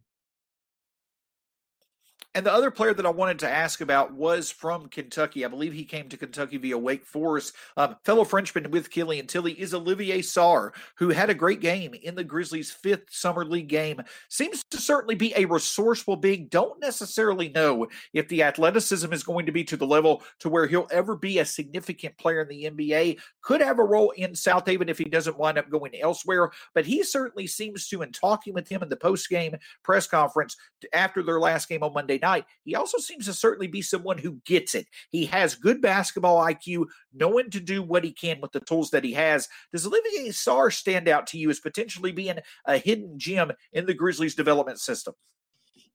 And 2.35 2.45
the 2.45 2.53
other 2.53 2.69
player 2.69 2.93
that 2.93 3.07
I 3.07 3.09
wanted 3.09 3.39
to 3.39 3.49
ask 3.49 3.81
about 3.81 4.13
was 4.13 4.51
from 4.51 4.87
Kentucky. 4.87 5.43
I 5.43 5.47
believe 5.47 5.73
he 5.73 5.83
came 5.83 6.09
to 6.09 6.17
Kentucky 6.17 6.57
via 6.57 6.77
Wake 6.77 7.03
Forest. 7.03 7.55
Um, 7.75 7.95
fellow 8.05 8.23
Frenchman 8.23 8.69
with 8.69 8.91
Killian 8.91 9.25
Tillie 9.25 9.59
is 9.59 9.73
Olivier 9.73 10.19
Sarr, 10.19 10.69
who 10.95 11.09
had 11.09 11.31
a 11.31 11.33
great 11.33 11.59
game 11.59 11.95
in 11.95 12.13
the 12.13 12.23
Grizzlies' 12.23 12.69
fifth 12.69 13.05
summer 13.09 13.43
league 13.43 13.67
game. 13.67 13.99
Seems 14.29 14.63
to 14.69 14.77
certainly 14.77 15.15
be 15.15 15.33
a 15.35 15.45
resourceful 15.45 16.17
big. 16.17 16.51
Don't 16.51 16.79
necessarily 16.79 17.49
know 17.49 17.87
if 18.13 18.27
the 18.27 18.43
athleticism 18.43 19.11
is 19.11 19.23
going 19.23 19.47
to 19.47 19.51
be 19.51 19.63
to 19.63 19.75
the 19.75 19.87
level 19.87 20.21
to 20.37 20.49
where 20.49 20.67
he'll 20.67 20.87
ever 20.91 21.15
be 21.15 21.39
a 21.39 21.45
significant 21.45 22.15
player 22.19 22.41
in 22.41 22.47
the 22.47 22.65
NBA. 22.69 23.19
Could 23.41 23.61
have 23.61 23.79
a 23.79 23.83
role 23.83 24.11
in 24.11 24.33
Southaven 24.33 24.87
if 24.87 24.99
he 24.99 25.05
doesn't 25.05 25.39
wind 25.39 25.57
up 25.57 25.71
going 25.71 25.99
elsewhere. 25.99 26.51
But 26.75 26.85
he 26.85 27.03
certainly 27.03 27.47
seems 27.47 27.87
to, 27.87 28.03
in 28.03 28.11
talking 28.11 28.53
with 28.53 28.69
him 28.69 28.83
in 28.83 28.89
the 28.89 28.97
post 28.97 29.29
game 29.29 29.55
press 29.83 30.05
conference 30.05 30.55
after 30.93 31.23
their 31.23 31.39
last 31.39 31.67
game 31.67 31.81
on 31.81 31.91
Monday 31.91 32.18
night, 32.21 32.45
he 32.63 32.75
also 32.75 32.97
seems 32.97 33.25
to 33.25 33.33
certainly 33.33 33.67
be 33.67 33.81
someone 33.81 34.17
who 34.17 34.39
gets 34.45 34.75
it. 34.75 34.87
He 35.09 35.25
has 35.27 35.55
good 35.55 35.81
basketball 35.81 36.43
IQ, 36.43 36.85
knowing 37.13 37.49
to 37.51 37.59
do 37.59 37.81
what 37.81 38.03
he 38.03 38.11
can 38.11 38.41
with 38.41 38.51
the 38.51 38.59
tools 38.59 38.91
that 38.91 39.03
he 39.03 39.13
has. 39.13 39.47
Does 39.71 39.85
Olivier 39.85 40.29
Sarr 40.29 40.73
stand 40.73 41.07
out 41.07 41.27
to 41.27 41.37
you 41.37 41.49
as 41.49 41.59
potentially 41.59 42.11
being 42.11 42.39
a 42.65 42.77
hidden 42.77 43.17
gem 43.17 43.51
in 43.73 43.85
the 43.85 43.93
Grizzlies 43.93 44.35
development 44.35 44.79
system? 44.79 45.13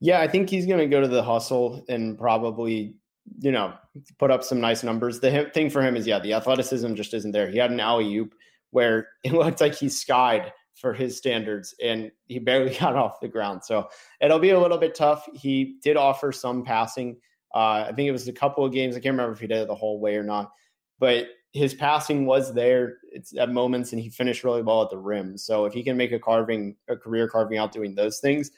Yeah, 0.00 0.20
I 0.20 0.28
think 0.28 0.50
he's 0.50 0.66
going 0.66 0.80
to 0.80 0.86
go 0.86 1.00
to 1.00 1.08
the 1.08 1.22
hustle 1.22 1.84
and 1.88 2.18
probably, 2.18 2.94
you 3.38 3.52
know, 3.52 3.74
put 4.18 4.30
up 4.30 4.44
some 4.44 4.60
nice 4.60 4.82
numbers. 4.82 5.20
The 5.20 5.50
thing 5.54 5.70
for 5.70 5.82
him 5.82 5.96
is, 5.96 6.06
yeah, 6.06 6.18
the 6.18 6.34
athleticism 6.34 6.94
just 6.94 7.14
isn't 7.14 7.32
there. 7.32 7.48
He 7.48 7.58
had 7.58 7.70
an 7.70 7.80
alley 7.80 8.14
oop 8.16 8.34
where 8.70 9.08
it 9.24 9.32
looked 9.32 9.60
like 9.60 9.74
he 9.74 9.88
skied 9.88 10.52
for 10.84 10.92
his 10.92 11.16
standards, 11.16 11.74
and 11.82 12.12
he 12.26 12.38
barely 12.38 12.74
got 12.80 12.94
off 12.94 13.18
the 13.20 13.26
ground. 13.26 13.64
So 13.64 13.88
it'll 14.20 14.38
be 14.38 14.50
a 14.50 14.60
little 14.60 14.76
bit 14.76 14.94
tough. 14.94 15.26
He 15.32 15.78
did 15.82 15.96
offer 15.96 16.30
some 16.30 16.62
passing. 16.62 17.16
Uh, 17.54 17.86
I 17.88 17.92
think 17.96 18.06
it 18.06 18.12
was 18.12 18.28
a 18.28 18.34
couple 18.34 18.66
of 18.66 18.72
games. 18.72 18.94
I 18.94 19.00
can't 19.00 19.14
remember 19.14 19.32
if 19.32 19.40
he 19.40 19.46
did 19.46 19.62
it 19.62 19.68
the 19.68 19.74
whole 19.74 19.98
way 19.98 20.16
or 20.16 20.22
not, 20.22 20.52
but 20.98 21.28
his 21.52 21.72
passing 21.72 22.26
was 22.26 22.52
there 22.52 22.98
at 23.38 23.48
moments, 23.48 23.92
and 23.92 24.02
he 24.02 24.10
finished 24.10 24.44
really 24.44 24.60
well 24.60 24.82
at 24.82 24.90
the 24.90 24.98
rim. 24.98 25.38
So 25.38 25.64
if 25.64 25.72
he 25.72 25.82
can 25.82 25.96
make 25.96 26.12
a 26.12 26.18
carving, 26.18 26.76
a 26.88 26.96
career 26.96 27.28
carving 27.28 27.56
out 27.56 27.72
doing 27.72 27.94
those 27.94 28.18
things, 28.18 28.50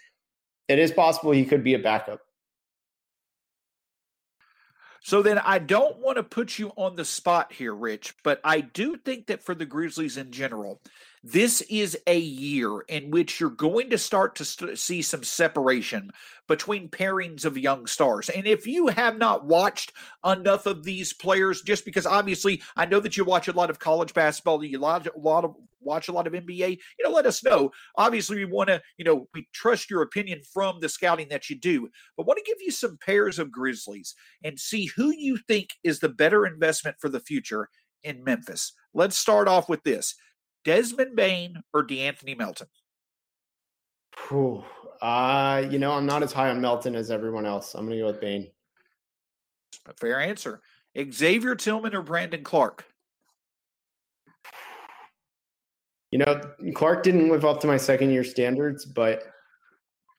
it 0.66 0.80
is 0.80 0.90
possible 0.90 1.30
he 1.30 1.44
could 1.44 1.62
be 1.62 1.74
a 1.74 1.78
backup. 1.78 2.22
So 5.06 5.22
then 5.22 5.38
I 5.38 5.60
don't 5.60 6.00
want 6.00 6.16
to 6.16 6.24
put 6.24 6.58
you 6.58 6.72
on 6.74 6.96
the 6.96 7.04
spot 7.04 7.52
here, 7.52 7.72
Rich, 7.72 8.16
but 8.24 8.40
I 8.42 8.60
do 8.60 8.96
think 8.96 9.28
that 9.28 9.40
for 9.40 9.54
the 9.54 9.64
Grizzlies 9.64 10.16
in 10.16 10.32
general, 10.32 10.80
this 11.22 11.60
is 11.60 11.96
a 12.08 12.18
year 12.18 12.80
in 12.80 13.12
which 13.12 13.38
you're 13.38 13.50
going 13.50 13.90
to 13.90 13.98
start 13.98 14.34
to 14.34 14.44
st- 14.44 14.76
see 14.80 15.02
some 15.02 15.22
separation 15.22 16.10
between 16.48 16.88
pairings 16.88 17.44
of 17.44 17.56
young 17.56 17.86
stars. 17.86 18.30
And 18.30 18.48
if 18.48 18.66
you 18.66 18.88
have 18.88 19.16
not 19.16 19.44
watched 19.44 19.92
enough 20.24 20.66
of 20.66 20.82
these 20.82 21.12
players, 21.12 21.62
just 21.62 21.84
because 21.84 22.04
obviously 22.04 22.60
I 22.74 22.86
know 22.86 22.98
that 22.98 23.16
you 23.16 23.24
watch 23.24 23.46
a 23.46 23.52
lot 23.52 23.70
of 23.70 23.78
college 23.78 24.12
basketball, 24.12 24.64
you 24.64 24.80
lot, 24.80 25.06
a 25.06 25.16
lot 25.16 25.44
of 25.44 25.54
watch 25.80 26.08
a 26.08 26.12
lot 26.12 26.26
of 26.26 26.32
NBA, 26.32 26.70
you 26.70 27.04
know, 27.04 27.10
let 27.10 27.26
us 27.26 27.44
know. 27.44 27.70
Obviously, 27.96 28.36
we 28.36 28.44
want 28.44 28.68
to, 28.68 28.80
you 28.98 29.04
know, 29.04 29.28
we 29.34 29.48
trust 29.52 29.90
your 29.90 30.02
opinion 30.02 30.40
from 30.52 30.80
the 30.80 30.88
scouting 30.88 31.28
that 31.30 31.48
you 31.48 31.56
do, 31.56 31.88
but 32.16 32.26
want 32.26 32.38
to 32.38 32.50
give 32.50 32.60
you 32.60 32.70
some 32.70 32.98
pairs 33.04 33.38
of 33.38 33.50
Grizzlies 33.52 34.14
and 34.44 34.58
see 34.58 34.90
who 34.96 35.12
you 35.12 35.38
think 35.48 35.70
is 35.84 36.00
the 36.00 36.08
better 36.08 36.46
investment 36.46 36.96
for 37.00 37.08
the 37.08 37.20
future 37.20 37.68
in 38.02 38.24
Memphis. 38.24 38.72
Let's 38.94 39.16
start 39.16 39.48
off 39.48 39.68
with 39.68 39.82
this. 39.82 40.14
Desmond 40.64 41.14
Bane 41.14 41.62
or 41.72 41.86
De'Anthony 41.86 42.36
Melton? 42.36 42.66
Whew. 44.28 44.64
Uh, 45.00 45.64
you 45.70 45.78
know, 45.78 45.92
I'm 45.92 46.06
not 46.06 46.22
as 46.22 46.32
high 46.32 46.50
on 46.50 46.60
Melton 46.60 46.96
as 46.96 47.10
everyone 47.10 47.46
else. 47.46 47.74
I'm 47.74 47.86
going 47.86 47.98
to 47.98 48.02
go 48.02 48.06
with 48.06 48.20
Bain. 48.20 48.48
A 49.86 49.94
fair 49.94 50.20
answer. 50.20 50.62
Xavier 51.12 51.54
Tillman 51.54 51.94
or 51.94 52.02
Brandon 52.02 52.42
Clarke? 52.42 52.84
You 56.10 56.18
know, 56.18 56.40
Clarke 56.74 57.02
didn't 57.02 57.28
live 57.28 57.44
up 57.44 57.60
to 57.60 57.66
my 57.66 57.76
second 57.76 58.10
year 58.10 58.24
standards, 58.24 58.84
but 58.84 59.24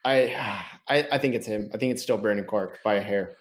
I, 0.05 0.63
I, 0.87 1.07
I 1.13 1.17
think 1.17 1.35
it's 1.35 1.47
him. 1.47 1.69
I 1.73 1.77
think 1.77 1.91
it's 1.93 2.03
still 2.03 2.17
Brandon 2.17 2.45
Clarke 2.45 2.79
by 2.83 2.95
a 2.95 3.01
hair. 3.01 3.37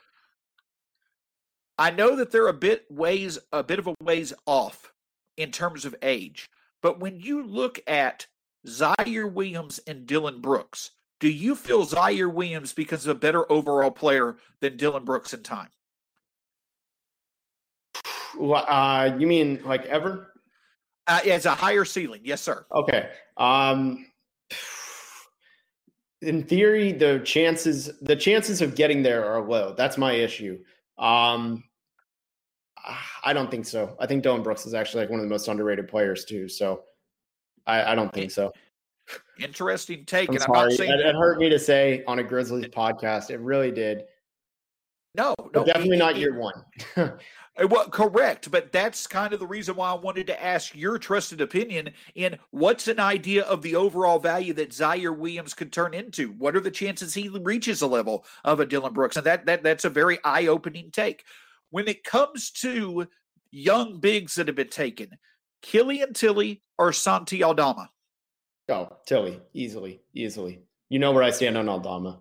I 1.79 1.91
know 1.91 2.17
that 2.17 2.31
they're 2.31 2.49
a 2.49 2.55
bit 2.55 2.87
ways, 2.91 3.39
a 3.53 3.63
bit 3.63 3.79
of 3.79 3.87
a 3.87 3.95
ways 4.01 4.33
off 4.47 4.93
in 5.37 5.51
terms 5.51 5.85
of 5.85 5.95
age. 6.03 6.49
But 6.83 7.01
when 7.01 7.21
you 7.21 7.45
look 7.45 7.81
at 7.87 8.27
Ziaire 8.67 9.31
Williams 9.31 9.79
and 9.87 10.07
Dillon 10.07 10.41
Brooks, 10.41 10.93
Do 11.19 11.29
you 11.29 11.55
feel 11.55 11.87
Ziaire 11.87 12.33
Williams 12.33 12.73
becomes 12.73 13.07
a 13.07 13.15
better 13.15 13.51
overall 13.51 13.91
player 13.91 14.37
than 14.61 14.77
Dillon 14.77 15.05
Brooks 15.05 15.33
in 15.33 15.43
time? 15.43 15.71
Uh, 18.39 19.17
you 19.19 19.27
mean 19.27 19.61
like 19.65 19.87
ever? 19.87 20.33
Uh, 21.09 21.21
yeah, 21.25 21.37
it's 21.37 21.47
a 21.47 21.55
higher 21.55 21.85
ceiling. 21.85 22.21
Yes, 22.25 22.41
sir. 22.43 22.67
Okay. 22.73 23.11
Um, 23.37 24.07
in 26.23 26.43
theory, 26.43 26.93
the 26.93 27.21
chances 27.21 27.91
the 28.03 28.17
chances 28.17 28.63
of 28.63 28.75
getting 28.75 29.03
there 29.03 29.25
are 29.25 29.47
low. 29.47 29.75
That's 29.77 29.99
my 29.99 30.13
issue. 30.13 30.59
Um, 30.99 31.63
I 33.25 33.33
don't 33.33 33.51
think 33.51 33.67
so. 33.67 33.97
I 34.01 34.07
think 34.07 34.23
Dillon 34.23 34.43
Brooks 34.43 34.67
is 34.67 34.75
actually 34.75 35.03
like 35.03 35.11
one 35.11 35.21
of 35.21 35.25
the 35.25 35.31
most 35.31 35.49
underrated 35.49 35.89
players 35.89 36.25
too. 36.25 36.49
So 36.49 36.83
I, 37.67 37.93
I 37.93 37.95
don't 37.95 38.13
think 38.13 38.31
so. 38.31 38.53
Interesting 39.39 40.05
take. 40.07 40.29
I'm 40.29 40.37
and 40.37 40.45
sorry. 40.45 40.59
I'm 40.59 40.69
not 40.69 40.73
saying 40.77 40.91
it, 40.93 41.01
it 41.01 41.15
hurt 41.15 41.39
me 41.39 41.49
to 41.49 41.59
say 41.59 42.03
on 42.07 42.19
a 42.19 42.23
Grizzlies 42.23 42.67
podcast. 42.67 43.31
It 43.31 43.39
really 43.41 43.71
did. 43.71 44.05
no, 45.15 45.35
But 45.37 45.55
no, 45.55 45.65
definitely 45.65 45.97
it- 45.97 46.01
not 46.01 46.13
it- 46.17 46.19
year 46.21 46.39
one. 46.39 46.65
Uh, 47.61 47.67
Well, 47.67 47.89
correct, 47.89 48.51
but 48.51 48.73
that's 48.73 49.07
kind 49.07 49.33
of 49.33 49.41
the 49.41 49.47
reason 49.47 49.77
why 49.77 49.91
I 49.91 49.95
wanted 49.95 50.27
to 50.29 50.43
ask 50.43 50.75
your 50.75 50.99
trusted 50.99 51.41
opinion 51.41 51.91
in 52.15 52.39
what's 52.51 52.89
an 52.89 53.01
idea 53.01 53.45
of 53.45 53.63
the 53.63 53.77
overall 53.77 54.19
value 54.19 54.53
that 54.55 54.71
Ziaire 54.71 55.17
Williams 55.17 55.55
could 55.55 55.73
turn 55.73 55.95
into. 55.95 56.33
What 56.33 56.57
are 56.57 56.61
the 56.61 56.71
chances 56.71 57.15
he 57.15 57.29
reaches 57.29 57.83
a 57.83 57.87
level 57.87 58.25
of 58.45 58.61
a 58.61 58.67
Dillon 58.67 58.93
Brooks? 58.93 59.17
And 59.17 59.27
that 59.27 59.47
that 59.47 59.63
that's 59.63 59.85
a 59.85 59.91
very 59.91 60.19
eye-opening 60.25 60.91
take. 60.91 61.25
When 61.71 61.89
it 61.89 62.05
comes 62.05 62.51
to 62.63 63.09
young 63.51 64.01
bigs 64.01 64.35
that 64.35 64.47
have 64.47 64.57
been 64.57 64.69
taken, 64.69 65.19
Killian 65.63 66.13
Tillie 66.13 66.63
or 66.79 66.93
Santi 66.93 67.43
Aldama. 67.43 67.91
oh, 68.69 68.97
Tillie, 69.07 69.41
easily, 69.55 70.01
easily. 70.15 70.61
You 70.89 70.99
know 70.99 71.13
where 71.13 71.23
I 71.25 71.31
stand 71.31 71.57
on 71.57 71.69
Aldama. 71.69 72.21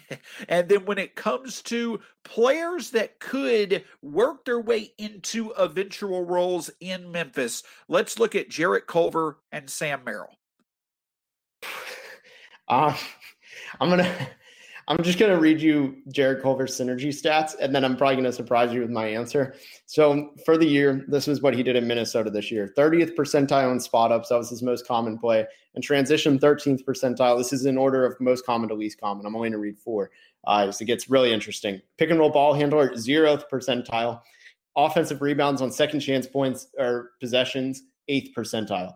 and 0.48 0.68
then 0.68 0.84
when 0.84 0.98
it 0.98 1.14
comes 1.14 1.62
to 1.62 2.00
players 2.24 2.90
that 2.90 3.18
could 3.18 3.84
work 4.02 4.44
their 4.44 4.60
way 4.60 4.92
into 4.98 5.52
eventual 5.56 6.24
roles 6.24 6.70
in 6.80 7.10
Memphis, 7.10 7.62
let's 7.88 8.18
look 8.18 8.34
at 8.34 8.48
Jarrett 8.50 8.86
Culver 8.86 9.38
and 9.50 9.68
Sam 9.68 10.02
Merrill. 10.04 10.36
Uh, 12.68 12.96
I'm 13.80 13.90
gonna. 13.90 14.28
I'm 14.92 15.02
just 15.02 15.18
gonna 15.18 15.38
read 15.38 15.58
you 15.58 15.96
Jarrett 16.12 16.42
Culver's 16.42 16.78
synergy 16.78 17.08
stats, 17.08 17.54
and 17.58 17.74
then 17.74 17.82
I'm 17.82 17.96
probably 17.96 18.16
gonna 18.16 18.30
surprise 18.30 18.74
you 18.74 18.82
with 18.82 18.90
my 18.90 19.06
answer. 19.06 19.54
So 19.86 20.34
for 20.44 20.58
the 20.58 20.66
year, 20.66 21.06
this 21.08 21.26
was 21.26 21.40
what 21.40 21.54
he 21.54 21.62
did 21.62 21.76
in 21.76 21.86
Minnesota 21.86 22.28
this 22.28 22.50
year: 22.50 22.74
30th 22.76 23.16
percentile 23.16 23.72
in 23.72 23.80
spot 23.80 24.12
ups. 24.12 24.28
That 24.28 24.36
was 24.36 24.50
his 24.50 24.62
most 24.62 24.86
common 24.86 25.16
play, 25.16 25.46
and 25.74 25.82
transition 25.82 26.38
13th 26.38 26.84
percentile. 26.84 27.38
This 27.38 27.54
is 27.54 27.64
in 27.64 27.78
order 27.78 28.04
of 28.04 28.20
most 28.20 28.44
common 28.44 28.68
to 28.68 28.74
least 28.74 29.00
common. 29.00 29.24
I'm 29.24 29.34
only 29.34 29.48
gonna 29.48 29.60
read 29.60 29.78
four. 29.78 30.10
Uh, 30.46 30.70
so 30.70 30.82
it 30.82 30.86
gets 30.88 31.08
really 31.08 31.32
interesting. 31.32 31.80
Pick 31.96 32.10
and 32.10 32.18
roll 32.18 32.28
ball 32.28 32.52
handler, 32.52 32.90
zeroth 32.90 33.44
percentile. 33.50 34.20
Offensive 34.76 35.22
rebounds 35.22 35.62
on 35.62 35.72
second 35.72 36.00
chance 36.00 36.26
points 36.26 36.66
or 36.78 37.12
possessions, 37.18 37.84
eighth 38.08 38.34
percentile. 38.36 38.92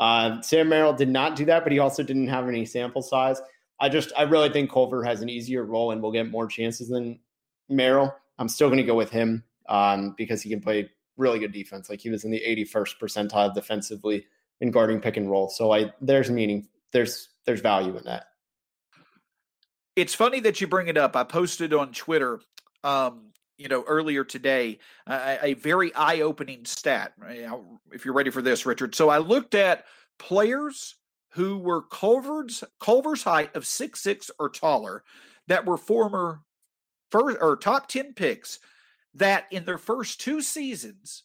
Uh, 0.00 0.40
Sam 0.42 0.68
Merrill 0.68 0.92
did 0.92 1.08
not 1.08 1.36
do 1.36 1.44
that, 1.44 1.62
but 1.62 1.70
he 1.72 1.78
also 1.78 2.02
didn't 2.02 2.26
have 2.26 2.48
any 2.48 2.66
sample 2.66 3.00
size. 3.00 3.40
I 3.78 3.88
just, 3.88 4.12
I 4.16 4.22
really 4.22 4.48
think 4.48 4.70
Culver 4.70 5.04
has 5.04 5.22
an 5.22 5.28
easier 5.28 5.64
role 5.64 5.90
and 5.90 6.00
will 6.00 6.12
get 6.12 6.30
more 6.30 6.46
chances 6.46 6.88
than 6.88 7.18
Merrill. 7.68 8.14
I'm 8.38 8.48
still 8.48 8.68
going 8.68 8.78
to 8.78 8.84
go 8.84 8.94
with 8.94 9.10
him 9.10 9.44
um, 9.68 10.14
because 10.16 10.42
he 10.42 10.50
can 10.50 10.60
play 10.60 10.90
really 11.16 11.38
good 11.38 11.52
defense. 11.52 11.90
Like 11.90 12.00
he 12.00 12.10
was 12.10 12.24
in 12.24 12.30
the 12.30 12.42
81st 12.46 12.98
percentile 13.00 13.54
defensively 13.54 14.26
in 14.60 14.70
guarding 14.70 15.00
pick 15.00 15.16
and 15.16 15.30
roll. 15.30 15.48
So 15.48 15.72
I, 15.72 15.92
there's 16.00 16.30
meaning, 16.30 16.68
there's, 16.92 17.28
there's 17.44 17.60
value 17.60 17.96
in 17.96 18.04
that. 18.04 18.28
It's 19.94 20.14
funny 20.14 20.40
that 20.40 20.60
you 20.60 20.66
bring 20.66 20.88
it 20.88 20.98
up. 20.98 21.16
I 21.16 21.24
posted 21.24 21.72
on 21.72 21.92
Twitter, 21.92 22.40
um, 22.84 23.32
you 23.56 23.68
know, 23.68 23.82
earlier 23.86 24.24
today, 24.24 24.78
uh, 25.06 25.36
a 25.42 25.54
very 25.54 25.94
eye-opening 25.94 26.66
stat. 26.66 27.14
If 27.92 28.04
you're 28.04 28.14
ready 28.14 28.30
for 28.30 28.42
this, 28.42 28.66
Richard. 28.66 28.94
So 28.94 29.08
I 29.08 29.18
looked 29.18 29.54
at 29.54 29.86
players 30.18 30.96
who 31.36 31.58
were 31.58 31.82
Culver's 31.82 32.64
Culver's 32.80 33.22
height 33.22 33.54
of 33.54 33.66
six 33.66 34.00
six 34.00 34.30
or 34.38 34.48
taller, 34.48 35.04
that 35.48 35.66
were 35.66 35.76
former 35.76 36.40
first 37.10 37.36
or 37.40 37.56
top 37.56 37.88
ten 37.88 38.14
picks, 38.14 38.58
that 39.14 39.44
in 39.50 39.66
their 39.66 39.78
first 39.78 40.18
two 40.18 40.40
seasons 40.40 41.24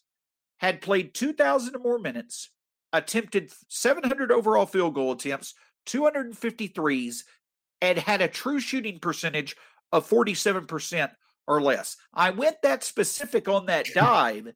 had 0.58 0.82
played 0.82 1.14
two 1.14 1.32
thousand 1.32 1.76
or 1.76 1.78
more 1.78 1.98
minutes, 1.98 2.50
attempted 2.92 3.50
seven 3.68 4.04
hundred 4.04 4.30
overall 4.30 4.66
field 4.66 4.94
goal 4.94 5.12
attempts, 5.12 5.54
253s, 5.86 7.24
and 7.80 7.98
had 7.98 8.20
a 8.20 8.28
true 8.28 8.60
shooting 8.60 8.98
percentage 8.98 9.56
of 9.92 10.08
47% 10.08 11.10
or 11.46 11.60
less. 11.60 11.96
I 12.14 12.30
went 12.30 12.62
that 12.62 12.84
specific 12.84 13.48
on 13.48 13.66
that 13.66 13.86
dive 13.94 14.52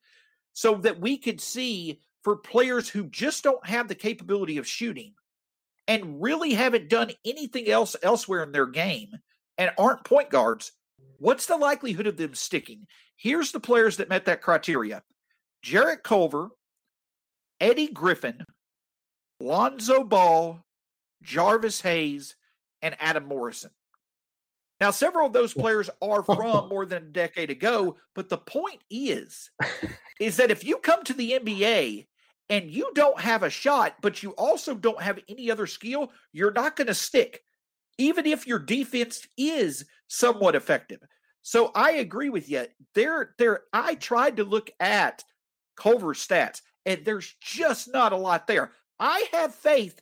so 0.52 0.74
that 0.76 1.00
we 1.00 1.16
could 1.16 1.40
see 1.40 2.00
for 2.22 2.36
players 2.36 2.88
who 2.88 3.04
just 3.08 3.42
don't 3.42 3.66
have 3.66 3.88
the 3.88 3.94
capability 3.94 4.58
of 4.58 4.66
shooting 4.66 5.14
and 5.88 6.22
really 6.22 6.54
haven't 6.54 6.88
done 6.88 7.12
anything 7.24 7.68
else 7.68 7.96
elsewhere 8.02 8.42
in 8.42 8.52
their 8.52 8.66
game 8.66 9.12
and 9.58 9.70
aren't 9.78 10.04
point 10.04 10.30
guards, 10.30 10.72
what's 11.18 11.46
the 11.46 11.56
likelihood 11.56 12.06
of 12.06 12.16
them 12.16 12.34
sticking? 12.34 12.86
Here's 13.16 13.52
the 13.52 13.60
players 13.60 13.96
that 13.96 14.08
met 14.08 14.26
that 14.26 14.42
criteria 14.42 15.02
Jarrett 15.62 16.02
Culver, 16.02 16.50
Eddie 17.60 17.88
Griffin, 17.88 18.44
Lonzo 19.40 20.04
Ball, 20.04 20.62
Jarvis 21.22 21.80
Hayes, 21.80 22.36
and 22.82 22.96
Adam 23.00 23.26
Morrison. 23.26 23.70
Now, 24.80 24.90
several 24.90 25.26
of 25.26 25.32
those 25.32 25.54
players 25.54 25.88
are 26.02 26.22
from 26.22 26.68
more 26.68 26.84
than 26.84 27.04
a 27.04 27.06
decade 27.06 27.50
ago, 27.50 27.96
but 28.14 28.28
the 28.28 28.36
point 28.36 28.80
is, 28.90 29.50
is 30.20 30.36
that 30.36 30.50
if 30.50 30.64
you 30.64 30.76
come 30.76 31.02
to 31.04 31.14
the 31.14 31.32
NBA 31.32 32.06
and 32.48 32.70
you 32.70 32.90
don't 32.94 33.20
have 33.20 33.42
a 33.42 33.50
shot, 33.50 33.96
but 34.00 34.22
you 34.22 34.30
also 34.32 34.74
don't 34.74 35.02
have 35.02 35.18
any 35.28 35.50
other 35.50 35.66
skill, 35.66 36.12
you're 36.32 36.52
not 36.52 36.76
going 36.76 36.86
to 36.86 36.94
stick, 36.94 37.42
even 37.98 38.26
if 38.26 38.46
your 38.46 38.58
defense 38.58 39.26
is 39.36 39.84
somewhat 40.08 40.54
effective. 40.54 41.00
So 41.42 41.70
I 41.74 41.92
agree 41.92 42.30
with 42.30 42.48
you. 42.48 42.66
There, 42.94 43.34
there. 43.38 43.62
I 43.72 43.94
tried 43.94 44.36
to 44.36 44.44
look 44.44 44.70
at 44.80 45.22
Culver's 45.76 46.26
stats, 46.26 46.62
and 46.84 47.04
there's 47.04 47.34
just 47.40 47.92
not 47.92 48.12
a 48.12 48.16
lot 48.16 48.46
there. 48.46 48.72
I 48.98 49.26
have 49.32 49.54
faith 49.54 50.00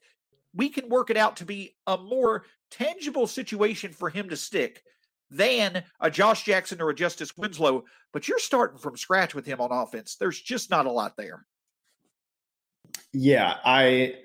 we 0.54 0.68
can 0.68 0.88
work 0.88 1.11
it 1.11 1.16
out 1.16 1.37
to 1.37 1.44
be 1.44 1.74
a 1.87 1.98
more 1.98 2.44
tangible 2.70 3.26
situation 3.26 3.92
for 3.92 4.09
him 4.09 4.28
to 4.28 4.37
stick 4.37 4.83
than 5.30 5.83
a 6.00 6.11
Josh 6.11 6.44
Jackson 6.44 6.80
or 6.80 6.90
a 6.90 6.94
Justice 6.94 7.37
Winslow. 7.37 7.85
But 8.12 8.28
you're 8.28 8.38
starting 8.38 8.78
from 8.78 8.96
scratch 8.96 9.35
with 9.35 9.46
him 9.46 9.61
on 9.61 9.72
offense. 9.72 10.16
There's 10.16 10.40
just 10.40 10.70
not 10.70 10.87
a 10.87 10.92
lot 10.92 11.16
there. 11.16 11.44
Yeah, 13.14 13.57
I. 13.64 14.16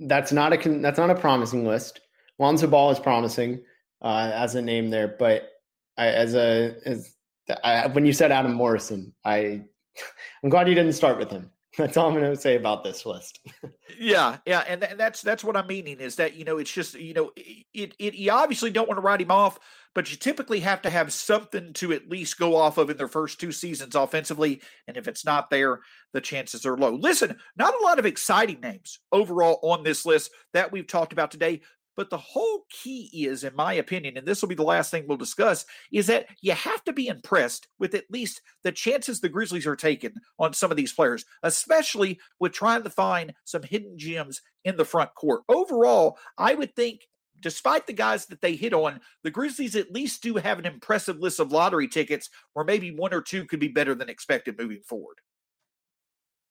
That's 0.00 0.32
not 0.32 0.52
a 0.52 0.78
that's 0.80 0.98
not 0.98 1.10
a 1.10 1.14
promising 1.14 1.64
list. 1.64 2.00
Lonzo 2.38 2.66
Ball 2.66 2.90
is 2.90 2.98
promising 2.98 3.62
uh, 4.02 4.32
as 4.34 4.56
a 4.56 4.62
name 4.62 4.90
there, 4.90 5.08
but 5.18 5.50
I, 5.96 6.08
as 6.08 6.34
a 6.34 6.74
as 6.84 7.14
I, 7.62 7.86
when 7.86 8.04
you 8.04 8.12
said 8.12 8.32
Adam 8.32 8.52
Morrison, 8.52 9.14
I 9.24 9.62
I'm 10.42 10.50
glad 10.50 10.68
you 10.68 10.74
didn't 10.74 10.94
start 10.94 11.18
with 11.18 11.30
him. 11.30 11.50
That's 11.78 11.96
all 11.96 12.08
I'm 12.08 12.14
going 12.14 12.30
to 12.30 12.40
say 12.40 12.56
about 12.56 12.84
this 12.84 13.04
list. 13.04 13.40
Yeah, 13.96 14.38
yeah, 14.44 14.64
and, 14.66 14.80
th- 14.80 14.90
and 14.90 14.98
that's 14.98 15.22
that's 15.22 15.44
what 15.44 15.56
I'm 15.56 15.68
meaning 15.68 16.00
is 16.00 16.16
that 16.16 16.34
you 16.34 16.44
know 16.44 16.58
it's 16.58 16.72
just 16.72 16.94
you 16.94 17.14
know 17.14 17.30
it, 17.36 17.94
it 18.00 18.14
you 18.14 18.32
obviously 18.32 18.70
don't 18.70 18.88
want 18.88 18.98
to 18.98 19.02
write 19.02 19.20
him 19.20 19.30
off, 19.30 19.60
but 19.94 20.10
you 20.10 20.16
typically 20.16 20.58
have 20.60 20.82
to 20.82 20.90
have 20.90 21.12
something 21.12 21.72
to 21.74 21.92
at 21.92 22.08
least 22.10 22.36
go 22.36 22.56
off 22.56 22.76
of 22.76 22.90
in 22.90 22.96
their 22.96 23.06
first 23.06 23.38
two 23.38 23.52
seasons 23.52 23.94
offensively, 23.94 24.62
and 24.88 24.96
if 24.96 25.06
it's 25.06 25.24
not 25.24 25.48
there, 25.48 25.78
the 26.12 26.20
chances 26.20 26.66
are 26.66 26.76
low. 26.76 26.94
Listen, 26.94 27.36
not 27.56 27.78
a 27.78 27.84
lot 27.84 28.00
of 28.00 28.06
exciting 28.06 28.60
names 28.60 28.98
overall 29.12 29.60
on 29.62 29.84
this 29.84 30.04
list 30.04 30.32
that 30.54 30.72
we've 30.72 30.88
talked 30.88 31.12
about 31.12 31.30
today. 31.30 31.60
But 31.96 32.10
the 32.10 32.18
whole 32.18 32.64
key 32.70 33.08
is, 33.12 33.44
in 33.44 33.54
my 33.54 33.74
opinion, 33.74 34.16
and 34.16 34.26
this 34.26 34.42
will 34.42 34.48
be 34.48 34.54
the 34.54 34.62
last 34.62 34.90
thing 34.90 35.04
we'll 35.06 35.16
discuss, 35.16 35.64
is 35.92 36.06
that 36.08 36.26
you 36.40 36.52
have 36.52 36.82
to 36.84 36.92
be 36.92 37.06
impressed 37.06 37.68
with 37.78 37.94
at 37.94 38.10
least 38.10 38.42
the 38.62 38.72
chances 38.72 39.20
the 39.20 39.28
Grizzlies 39.28 39.66
are 39.66 39.76
taking 39.76 40.12
on 40.38 40.52
some 40.52 40.70
of 40.70 40.76
these 40.76 40.92
players, 40.92 41.24
especially 41.42 42.18
with 42.40 42.52
trying 42.52 42.82
to 42.82 42.90
find 42.90 43.32
some 43.44 43.62
hidden 43.62 43.96
gems 43.98 44.42
in 44.64 44.76
the 44.76 44.84
front 44.84 45.14
court. 45.14 45.42
Overall, 45.48 46.18
I 46.36 46.54
would 46.54 46.74
think, 46.74 47.02
despite 47.40 47.86
the 47.86 47.92
guys 47.92 48.26
that 48.26 48.40
they 48.40 48.56
hit 48.56 48.72
on, 48.72 49.00
the 49.22 49.30
Grizzlies 49.30 49.76
at 49.76 49.92
least 49.92 50.22
do 50.22 50.36
have 50.36 50.58
an 50.58 50.66
impressive 50.66 51.18
list 51.18 51.38
of 51.40 51.52
lottery 51.52 51.86
tickets 51.86 52.30
where 52.54 52.64
maybe 52.64 52.90
one 52.90 53.14
or 53.14 53.20
two 53.20 53.44
could 53.44 53.60
be 53.60 53.68
better 53.68 53.94
than 53.94 54.08
expected 54.08 54.58
moving 54.58 54.80
forward. 54.80 55.18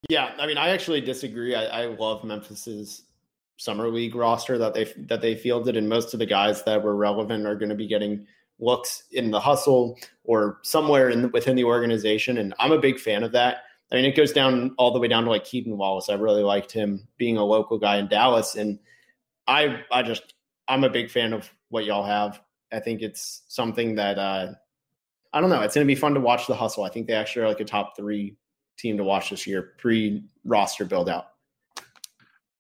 Yeah, 0.10 0.34
I 0.38 0.48
mean, 0.48 0.58
I 0.58 0.70
actually 0.70 1.02
disagree. 1.02 1.56
I, 1.56 1.84
I 1.84 1.86
love 1.86 2.24
Memphis's 2.24 3.04
summer 3.58 3.90
league 3.90 4.16
roster 4.16 4.58
that 4.58 4.74
they 4.74 4.86
that 5.08 5.22
they 5.22 5.36
fielded, 5.36 5.78
and 5.78 5.88
most 5.88 6.14
of 6.14 6.20
the 6.20 6.26
guys 6.26 6.64
that 6.64 6.84
were 6.84 6.96
relevant 6.96 7.46
are 7.46 7.56
going 7.56 7.70
to 7.70 7.76
be 7.76 7.88
getting 7.88 8.26
looks 8.60 9.04
in 9.12 9.32
the 9.32 9.40
hustle 9.40 9.98
or 10.24 10.60
somewhere 10.62 11.10
in 11.10 11.24
the, 11.24 11.28
within 11.30 11.56
the 11.56 11.64
organization. 11.64 12.38
And 12.38 12.54
I'm 12.60 12.72
a 12.72 12.80
big 12.80 13.00
fan 13.00 13.24
of 13.24 13.32
that. 13.34 13.64
I 13.92 13.96
mean, 13.96 14.06
it 14.06 14.16
goes 14.16 14.32
down 14.32 14.74
all 14.78 14.92
the 14.92 15.00
way 15.00 15.08
down 15.08 15.26
to 15.26 15.30
like 15.30 15.46
Keaton 15.46 15.78
Wallace. 15.78 16.10
I 16.10 16.16
really 16.16 16.44
liked 16.44 16.72
him 16.72 17.08
being 17.18 17.38
a 17.38 17.44
local 17.44 17.78
guy 17.78 17.98
in 17.98 18.08
Dallas, 18.08 18.56
and 18.56 18.80
I 19.48 19.82
I 19.92 20.04
just 20.04 20.34
I'm 20.68 20.84
a 20.84 20.90
big 20.90 21.12
fan 21.12 21.34
of 21.34 21.50
what 21.70 21.86
y'all 21.86 22.06
have. 22.06 22.42
I 22.72 22.80
think 22.80 23.02
it's 23.02 23.44
something 23.48 23.96
that 23.96 24.18
uh, 24.18 24.54
I 25.32 25.42
don't 25.42 25.50
know. 25.50 25.62
It's 25.62 25.76
going 25.76 25.86
to 25.86 25.92
be 25.92 26.00
fun 26.00 26.14
to 26.16 26.20
watch 26.20 26.48
the 26.48 26.56
hustle. 26.56 26.84
I 26.84 26.90
think 26.90 27.08
they 27.08 27.14
actually 27.14 27.44
are 27.44 27.48
like 27.50 27.60
a 27.60 27.66
top 27.66 27.96
three 27.96 28.36
team 28.78 28.98
to 28.98 29.04
watch 29.04 29.30
this 29.30 29.46
year 29.46 29.74
pre 29.78 30.24
roster 30.44 30.86
build 30.86 31.10
out. 31.10 31.33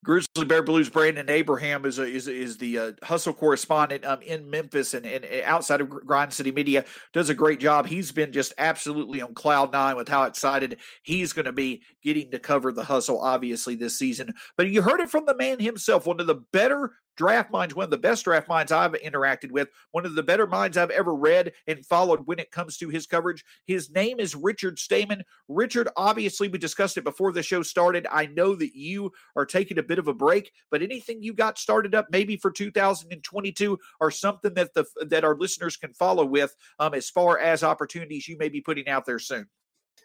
Grizzly 0.03 0.45
Bear 0.45 0.61
Blues 0.61 0.89
Brandon 0.89 1.29
Abraham 1.29 1.85
is 1.85 1.97
a, 1.97 2.03
is 2.03 2.27
is 2.27 2.57
the 2.57 2.77
uh, 2.77 2.91
hustle 3.03 3.33
correspondent 3.33 4.05
um, 4.05 4.21
in 4.21 4.49
Memphis 4.49 4.93
and, 4.93 5.05
and 5.05 5.25
outside 5.45 5.79
of 5.79 5.89
Grind 5.89 6.33
City 6.33 6.51
Media 6.51 6.83
does 7.13 7.29
a 7.29 7.33
great 7.33 7.59
job. 7.59 7.87
He's 7.87 8.11
been 8.11 8.33
just 8.33 8.53
absolutely 8.57 9.21
on 9.21 9.33
cloud 9.33 9.71
nine 9.71 9.95
with 9.95 10.09
how 10.09 10.23
excited 10.23 10.77
he's 11.03 11.31
going 11.31 11.45
to 11.45 11.53
be 11.53 11.81
getting 12.03 12.29
to 12.31 12.39
cover 12.39 12.73
the 12.73 12.83
hustle, 12.83 13.21
obviously 13.21 13.75
this 13.75 13.97
season. 13.97 14.33
But 14.57 14.69
you 14.69 14.81
heard 14.81 14.99
it 14.99 15.09
from 15.09 15.25
the 15.25 15.37
man 15.37 15.59
himself, 15.59 16.05
one 16.05 16.19
of 16.19 16.27
the 16.27 16.43
better 16.51 16.91
draft 17.15 17.51
minds, 17.51 17.75
one 17.75 17.85
of 17.85 17.89
the 17.89 17.97
best 17.97 18.25
draft 18.25 18.47
minds 18.47 18.71
I've 18.71 18.93
interacted 18.93 19.51
with, 19.51 19.69
one 19.91 20.05
of 20.05 20.15
the 20.15 20.23
better 20.23 20.47
minds 20.47 20.77
I've 20.77 20.89
ever 20.89 21.13
read 21.13 21.53
and 21.67 21.85
followed 21.85 22.21
when 22.25 22.39
it 22.39 22.51
comes 22.51 22.77
to 22.77 22.89
his 22.89 23.05
coverage. 23.05 23.43
His 23.65 23.89
name 23.89 24.19
is 24.19 24.35
Richard 24.35 24.77
Stayman. 24.79 25.23
Richard, 25.47 25.89
obviously, 25.95 26.47
we 26.47 26.57
discussed 26.57 26.97
it 26.97 27.03
before 27.03 27.31
the 27.31 27.43
show 27.43 27.63
started. 27.63 28.07
I 28.11 28.25
know 28.27 28.55
that 28.55 28.75
you 28.75 29.11
are 29.35 29.45
taking 29.45 29.77
a 29.77 29.83
bit 29.83 29.99
of 29.99 30.07
a 30.07 30.13
break, 30.13 30.51
but 30.71 30.81
anything 30.81 31.21
you 31.21 31.33
got 31.33 31.57
started 31.57 31.95
up 31.95 32.07
maybe 32.11 32.37
for 32.37 32.51
2022 32.51 33.77
or 33.99 34.11
something 34.11 34.53
that 34.55 34.73
the 34.73 34.85
that 35.07 35.23
our 35.23 35.35
listeners 35.35 35.77
can 35.77 35.93
follow 35.93 36.25
with 36.25 36.55
um, 36.79 36.93
as 36.93 37.09
far 37.09 37.39
as 37.39 37.63
opportunities 37.63 38.27
you 38.27 38.37
may 38.37 38.49
be 38.49 38.61
putting 38.61 38.87
out 38.87 39.05
there 39.05 39.19
soon. 39.19 39.47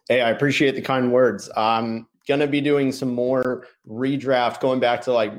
Hey, 0.09 0.21
I 0.21 0.31
appreciate 0.31 0.75
the 0.75 0.83
kind 0.83 1.13
words. 1.13 1.51
I'm 1.57 2.07
gonna 2.27 2.47
be 2.47 2.61
doing 2.61 2.93
some 2.93 3.15
more 3.15 3.67
redraft, 3.87 4.61
going 4.61 4.81
back 4.81 5.03
to 5.03 5.13
like 5.13 5.33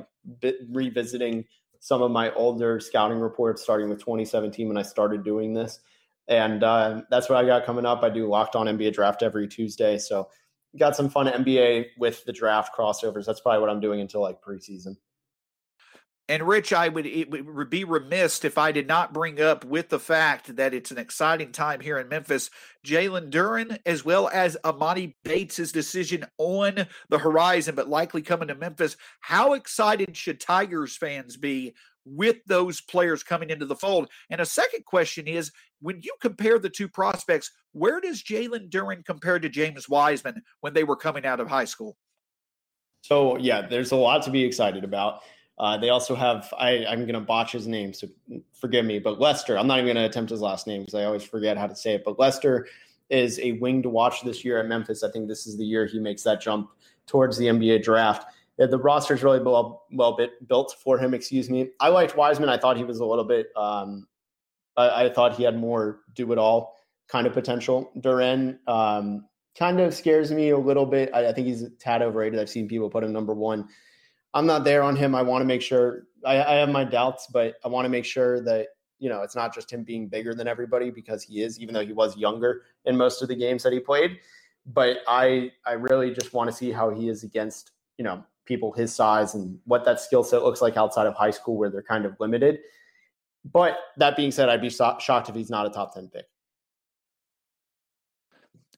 revisiting 0.72 1.46
some 1.80 2.02
of 2.02 2.12
my 2.12 2.32
older 2.34 2.80
scouting 2.80 3.20
reports, 3.20 3.62
starting 3.62 3.90
with 3.90 4.00
2017 4.00 4.68
when 4.68 4.78
I 4.78 4.82
started 4.82 5.24
doing 5.24 5.54
this. 5.54 5.80
And 6.28 6.64
uh, 6.64 7.02
that's 7.10 7.30
what 7.30 7.38
I 7.38 7.46
got 7.46 7.66
coming 7.66 7.86
up. 7.86 8.04
I 8.04 8.10
do 8.10 8.28
locked 8.28 8.56
on 8.56 8.68
NBA 8.68 8.94
draft 8.94 9.24
every 9.24 9.48
Tuesday. 9.48 9.98
So 9.98 10.30
got 10.78 10.96
some 10.96 11.10
fun 11.10 11.28
NBA 11.28 11.88
with 11.98 12.24
the 12.26 12.34
draft 12.34 12.76
crossovers. 12.76 13.26
That's 13.26 13.40
probably 13.40 13.62
what 13.62 13.70
I'm 13.70 13.80
doing 13.80 14.02
until 14.02 14.22
like 14.22 14.42
preseason. 14.42 14.96
And 16.30 16.48
Rich, 16.48 16.74
I 16.74 16.90
would 16.90 17.08
would 17.32 17.72
be 17.72 17.84
remiss 17.84 18.46
if 18.46 18.60
I 18.60 18.72
did 18.72 18.88
not 18.88 19.14
bring 19.14 19.42
up 19.42 19.66
with 19.66 19.90
the 19.90 20.00
fact 20.00 20.56
that 20.58 20.76
it's 20.76 20.92
an 20.92 21.00
exciting 21.00 21.52
time 21.52 21.80
here 21.80 21.98
in 21.98 22.08
Memphis. 22.08 22.52
Jalen 22.86 23.32
Duren, 23.32 23.80
as 23.84 24.06
well 24.06 24.30
as 24.32 24.56
Emoni 24.64 25.16
Bates' 25.24 25.72
decision 25.72 26.28
on 26.38 26.86
the 27.10 27.18
horizon, 27.18 27.74
but 27.74 27.90
likely 27.90 28.22
coming 28.22 28.48
to 28.50 28.56
Memphis. 28.56 28.96
How 29.22 29.54
excited 29.54 30.16
should 30.16 30.40
Tigers 30.40 30.96
fans 30.96 31.36
be 31.36 31.74
with 32.06 32.38
those 32.46 32.80
players 32.80 33.24
coming 33.24 33.50
into 33.50 33.66
the 33.66 33.76
fold? 33.76 34.08
And 34.30 34.40
a 34.40 34.46
second 34.46 34.86
question 34.86 35.28
is 35.28 35.52
when 35.82 36.00
you 36.04 36.14
compare 36.22 36.60
the 36.60 36.70
two 36.70 36.88
prospects, 36.88 37.52
where 37.72 38.00
does 38.00 38.22
Jalen 38.22 38.70
Duren 38.70 39.04
compare 39.04 39.40
to 39.40 39.50
James 39.50 39.90
Wiseman 39.90 40.44
when 40.62 40.76
they 40.76 40.84
were 40.84 40.96
coming 40.96 41.26
out 41.26 41.40
of 41.40 41.48
high 41.48 41.66
school? 41.66 41.98
So, 43.02 43.38
yeah, 43.38 43.66
there's 43.66 43.92
a 43.92 43.96
lot 43.96 44.22
to 44.24 44.30
be 44.30 44.44
excited 44.44 44.84
about. 44.84 45.24
Uh, 45.60 45.78
they 45.78 45.90
also 45.90 46.16
have 46.16 46.54
I, 46.58 46.86
I'm 46.86 47.02
going 47.02 47.14
to 47.14 47.20
botch 47.20 47.52
his 47.52 47.68
name, 47.68 47.94
so 47.94 48.08
forgive 48.54 48.86
me. 48.86 49.00
But 49.00 49.20
Lester, 49.20 49.58
I'm 49.58 49.68
not 49.68 49.80
even 49.80 49.94
going 49.94 49.98
to 49.98 50.10
attempt 50.10 50.32
his 50.32 50.42
last 50.42 50.68
name 50.68 50.82
because 50.82 50.96
I 50.96 51.04
always 51.04 51.24
forget 51.24 51.58
how 51.58 51.68
to 51.68 51.76
say 51.76 51.96
it. 51.96 52.04
But 52.06 52.18
Lester 52.18 52.68
is 53.10 53.40
a 53.40 53.54
wing 53.54 53.84
to 53.84 53.90
watch 53.90 54.22
this 54.22 54.46
year 54.46 54.60
at 54.60 54.68
Memphis. 54.68 55.04
I 55.04 55.12
think 55.12 55.28
this 55.28 55.48
is 55.48 55.58
the 55.58 55.66
year 55.66 55.86
he 55.86 56.00
makes 56.00 56.24
that 56.24 56.42
jump 56.42 56.70
towards 57.08 57.38
the 57.38 57.48
NBA 57.48 57.84
draft. 57.84 58.26
The 58.58 58.78
roster 58.78 59.14
is 59.14 59.24
really 59.24 59.40
well 59.42 59.84
well 59.92 60.16
bit, 60.16 60.48
built 60.48 60.76
for 60.82 60.98
him. 60.98 61.14
Excuse 61.14 61.50
me. 61.50 61.72
I 61.80 61.90
liked 61.90 62.16
Wiseman. 62.16 62.50
I 62.50 62.58
thought 62.58 62.78
he 62.78 62.84
was 62.84 63.00
a 63.00 63.06
little 63.06 63.24
bit. 63.26 63.48
Um, 63.56 64.08
I, 64.78 65.06
I, 65.06 65.10
thought 65.10 65.36
he 65.36 65.44
had 65.44 65.58
more 65.58 66.02
do 66.14 66.32
it 66.32 66.38
all 66.38 66.76
kind 67.08 67.26
of 67.26 67.34
potential. 67.34 67.92
Duren 67.98 68.60
um, 68.68 69.26
kind 69.58 69.80
of 69.80 69.94
scares 69.94 70.32
me 70.32 70.50
a 70.50 70.58
little 70.58 70.86
bit. 70.86 71.10
I, 71.14 71.28
I 71.28 71.34
think 71.34 71.48
he's 71.48 71.66
tad 71.80 72.02
overrated. 72.02 72.40
I've 72.40 72.50
seen 72.50 72.68
people 72.68 72.90
put 72.90 73.04
him 73.04 73.14
number 73.14 73.34
one 73.34 73.70
I'm 74.34 74.46
not 74.46 74.64
there 74.64 74.84
on 74.84 74.96
him. 74.96 75.16
I 75.16 75.22
want 75.22 75.42
to 75.42 75.46
make 75.46 75.62
sure 75.62 76.08
I, 76.26 76.38
I 76.44 76.54
have 76.56 76.70
my 76.70 76.84
doubts, 76.84 77.28
but 77.32 77.56
I 77.64 77.68
want 77.68 77.86
to 77.86 77.90
make 77.90 78.06
sure 78.06 78.42
that 78.44 78.68
you 79.00 79.10
know 79.10 79.22
it's 79.22 79.36
not 79.36 79.54
just 79.54 79.72
him 79.72 79.84
being 79.84 80.08
bigger 80.08 80.34
than 80.34 80.48
everybody 80.48 80.92
because 80.92 81.24
he 81.24 81.42
is, 81.42 81.60
even 81.60 81.74
though 81.74 81.86
he 81.86 81.94
was 81.94 82.18
younger 82.18 82.64
in 82.86 82.98
most 82.98 83.22
of 83.22 83.28
the 83.28 83.36
games 83.36 83.64
that 83.64 83.74
he 83.74 83.80
played. 83.80 84.20
But 84.66 84.98
I 85.08 85.52
I 85.66 85.74
really 85.74 86.14
just 86.14 86.34
want 86.34 86.50
to 86.50 86.56
see 86.56 86.72
how 86.72 86.90
he 86.90 87.10
is 87.10 87.24
against 87.24 87.72
you 87.98 88.04
know 88.04 88.24
people 88.46 88.72
his 88.72 88.94
size 88.94 89.36
and 89.36 89.60
what 89.66 89.86
that 89.86 90.00
skill 90.00 90.24
set 90.24 90.44
looks 90.44 90.62
like 90.62 90.76
outside 90.78 91.08
of 91.08 91.14
high 91.14 91.32
school 91.32 91.56
where 91.58 91.70
they're 91.70 91.84
kind 91.84 92.06
of 92.06 92.16
limited. 92.20 92.60
But 93.46 93.78
that 93.98 94.18
being 94.18 94.32
said, 94.32 94.50
I'd 94.50 94.62
be 94.62 94.70
shocked 94.70 95.30
if 95.30 95.36
he's 95.36 95.50
not 95.50 95.66
a 95.66 95.70
top 95.70 95.94
ten 95.94 96.08
pick. 96.10 96.26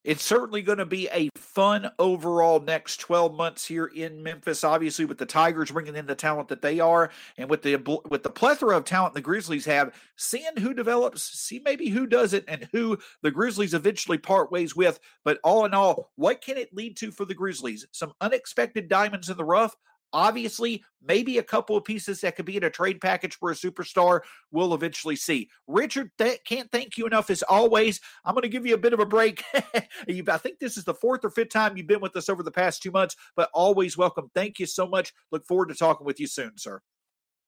It's 0.03 0.23
certainly 0.23 0.63
going 0.63 0.79
to 0.79 0.85
be 0.85 1.07
a 1.09 1.29
fun 1.35 1.91
overall 1.99 2.59
next 2.59 2.97
12 3.01 3.35
months 3.35 3.65
here 3.65 3.85
in 3.85 4.23
Memphis. 4.23 4.63
Obviously, 4.63 5.05
with 5.05 5.19
the 5.19 5.27
Tigers 5.27 5.69
bringing 5.71 5.95
in 5.95 6.07
the 6.07 6.15
talent 6.15 6.47
that 6.47 6.63
they 6.63 6.79
are, 6.79 7.11
and 7.37 7.49
with 7.49 7.61
the 7.61 7.75
with 8.09 8.23
the 8.23 8.31
plethora 8.31 8.75
of 8.77 8.83
talent 8.83 9.13
the 9.13 9.21
Grizzlies 9.21 9.65
have, 9.65 9.93
seeing 10.15 10.57
who 10.57 10.73
develops, 10.73 11.21
see 11.23 11.61
maybe 11.63 11.89
who 11.89 12.07
does 12.07 12.33
it, 12.33 12.45
and 12.47 12.67
who 12.71 12.97
the 13.21 13.29
Grizzlies 13.29 13.75
eventually 13.75 14.17
part 14.17 14.51
ways 14.51 14.75
with. 14.75 14.99
But 15.23 15.39
all 15.43 15.65
in 15.65 15.75
all, 15.75 16.11
what 16.15 16.41
can 16.41 16.57
it 16.57 16.73
lead 16.73 16.97
to 16.97 17.11
for 17.11 17.25
the 17.25 17.35
Grizzlies? 17.35 17.85
Some 17.91 18.13
unexpected 18.19 18.89
diamonds 18.89 19.29
in 19.29 19.37
the 19.37 19.45
rough, 19.45 19.75
Obviously, 20.13 20.83
maybe 21.01 21.37
a 21.37 21.43
couple 21.43 21.75
of 21.75 21.83
pieces 21.83 22.21
that 22.21 22.35
could 22.35 22.45
be 22.45 22.57
in 22.57 22.63
a 22.63 22.69
trade 22.69 22.99
package 23.01 23.35
for 23.35 23.51
a 23.51 23.55
superstar. 23.55 24.21
We'll 24.51 24.73
eventually 24.73 25.15
see. 25.15 25.49
Richard, 25.67 26.11
th- 26.17 26.43
can't 26.45 26.71
thank 26.71 26.97
you 26.97 27.05
enough 27.05 27.29
as 27.29 27.43
always. 27.43 28.01
I'm 28.25 28.35
going 28.35 28.43
to 28.43 28.49
give 28.49 28.65
you 28.65 28.73
a 28.73 28.79
bit 28.79 28.93
of 28.93 28.99
a 28.99 29.05
break. 29.05 29.43
I 29.53 30.37
think 30.37 30.59
this 30.59 30.77
is 30.77 30.83
the 30.83 30.93
fourth 30.93 31.23
or 31.23 31.29
fifth 31.29 31.49
time 31.49 31.77
you've 31.77 31.87
been 31.87 32.01
with 32.01 32.15
us 32.15 32.29
over 32.29 32.43
the 32.43 32.51
past 32.51 32.81
two 32.81 32.91
months, 32.91 33.15
but 33.35 33.49
always 33.53 33.97
welcome. 33.97 34.29
Thank 34.33 34.59
you 34.59 34.65
so 34.65 34.87
much. 34.87 35.13
Look 35.31 35.45
forward 35.45 35.69
to 35.69 35.75
talking 35.75 36.05
with 36.05 36.19
you 36.19 36.27
soon, 36.27 36.57
sir. 36.57 36.81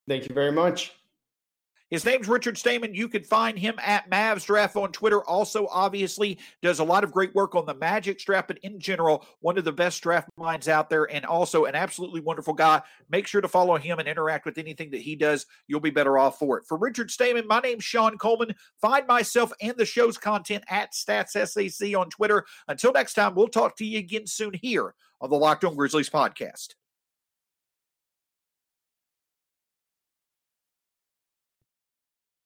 Thank 0.08 0.28
you 0.28 0.36
very 0.36 0.52
much. 0.52 0.94
His 1.94 2.06
name's 2.06 2.28
Richard 2.28 2.58
Stayman. 2.58 2.96
You 2.96 3.08
can 3.08 3.24
find 3.24 3.56
him 3.56 3.76
at 3.78 4.10
Mavs 4.10 4.48
Draft 4.48 4.76
on 4.76 4.92
Twitter. 4.92 5.24
Also, 5.26 5.68
obviously, 5.70 6.40
does 6.64 6.80
a 6.80 6.84
lot 6.84 7.04
of 7.04 7.12
great 7.12 7.36
work 7.36 7.54
on 7.54 7.68
the 7.68 7.76
Magic 7.76 8.20
strap, 8.20 8.48
but 8.48 8.58
in 8.64 8.80
general, 8.80 9.24
one 9.42 9.60
of 9.60 9.64
the 9.64 9.72
best 9.72 10.02
draft 10.02 10.28
minds 10.36 10.68
out 10.68 10.90
there, 10.90 11.04
and 11.14 11.24
also 11.24 11.66
an 11.66 11.76
absolutely 11.76 12.20
wonderful 12.20 12.56
guy. 12.56 12.82
Make 13.12 13.28
sure 13.28 13.42
to 13.42 13.48
follow 13.48 13.78
him 13.78 14.00
and 14.00 14.08
interact 14.08 14.44
with 14.44 14.58
anything 14.58 14.90
that 14.90 15.02
he 15.02 15.16
does. 15.16 15.46
You'll 15.68 15.82
be 15.82 15.92
better 15.92 16.18
off 16.18 16.40
for 16.40 16.58
it. 16.58 16.66
For 16.66 16.80
Richard 16.80 17.12
Stayman, 17.12 17.46
my 17.46 17.60
name's 17.60 17.84
Shawn 17.84 18.18
Coleman. 18.18 18.56
Find 18.82 19.06
myself 19.06 19.54
and 19.62 19.78
the 19.78 19.86
show's 19.86 20.18
content 20.18 20.64
at 20.70 20.94
StatsSAC 20.94 21.96
on 21.96 22.10
Twitter. 22.10 22.44
Until 22.68 22.92
next 22.92 23.14
time, 23.14 23.36
we'll 23.36 23.50
talk 23.50 23.78
to 23.78 23.86
you 23.86 24.00
again 24.00 24.26
soon 24.26 24.56
here 24.56 24.96
on 25.22 25.30
the 25.30 25.38
Locked 25.38 25.64
On 25.64 25.76
Grizzlies 25.76 26.10
podcast. 26.10 26.70